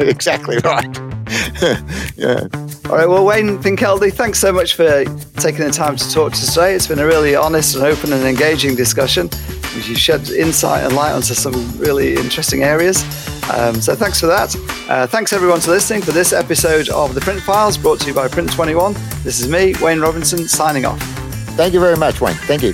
exactly 0.06 0.58
right. 0.58 0.96
yeah. 2.16 2.46
All 2.88 2.96
right. 2.96 3.08
Well, 3.08 3.24
Wayne 3.24 3.58
Finkelde, 3.58 4.12
thanks 4.12 4.38
so 4.38 4.52
much 4.52 4.74
for 4.74 5.04
taking 5.40 5.64
the 5.64 5.70
time 5.72 5.96
to 5.96 6.10
talk 6.10 6.32
to 6.32 6.38
us 6.38 6.54
today. 6.54 6.74
It's 6.74 6.86
been 6.86 6.98
a 6.98 7.06
really 7.06 7.34
honest 7.34 7.74
and 7.74 7.84
open 7.84 8.12
and 8.12 8.24
engaging 8.24 8.76
discussion. 8.76 9.30
You 9.74 9.96
shed 9.96 10.30
insight 10.30 10.84
and 10.84 10.94
light 10.94 11.12
onto 11.12 11.34
some 11.34 11.78
really 11.78 12.14
interesting 12.14 12.62
areas. 12.62 13.02
Um, 13.52 13.80
so 13.80 13.94
thanks 13.94 14.20
for 14.20 14.26
that. 14.26 14.54
Uh, 14.88 15.06
thanks 15.06 15.32
everyone 15.32 15.60
for 15.60 15.72
listening 15.72 16.02
for 16.02 16.12
this 16.12 16.32
episode 16.32 16.88
of 16.90 17.14
the 17.14 17.20
Print 17.20 17.40
Files 17.40 17.76
brought 17.76 18.00
to 18.00 18.06
you 18.06 18.14
by 18.14 18.28
Print 18.28 18.52
21. 18.52 18.94
This 19.22 19.40
is 19.40 19.48
me, 19.48 19.74
Wayne 19.82 20.00
Robinson, 20.00 20.46
signing 20.46 20.84
off. 20.84 21.00
Thank 21.56 21.74
you 21.74 21.80
very 21.80 21.96
much, 21.96 22.20
Wayne. 22.20 22.34
Thank 22.34 22.62
you. 22.62 22.72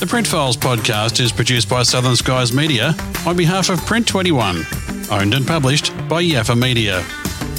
The 0.00 0.06
Print 0.06 0.26
Files 0.26 0.56
podcast 0.56 1.20
is 1.20 1.30
produced 1.30 1.68
by 1.68 1.82
Southern 1.82 2.16
Skies 2.16 2.54
Media 2.54 2.94
on 3.26 3.36
behalf 3.36 3.68
of 3.68 3.84
Print 3.84 4.08
21, 4.08 4.64
owned 5.10 5.34
and 5.34 5.46
published 5.46 5.94
by 6.08 6.24
Yaffa 6.24 6.58
Media. 6.58 7.04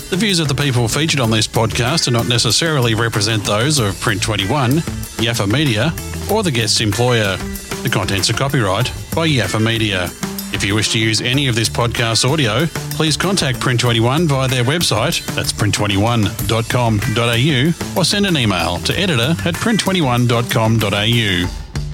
The 0.10 0.18
views 0.18 0.40
of 0.40 0.48
the 0.48 0.56
people 0.56 0.88
featured 0.88 1.20
on 1.20 1.30
this 1.30 1.48
podcast 1.48 2.06
do 2.06 2.12
not 2.12 2.28
necessarily 2.28 2.96
represent 2.96 3.44
those 3.44 3.78
of 3.78 4.02
Print 4.02 4.24
21, 4.24 4.78
Yaffa 5.22 5.48
Media, 5.48 5.94
or 6.32 6.42
the 6.42 6.50
guest's 6.50 6.82
employer. 6.82 7.38
The 7.84 7.92
contents 7.94 8.32
are 8.32 8.34
copyright 8.34 8.88
by 9.14 9.28
Yaffa 9.28 9.64
Media. 9.64 10.06
If 10.52 10.64
you 10.64 10.74
wish 10.74 10.92
to 10.94 11.00
use 11.00 11.22
any 11.22 11.48
of 11.48 11.54
this 11.54 11.70
podcast 11.70 12.28
audio, 12.28 12.66
please 12.96 13.18
contact 13.18 13.60
Print21 13.60 14.26
via 14.26 14.48
their 14.48 14.64
website, 14.64 15.24
that's 15.36 15.54
print21.com.au, 15.54 18.00
or 18.00 18.04
send 18.04 18.26
an 18.26 18.36
email 18.36 18.80
to 18.80 18.98
editor 18.98 19.36
at 19.46 19.54
print21.com.au. 19.54 21.61